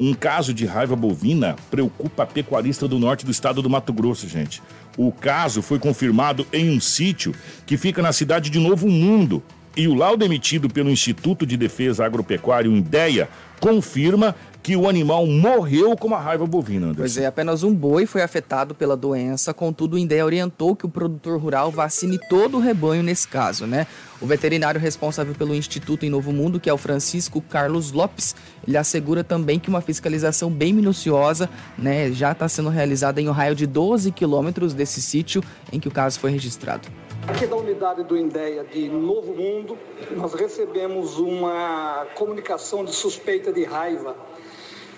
Um 0.00 0.14
caso 0.14 0.52
de 0.52 0.64
raiva 0.64 0.96
bovina 0.96 1.54
preocupa 1.70 2.22
a 2.22 2.26
pecuarista 2.26 2.88
do 2.88 2.98
norte 2.98 3.24
do 3.24 3.30
estado 3.30 3.60
do 3.62 3.70
Mato 3.70 3.92
Grosso, 3.92 4.26
gente. 4.26 4.62
O 4.96 5.12
caso 5.12 5.62
foi 5.62 5.78
confirmado 5.78 6.46
em 6.52 6.70
um 6.70 6.80
sítio 6.80 7.34
que 7.66 7.76
fica 7.76 8.02
na 8.02 8.12
cidade 8.12 8.50
de 8.50 8.58
Novo 8.58 8.88
Mundo, 8.88 9.42
e 9.76 9.88
o 9.88 9.94
laudo 9.94 10.24
emitido 10.24 10.68
pelo 10.68 10.90
Instituto 10.90 11.46
de 11.46 11.56
Defesa 11.56 12.04
Agropecuária, 12.04 12.70
o 12.70 12.76
INDEA, 12.76 13.28
confirma 13.60 14.34
que 14.62 14.76
o 14.76 14.88
animal 14.88 15.26
morreu 15.26 15.96
com 15.96 16.14
a 16.14 16.20
raiva 16.20 16.46
bovina. 16.46 16.86
Anderson. 16.86 17.00
Pois 17.00 17.16
é, 17.16 17.26
apenas 17.26 17.64
um 17.64 17.74
boi 17.74 18.06
foi 18.06 18.22
afetado 18.22 18.74
pela 18.74 18.96
doença, 18.96 19.52
contudo 19.52 19.94
o 19.94 19.98
INDEA 19.98 20.24
orientou 20.24 20.76
que 20.76 20.86
o 20.86 20.88
produtor 20.88 21.40
rural 21.40 21.70
vacine 21.70 22.18
todo 22.28 22.58
o 22.58 22.60
rebanho 22.60 23.02
nesse 23.02 23.26
caso, 23.26 23.66
né? 23.66 23.86
O 24.20 24.26
veterinário 24.26 24.80
responsável 24.80 25.34
pelo 25.34 25.52
Instituto 25.52 26.06
em 26.06 26.10
Novo 26.10 26.32
Mundo, 26.32 26.60
que 26.60 26.70
é 26.70 26.72
o 26.72 26.78
Francisco 26.78 27.40
Carlos 27.40 27.90
Lopes, 27.90 28.36
ele 28.66 28.76
assegura 28.76 29.24
também 29.24 29.58
que 29.58 29.68
uma 29.68 29.80
fiscalização 29.80 30.48
bem 30.48 30.72
minuciosa 30.72 31.50
né, 31.76 32.12
já 32.12 32.30
está 32.30 32.48
sendo 32.48 32.68
realizada 32.68 33.20
em 33.20 33.28
um 33.28 33.32
raio 33.32 33.56
de 33.56 33.66
12 33.66 34.12
quilômetros 34.12 34.74
desse 34.74 35.02
sítio 35.02 35.42
em 35.72 35.80
que 35.80 35.88
o 35.88 35.90
caso 35.90 36.20
foi 36.20 36.30
registrado. 36.30 36.88
Aqui 37.28 37.46
da 37.46 37.54
unidade 37.54 38.02
do 38.02 38.16
INDEA 38.16 38.64
de 38.64 38.88
Novo 38.88 39.32
Mundo, 39.32 39.78
nós 40.10 40.34
recebemos 40.34 41.18
uma 41.18 42.06
comunicação 42.16 42.84
de 42.84 42.92
suspeita 42.92 43.52
de 43.52 43.62
raiva 43.62 44.16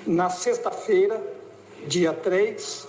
na 0.07 0.31
sexta-feira, 0.31 1.23
dia 1.87 2.15
3. 2.15 2.89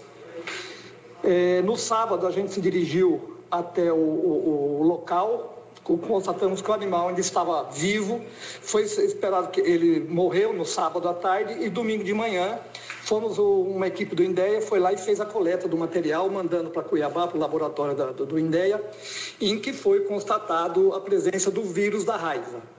É, 1.22 1.62
no 1.64 1.76
sábado, 1.76 2.26
a 2.26 2.32
gente 2.32 2.54
se 2.54 2.62
dirigiu 2.62 3.38
até 3.52 3.92
o, 3.92 3.98
o, 3.98 4.80
o 4.80 4.84
local 4.84 5.55
constatamos 5.86 6.62
que 6.62 6.70
o 6.70 6.74
animal 6.74 7.10
ainda 7.10 7.22
estava 7.22 7.70
vivo. 7.72 8.22
Foi 8.62 8.84
esperado 8.84 9.50
que 9.50 9.62
ele 9.62 10.00
morreu 10.10 10.52
no 10.52 10.66
sábado 10.66 11.08
à 11.08 11.14
tarde 11.14 11.64
e 11.64 11.70
domingo 11.70 12.04
de 12.04 12.14
manhã 12.14 12.60
fomos 13.06 13.38
uma 13.38 13.86
equipe 13.86 14.16
do 14.16 14.24
INDEA, 14.24 14.62
foi 14.62 14.80
lá 14.80 14.92
e 14.92 14.98
fez 14.98 15.22
a 15.22 15.26
coleta 15.26 15.68
do 15.68 15.78
material, 15.78 16.28
mandando 16.28 16.72
para 16.72 16.82
Cuiabá, 16.82 17.28
para 17.28 17.38
o 17.38 17.40
laboratório 17.40 17.96
da, 17.96 18.08
do, 18.08 18.26
do 18.26 18.40
INDEA, 18.40 18.84
em 19.40 19.60
que 19.60 19.72
foi 19.72 20.02
constatado 20.02 20.92
a 20.94 21.00
presença 21.00 21.52
do 21.52 21.62
vírus 21.62 22.04
da 22.04 22.18
raiva. 22.18 22.75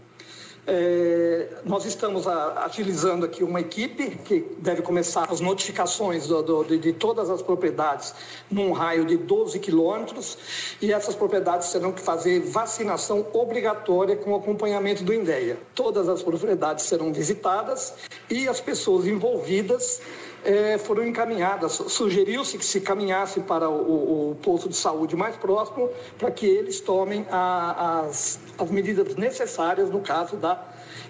É, 0.68 1.46
nós 1.64 1.85
estamos 1.85 2.26
a, 2.26 2.64
agilizando 2.64 3.24
aqui 3.24 3.44
uma 3.44 3.61
equipe 3.61 4.11
que 4.24 4.40
deve 4.59 4.83
começar 4.83 5.31
as 5.31 5.40
notificações 5.40 6.26
do, 6.26 6.42
do, 6.42 6.64
de, 6.64 6.79
de, 6.79 6.92
todas 6.92 7.31
as 7.31 7.40
propriedades 7.40 8.12
num 8.50 8.72
raio 8.72 9.05
de 9.05 9.16
12 9.16 9.61
quilômetros 9.61 10.37
e 10.83 10.92
essas 10.92 11.14
propriedades 11.14 11.70
terão 11.70 11.92
que 11.92 12.00
fazer 12.00 12.40
vacinação 12.40 13.24
obrigatória 13.33 14.16
com 14.16 14.35
acompanhamento 14.35 15.05
do 15.05 15.14
INDEA. 15.14 15.57
Todas 15.72 16.09
as 16.09 16.20
propriedades 16.20 16.87
serão 16.87 17.12
visitadas 17.12 17.94
e 18.29 18.48
as 18.48 18.61
pessoas 18.61 19.07
envolvidas 19.07 20.00
é, 20.46 20.78
foram 20.78 21.04
encaminhadas. 21.04 21.72
Sugeriu-se 21.72 22.56
que 22.56 22.64
se 22.64 22.80
caminhasse 22.80 23.40
para 23.40 23.68
o, 23.68 24.30
o, 24.30 24.35
posto 24.37 24.68
de 24.68 24.76
saúde 24.76 25.16
mais 25.16 25.37
próximo 25.37 25.90
para 26.16 26.30
que 26.30 26.46
eles 26.46 26.80
tomem 26.80 27.26
a, 27.30 28.04
as, 28.06 28.38
as 28.56 28.70
medidas 28.70 29.16
necessárias 29.16 29.90
no 29.90 30.00
caso 30.00 30.37
da 30.37 30.62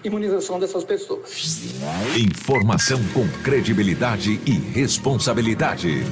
imunização 0.03 0.59
dessas 0.59 0.83
pessoas. 0.83 1.61
Informação 2.17 2.99
com 3.13 3.27
credibilidade 3.43 4.41
e 4.45 4.51
responsabilidade. 4.51 6.03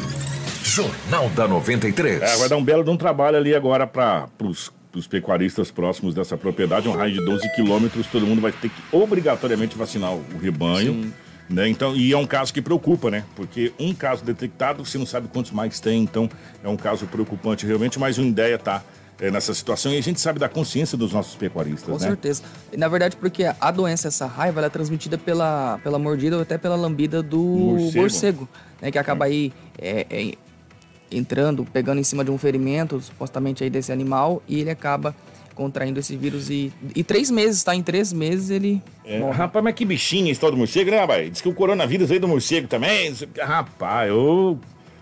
Jornal 0.64 1.30
da 1.30 1.48
93. 1.48 2.22
É, 2.22 2.38
vai 2.38 2.50
dar 2.50 2.58
um 2.58 2.64
belo 2.64 2.84
de 2.84 2.90
um 2.92 2.98
trabalho 2.98 3.38
ali 3.38 3.56
agora 3.56 3.88
para 3.88 4.28
os 4.44 5.08
pecuaristas 5.08 5.72
próximos 5.72 6.14
dessa 6.14 6.38
propriedade, 6.38 6.88
um 6.88 6.94
raio 6.94 7.14
de 7.14 7.26
12 7.26 7.56
quilômetros, 7.56 8.08
todo 8.08 8.26
mundo 8.26 8.42
vai 8.42 8.52
ter 8.52 8.70
que 8.70 8.82
obrigatoriamente 8.92 9.78
vacinar 9.78 10.14
o 10.14 10.24
rebanho. 10.42 10.94
Sim. 10.94 11.25
Né? 11.50 11.70
Então, 11.70 11.96
e 11.96 12.12
é 12.12 12.18
um 12.18 12.26
caso 12.26 12.54
que 12.54 12.62
preocupa, 12.62 13.12
né? 13.12 13.24
Porque 13.36 13.72
um 13.80 13.94
caso 13.94 14.24
detectado, 14.24 14.84
você 14.84 14.98
não 14.98 15.06
sabe 15.06 15.28
quantos 15.28 15.52
mais 15.52 15.80
tem, 15.80 16.02
então 16.02 16.28
é 16.64 16.68
um 16.68 16.78
caso 16.78 17.06
preocupante 17.06 17.66
realmente, 17.66 18.00
mas 18.00 18.18
o 18.18 18.22
INDEA 18.22 18.56
está 18.56 18.84
é, 19.20 19.32
nessa 19.32 19.54
situação 19.54 19.94
e 19.94 19.98
a 19.98 20.02
gente 20.02 20.20
sabe 20.20 20.40
da 20.40 20.50
consciência 20.50 20.98
dos 20.98 21.14
nossos 21.14 21.36
pecuaristas. 21.36 21.86
Com 21.86 22.00
né? 22.00 22.08
certeza. 22.08 22.44
E, 22.72 22.78
na 22.78 22.88
verdade, 22.88 23.16
porque 23.16 23.44
a 23.44 23.72
doença, 23.72 24.08
essa 24.08 24.26
raiva, 24.26 24.60
ela 24.60 24.68
é 24.68 24.70
transmitida 24.70 25.18
pela, 25.18 25.80
pela 25.84 26.00
mordida 26.00 26.36
ou 26.36 26.42
até 26.42 26.58
pela 26.58 26.76
lambida 26.76 27.22
do 27.22 27.44
morcego, 27.44 28.02
morcego 28.02 28.50
né? 28.82 28.92
Que 28.92 28.98
acaba 28.98 29.26
aí 29.26 29.54
é, 29.78 30.06
é, 30.10 30.34
entrando, 31.12 31.66
pegando 31.66 32.00
em 32.00 32.04
cima 32.04 32.24
de 32.26 32.32
um 32.32 32.38
ferimento, 32.38 33.00
supostamente 33.00 33.64
aí 33.64 33.70
desse 33.70 33.92
animal, 33.92 34.42
e 34.48 34.60
ele 34.60 34.70
acaba 34.70 35.16
contraindo 35.56 36.00
esse 36.00 36.16
vírus 36.16 36.50
e, 36.50 36.72
e 36.94 37.04
três 37.04 37.32
meses, 37.32 37.64
tá? 37.64 37.74
Em 37.74 37.82
três 37.82 38.14
meses 38.14 38.50
ele. 38.50 38.84
É, 39.04 39.20
rapaz, 39.32 39.64
mas 39.64 39.74
que 39.74 39.86
bichinho 39.86 40.30
esse 40.30 40.40
tal 40.40 40.52
do 40.52 40.58
morcego, 40.58 40.92
né, 40.92 41.00
rapaz? 41.00 41.32
Diz 41.32 41.42
que 41.42 41.50
o 41.50 41.54
coronavírus 41.54 42.10
veio 42.10 42.22
do 42.22 42.28
morcego 42.28 42.68
também. 42.68 43.16
Rapaz, 43.42 44.12
o 44.12 44.58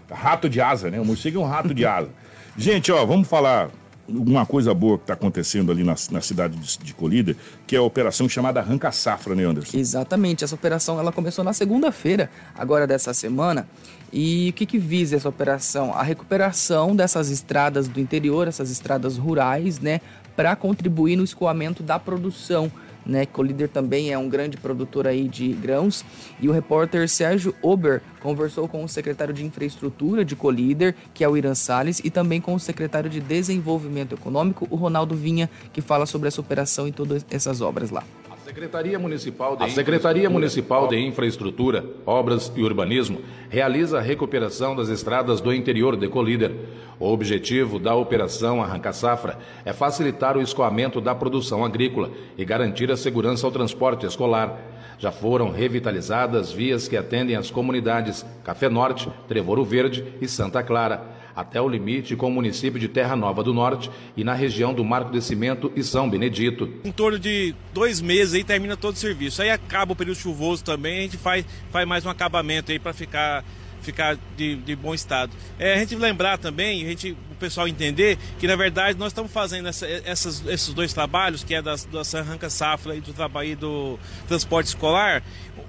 rato 0.10 0.48
de 0.48 0.62
asa, 0.62 0.90
né? 0.90 1.02
O 1.02 1.06
morcego 1.06 1.40
é 1.40 1.42
um 1.42 1.48
rato 1.48 1.74
de 1.74 1.86
asa. 1.86 2.10
Gente, 2.56 2.92
ó, 2.92 3.04
vamos 3.06 3.28
falar 3.28 3.72
uma 4.08 4.46
coisa 4.46 4.74
boa 4.74 4.98
que 4.98 5.06
está 5.06 5.14
acontecendo 5.14 5.72
ali 5.72 5.84
na, 5.84 5.96
na 6.12 6.22
cidade 6.22 6.58
de, 6.58 6.78
de 6.78 6.94
Colíder, 6.94 7.36
que 7.66 7.76
é 7.76 7.80
a 7.80 7.82
operação 7.82 8.28
chamada 8.28 8.60
Arranca 8.60 8.92
Safra, 8.92 9.34
né, 9.34 9.44
Anderson? 9.44 9.78
Exatamente. 9.78 10.44
Essa 10.44 10.56
operação 10.56 11.00
ela 11.00 11.12
começou 11.12 11.44
na 11.44 11.54
segunda-feira, 11.54 12.30
agora 12.56 12.86
dessa 12.86 13.14
semana. 13.14 13.68
E 14.12 14.50
o 14.50 14.54
que, 14.54 14.66
que 14.66 14.78
visa 14.78 15.16
essa 15.16 15.28
operação? 15.28 15.94
A 15.94 16.04
recuperação 16.04 16.96
dessas 16.96 17.30
estradas 17.30 17.88
do 17.88 18.00
interior, 18.00 18.48
essas 18.48 18.70
estradas 18.70 19.18
rurais, 19.18 19.80
né, 19.80 20.02
para 20.36 20.56
contribuir 20.56 21.16
no 21.16 21.24
escoamento 21.24 21.84
da 21.84 22.00
produção 22.00 22.72
né? 23.06 23.26
Colíder 23.26 23.70
também 23.70 24.12
é 24.12 24.18
um 24.18 24.30
grande 24.30 24.58
produtor 24.58 25.08
aí 25.08 25.28
de 25.28 25.52
grãos. 25.54 26.04
E 26.40 26.48
o 26.48 26.52
repórter 26.52 27.08
Sérgio 27.10 27.54
Ober 27.62 28.02
conversou 28.22 28.68
com 28.68 28.84
o 28.84 28.90
secretário 28.90 29.34
de 29.34 29.46
Infraestrutura 29.46 30.24
de 30.24 30.36
Colíder, 30.36 30.96
que 31.14 31.24
é 31.24 31.30
o 31.30 31.38
Irã 31.38 31.54
Salles, 31.54 32.02
e 32.04 32.10
também 32.10 32.40
com 32.40 32.54
o 32.54 32.60
secretário 32.60 33.10
de 33.10 33.20
Desenvolvimento 33.20 34.16
Econômico, 34.16 34.68
o 34.70 34.76
Ronaldo 34.76 35.16
Vinha, 35.16 35.50
que 35.72 35.82
fala 35.82 36.06
sobre 36.06 36.28
essa 36.28 36.42
operação 36.42 36.88
e 36.88 36.92
todas 36.92 37.26
essas 37.30 37.62
obras 37.62 37.90
lá. 37.90 38.04
Secretaria 38.44 39.00
Municipal 39.00 39.56
de 39.56 39.64
a 39.64 39.70
Secretaria 39.70 40.30
Municipal 40.30 40.88
de 40.90 41.00
Infraestrutura, 41.00 41.86
Obras 42.06 42.52
e 42.54 42.62
Urbanismo 42.62 43.22
realiza 43.50 44.00
a 44.00 44.02
recuperação 44.02 44.76
das 44.76 44.90
estradas 44.90 45.40
do 45.40 45.54
interior 45.54 45.96
de 45.96 46.10
Colíder. 46.10 46.54
O 47.00 47.08
objetivo 47.08 47.80
da 47.80 47.96
operação 47.96 48.62
Arranca 48.62 48.92
Safra 48.92 49.40
é 49.64 49.72
facilitar 49.72 50.36
o 50.36 50.42
escoamento 50.42 51.00
da 51.00 51.16
produção 51.16 51.64
agrícola 51.64 52.12
e 52.38 52.44
garantir 52.44 52.92
a 52.92 52.98
segurança 52.98 53.48
ao 53.48 53.52
transporte 53.52 54.06
escolar. 54.06 54.60
Já 55.00 55.12
foram 55.12 55.50
revitalizadas 55.50 56.52
vias 56.52 56.88
que 56.88 56.98
atendem 56.98 57.38
as 57.38 57.50
comunidades 57.50 58.26
Café 58.44 58.68
Norte, 58.68 59.10
Trevoro 59.26 59.64
Verde 59.64 60.04
e 60.22 60.28
Santa 60.28 60.62
Clara 60.62 61.23
até 61.36 61.62
o 61.62 61.68
limite 61.68 62.16
com 62.16 62.28
o 62.28 62.32
município 62.32 62.80
de 62.80 62.88
Terra 62.88 63.16
Nova 63.16 63.44
do 63.44 63.54
Norte 63.54 63.90
e 64.16 64.24
na 64.24 64.34
região 64.34 64.74
do 64.74 64.84
Marco 64.84 65.12
de 65.12 65.22
Cimento 65.22 65.72
e 65.76 65.84
São 65.84 66.10
Benedito. 66.10 66.70
Em 66.84 66.92
torno 66.92 67.18
de 67.18 67.56
dois 67.74 68.02
meses 68.02 68.34
aí 68.34 68.44
termina 68.44 68.78
todo 68.78 68.96
o 68.96 69.00
serviço. 69.00 69.42
Aí 69.42 69.50
acaba 69.50 69.94
o 69.94 69.96
período 69.96 70.18
chuvoso 70.18 70.64
também, 70.64 71.00
a 71.00 71.02
gente 71.02 71.18
faz, 71.18 71.46
faz 71.72 71.88
mais 71.88 72.06
um 72.06 72.10
acabamento 72.10 72.72
aí 72.72 72.80
para 72.80 72.94
ficar 72.94 73.44
ficar 73.84 74.18
de, 74.36 74.56
de, 74.56 74.76
bom 74.76 74.94
estado. 74.94 75.32
É, 75.60 75.76
a 75.76 75.78
gente 75.78 75.96
lembrar 75.96 76.38
também, 76.38 76.86
a 76.86 76.90
gente, 76.90 77.12
o 77.12 77.36
pessoal 77.36 77.68
entender 77.68 78.18
que 78.40 78.48
na 78.48 78.56
verdade 78.56 78.98
nós 78.98 79.10
estamos 79.10 79.32
fazendo 79.32 79.68
essa, 79.68 79.86
essas, 79.86 80.44
esses 80.48 80.74
dois 80.74 80.94
trabalhos, 80.94 81.44
que 81.44 81.54
é 81.54 81.62
da, 81.62 81.76
da 81.76 82.20
Arranca 82.20 82.50
Safra 82.50 82.96
e 82.96 83.02
do 83.02 83.14
trabalho 83.14 83.56
do 83.58 84.00
transporte 84.28 84.68
escolar, 84.68 85.22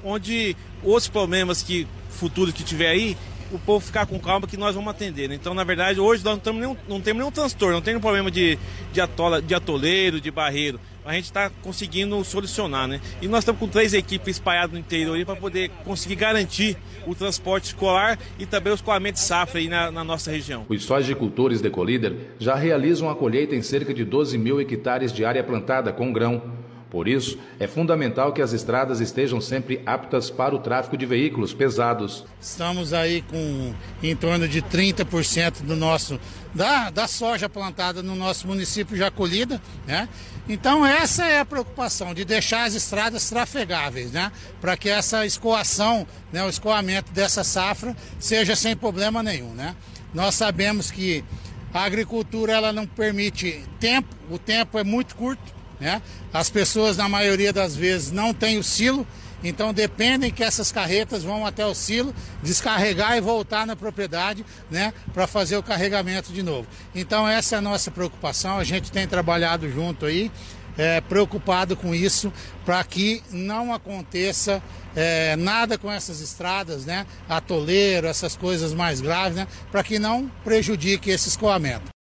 onde 0.02 0.56
outros 0.82 1.08
problemas 1.08 1.62
que 1.62 1.86
futuros 2.08 2.54
que 2.54 2.62
tiver 2.62 2.88
aí, 2.88 3.16
o 3.54 3.58
povo 3.58 3.84
ficar 3.84 4.06
com 4.06 4.18
calma 4.18 4.46
que 4.46 4.56
nós 4.56 4.74
vamos 4.74 4.90
atender. 4.90 5.28
Né? 5.28 5.34
Então, 5.36 5.54
na 5.54 5.64
verdade, 5.64 6.00
hoje 6.00 6.24
nós 6.24 6.34
não, 6.34 6.40
temos 6.40 6.60
nenhum, 6.60 6.76
não 6.88 7.00
temos 7.00 7.20
nenhum 7.20 7.30
transtorno, 7.30 7.74
não 7.74 7.82
tem 7.82 7.94
nenhum 7.94 8.00
problema 8.00 8.30
de, 8.30 8.58
de, 8.92 9.00
atola, 9.00 9.40
de 9.40 9.54
atoleiro, 9.54 10.20
de 10.20 10.30
barreiro. 10.30 10.80
A 11.04 11.12
gente 11.12 11.26
está 11.26 11.50
conseguindo 11.62 12.22
solucionar, 12.24 12.88
né? 12.88 12.98
E 13.20 13.28
nós 13.28 13.40
estamos 13.40 13.60
com 13.60 13.68
três 13.68 13.92
equipes 13.92 14.36
espalhadas 14.36 14.72
no 14.72 14.78
interior 14.78 15.22
para 15.26 15.36
poder 15.36 15.68
conseguir 15.84 16.14
garantir 16.14 16.78
o 17.06 17.14
transporte 17.14 17.66
escolar 17.66 18.18
e 18.38 18.46
também 18.46 18.72
o 18.72 18.74
escoamento 18.74 19.18
de 19.18 19.20
safra 19.20 19.60
aí 19.60 19.68
na, 19.68 19.90
na 19.90 20.02
nossa 20.02 20.30
região. 20.30 20.64
Os 20.66 20.82
sojicultores 20.84 21.60
de 21.60 21.68
Colíder 21.68 22.16
já 22.38 22.54
realizam 22.54 23.10
a 23.10 23.14
colheita 23.14 23.54
em 23.54 23.60
cerca 23.60 23.92
de 23.92 24.02
12 24.02 24.38
mil 24.38 24.58
hectares 24.60 25.12
de 25.12 25.26
área 25.26 25.44
plantada 25.44 25.92
com 25.92 26.10
grão. 26.10 26.63
Por 26.94 27.08
isso, 27.08 27.36
é 27.58 27.66
fundamental 27.66 28.32
que 28.32 28.40
as 28.40 28.52
estradas 28.52 29.00
estejam 29.00 29.40
sempre 29.40 29.82
aptas 29.84 30.30
para 30.30 30.54
o 30.54 30.60
tráfego 30.60 30.96
de 30.96 31.04
veículos 31.04 31.52
pesados. 31.52 32.24
Estamos 32.40 32.92
aí 32.92 33.20
com 33.22 33.74
em 34.00 34.14
torno 34.14 34.46
de 34.46 34.62
30% 34.62 35.62
do 35.62 35.74
nosso 35.74 36.20
da, 36.54 36.90
da 36.90 37.08
soja 37.08 37.48
plantada 37.48 38.00
no 38.00 38.14
nosso 38.14 38.46
município 38.46 38.96
já 38.96 39.10
colhida, 39.10 39.60
né? 39.84 40.08
Então 40.48 40.86
essa 40.86 41.24
é 41.24 41.40
a 41.40 41.44
preocupação 41.44 42.14
de 42.14 42.24
deixar 42.24 42.62
as 42.62 42.74
estradas 42.74 43.28
trafegáveis, 43.28 44.12
né? 44.12 44.30
Para 44.60 44.76
que 44.76 44.88
essa 44.88 45.26
escoação, 45.26 46.06
né, 46.32 46.44
o 46.44 46.48
escoamento 46.48 47.10
dessa 47.10 47.42
safra 47.42 47.96
seja 48.20 48.54
sem 48.54 48.76
problema 48.76 49.20
nenhum, 49.20 49.52
né? 49.52 49.74
Nós 50.14 50.36
sabemos 50.36 50.92
que 50.92 51.24
a 51.72 51.82
agricultura 51.82 52.52
ela 52.52 52.72
não 52.72 52.86
permite 52.86 53.64
tempo, 53.80 54.14
o 54.30 54.38
tempo 54.38 54.78
é 54.78 54.84
muito 54.84 55.16
curto, 55.16 55.63
né? 55.84 56.00
As 56.32 56.48
pessoas, 56.48 56.96
na 56.96 57.10
maioria 57.10 57.52
das 57.52 57.76
vezes, 57.76 58.10
não 58.10 58.32
têm 58.32 58.56
o 58.56 58.64
silo, 58.64 59.06
então 59.42 59.70
dependem 59.74 60.30
que 60.30 60.42
essas 60.42 60.72
carretas 60.72 61.22
vão 61.22 61.44
até 61.44 61.66
o 61.66 61.74
silo, 61.74 62.14
descarregar 62.42 63.18
e 63.18 63.20
voltar 63.20 63.66
na 63.66 63.76
propriedade, 63.76 64.46
né, 64.70 64.94
para 65.12 65.26
fazer 65.26 65.58
o 65.58 65.62
carregamento 65.62 66.32
de 66.32 66.42
novo. 66.42 66.66
Então 66.94 67.28
essa 67.28 67.56
é 67.56 67.58
a 67.58 67.60
nossa 67.60 67.90
preocupação, 67.90 68.56
a 68.56 68.64
gente 68.64 68.90
tem 68.90 69.06
trabalhado 69.06 69.70
junto 69.70 70.06
aí, 70.06 70.32
é, 70.78 71.02
preocupado 71.02 71.76
com 71.76 71.94
isso, 71.94 72.32
para 72.64 72.82
que 72.82 73.22
não 73.30 73.70
aconteça 73.74 74.62
é, 74.96 75.36
nada 75.36 75.76
com 75.76 75.92
essas 75.92 76.22
estradas, 76.22 76.86
né, 76.86 77.04
atoleiro, 77.28 78.06
essas 78.06 78.34
coisas 78.34 78.72
mais 78.72 79.02
graves, 79.02 79.36
né, 79.36 79.46
para 79.70 79.84
que 79.84 79.98
não 79.98 80.32
prejudique 80.42 81.10
esse 81.10 81.28
escoamento. 81.28 81.93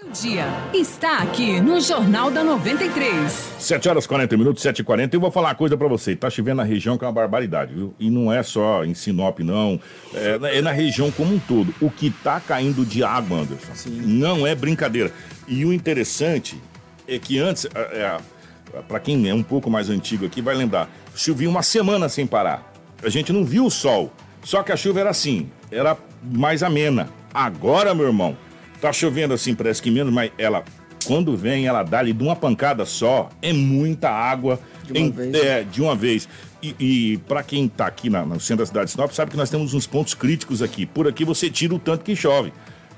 Seu 0.00 0.10
dia 0.12 0.46
está 0.72 1.18
aqui 1.18 1.60
no 1.60 1.78
Jornal 1.78 2.30
da 2.30 2.42
93. 2.42 3.52
7 3.58 3.86
horas 3.86 4.06
40 4.06 4.34
minutos, 4.34 4.62
7 4.62 4.78
e 4.78 4.84
40 4.84 5.14
Eu 5.14 5.20
vou 5.20 5.30
falar 5.30 5.48
uma 5.48 5.54
coisa 5.54 5.76
para 5.76 5.86
você. 5.88 6.16
Tá 6.16 6.30
chovendo 6.30 6.56
na 6.56 6.62
região 6.62 6.96
que 6.96 7.04
é 7.04 7.06
uma 7.06 7.12
barbaridade, 7.12 7.74
viu? 7.74 7.94
E 8.00 8.08
não 8.08 8.32
é 8.32 8.42
só 8.42 8.82
em 8.82 8.94
Sinop, 8.94 9.40
não. 9.40 9.78
É, 10.14 10.56
é 10.56 10.62
na 10.62 10.72
região 10.72 11.10
como 11.10 11.34
um 11.34 11.38
todo. 11.38 11.74
O 11.82 11.90
que 11.90 12.08
tá 12.08 12.40
caindo 12.40 12.86
de 12.86 13.04
água, 13.04 13.40
Anderson, 13.40 13.74
Sim. 13.74 14.00
não 14.06 14.46
é 14.46 14.54
brincadeira. 14.54 15.12
E 15.46 15.66
o 15.66 15.72
interessante 15.72 16.58
é 17.06 17.18
que 17.18 17.38
antes, 17.38 17.66
é, 17.66 17.78
é, 17.78 18.18
para 18.88 19.00
quem 19.00 19.28
é 19.28 19.34
um 19.34 19.42
pouco 19.42 19.68
mais 19.68 19.90
antigo 19.90 20.24
aqui, 20.24 20.40
vai 20.40 20.54
lembrar, 20.54 20.88
chovia 21.14 21.48
uma 21.48 21.62
semana 21.62 22.08
sem 22.08 22.26
parar. 22.26 22.72
A 23.02 23.10
gente 23.10 23.34
não 23.34 23.44
viu 23.44 23.66
o 23.66 23.70
sol. 23.70 24.10
Só 24.42 24.62
que 24.62 24.72
a 24.72 24.76
chuva 24.76 25.00
era 25.00 25.10
assim, 25.10 25.50
era 25.70 25.94
mais 26.22 26.62
amena. 26.62 27.10
Agora, 27.34 27.94
meu 27.94 28.06
irmão 28.06 28.34
Tá 28.80 28.92
chovendo 28.92 29.34
assim, 29.34 29.54
parece 29.54 29.82
que 29.82 29.90
menos, 29.90 30.12
mas 30.12 30.30
ela, 30.38 30.64
quando 31.04 31.36
vem, 31.36 31.66
ela 31.66 31.82
dá 31.82 31.98
ali 31.98 32.12
de 32.12 32.22
uma 32.22 32.34
pancada 32.34 32.84
só, 32.84 33.28
é 33.42 33.52
muita 33.52 34.10
água. 34.10 34.58
De 34.84 34.92
uma 34.92 35.00
em, 35.00 35.10
vez. 35.10 35.34
É, 35.34 35.62
de 35.62 35.82
uma 35.82 35.94
vez. 35.94 36.28
E, 36.62 36.74
e 36.78 37.16
para 37.28 37.42
quem 37.42 37.68
tá 37.68 37.86
aqui 37.86 38.08
na, 38.10 38.24
no 38.24 38.40
centro 38.40 38.64
da 38.64 38.66
cidade 38.66 38.86
de 38.86 38.92
Sinop, 38.92 39.12
sabe 39.12 39.30
que 39.30 39.36
nós 39.36 39.50
temos 39.50 39.74
uns 39.74 39.86
pontos 39.86 40.14
críticos 40.14 40.62
aqui. 40.62 40.86
Por 40.86 41.06
aqui 41.08 41.24
você 41.24 41.50
tira 41.50 41.74
o 41.74 41.78
tanto 41.78 42.04
que 42.04 42.14
chove. 42.16 42.52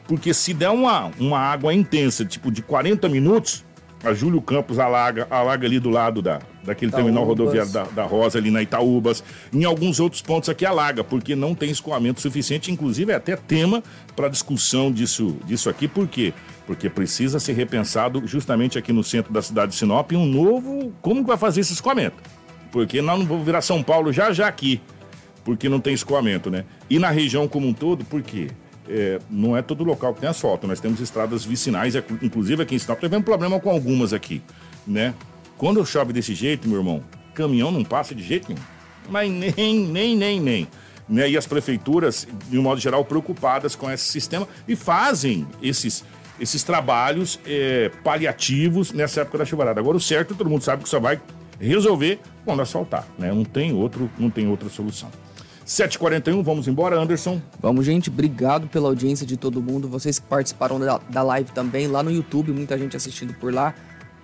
Porque 0.06 0.34
se 0.34 0.52
der 0.52 0.70
uma, 0.70 1.10
uma 1.18 1.38
água 1.38 1.72
intensa, 1.72 2.24
tipo 2.24 2.50
de 2.50 2.60
40 2.62 3.08
minutos, 3.08 3.64
a 4.04 4.12
Júlio 4.12 4.42
Campos 4.42 4.78
alaga, 4.78 5.26
alaga 5.30 5.66
ali 5.66 5.78
do 5.78 5.90
lado 5.90 6.20
da, 6.20 6.40
daquele 6.64 6.90
Itaúbas. 6.90 7.04
terminal 7.04 7.24
rodoviário 7.24 7.72
da, 7.72 7.84
da, 7.84 8.04
Rosa, 8.04 8.38
ali 8.38 8.50
na 8.50 8.62
Itaúbas. 8.62 9.22
Em 9.52 9.64
alguns 9.64 10.00
outros 10.00 10.22
pontos 10.22 10.48
aqui 10.48 10.64
alaga, 10.64 11.02
porque 11.02 11.34
não 11.34 11.54
tem 11.54 11.70
escoamento 11.70 12.20
suficiente. 12.20 12.70
Inclusive, 12.70 13.12
é 13.12 13.16
até 13.16 13.36
tema 13.36 13.82
para 14.14 14.28
discussão 14.28 14.92
disso, 14.92 15.36
disso 15.44 15.68
aqui. 15.68 15.88
Por 15.88 16.06
quê? 16.06 16.32
Porque 16.66 16.88
precisa 16.88 17.38
ser 17.40 17.52
repensado 17.54 18.26
justamente 18.26 18.78
aqui 18.78 18.92
no 18.92 19.02
centro 19.02 19.32
da 19.32 19.42
cidade 19.42 19.72
de 19.72 19.78
Sinop 19.78 20.12
um 20.12 20.26
novo. 20.26 20.92
Como 21.00 21.22
que 21.22 21.28
vai 21.28 21.36
fazer 21.36 21.60
esse 21.60 21.72
escoamento? 21.72 22.16
Porque 22.70 23.02
nós 23.02 23.18
não 23.18 23.26
vamos 23.26 23.44
virar 23.44 23.60
São 23.60 23.82
Paulo 23.82 24.12
já 24.12 24.32
já 24.32 24.48
aqui, 24.48 24.80
porque 25.44 25.68
não 25.68 25.80
tem 25.80 25.92
escoamento, 25.92 26.50
né? 26.50 26.64
E 26.88 26.98
na 26.98 27.10
região 27.10 27.46
como 27.46 27.66
um 27.68 27.72
todo, 27.74 28.04
por 28.04 28.22
quê? 28.22 28.48
é, 28.88 29.18
não 29.30 29.56
é 29.56 29.62
todo 29.62 29.84
local 29.84 30.14
que 30.14 30.20
tem 30.20 30.28
asfalto. 30.28 30.66
Nós 30.66 30.80
temos 30.80 31.00
estradas 31.00 31.44
vicinais, 31.44 31.94
inclusive 32.20 32.62
aqui 32.62 32.74
em 32.74 32.78
Sinop, 32.78 33.00
tivemos 33.00 33.24
problema 33.24 33.58
com 33.60 33.70
algumas 33.70 34.12
aqui, 34.12 34.42
né? 34.86 35.14
Quando 35.56 35.84
chove 35.86 36.12
desse 36.12 36.34
jeito, 36.34 36.68
meu 36.68 36.78
irmão, 36.78 37.02
caminhão 37.34 37.70
não 37.70 37.84
passa 37.84 38.14
de 38.14 38.22
jeito 38.22 38.48
nenhum. 38.48 38.62
Mas 39.08 39.30
nem, 39.30 39.86
nem, 39.86 40.16
nem, 40.16 40.40
nem. 40.40 40.68
Né? 41.08 41.30
E 41.30 41.36
as 41.36 41.46
prefeituras, 41.46 42.26
de 42.48 42.58
um 42.58 42.62
modo 42.62 42.80
geral, 42.80 43.04
preocupadas 43.04 43.74
com 43.74 43.90
esse 43.90 44.04
sistema 44.04 44.46
e 44.66 44.76
fazem 44.76 45.46
esses, 45.62 46.04
esses 46.40 46.62
trabalhos 46.62 47.38
é, 47.46 47.90
paliativos 48.02 48.92
nessa 48.92 49.22
época 49.22 49.38
da 49.38 49.44
chuvarada. 49.44 49.80
Agora, 49.80 49.96
o 49.96 50.00
certo, 50.00 50.34
todo 50.34 50.48
mundo 50.48 50.62
sabe 50.62 50.82
que 50.82 50.88
só 50.88 51.00
vai 51.00 51.20
resolver 51.60 52.20
quando 52.44 52.62
asfaltar, 52.62 53.06
né? 53.18 53.32
Não 53.32 53.44
tem, 53.44 53.72
outro, 53.72 54.10
não 54.18 54.30
tem 54.30 54.48
outra 54.48 54.68
solução. 54.68 55.10
7h41, 55.66 56.42
vamos 56.42 56.66
embora, 56.66 56.98
Anderson. 56.98 57.40
Vamos, 57.60 57.86
gente. 57.86 58.10
Obrigado 58.10 58.66
pela 58.66 58.88
audiência 58.88 59.24
de 59.24 59.36
todo 59.36 59.62
mundo. 59.62 59.88
Vocês 59.88 60.18
que 60.18 60.26
participaram 60.26 60.78
da, 60.78 60.98
da 61.08 61.22
live 61.22 61.52
também, 61.52 61.86
lá 61.86 62.02
no 62.02 62.10
YouTube, 62.10 62.52
muita 62.52 62.76
gente 62.76 62.96
assistindo 62.96 63.32
por 63.34 63.54
lá. 63.54 63.74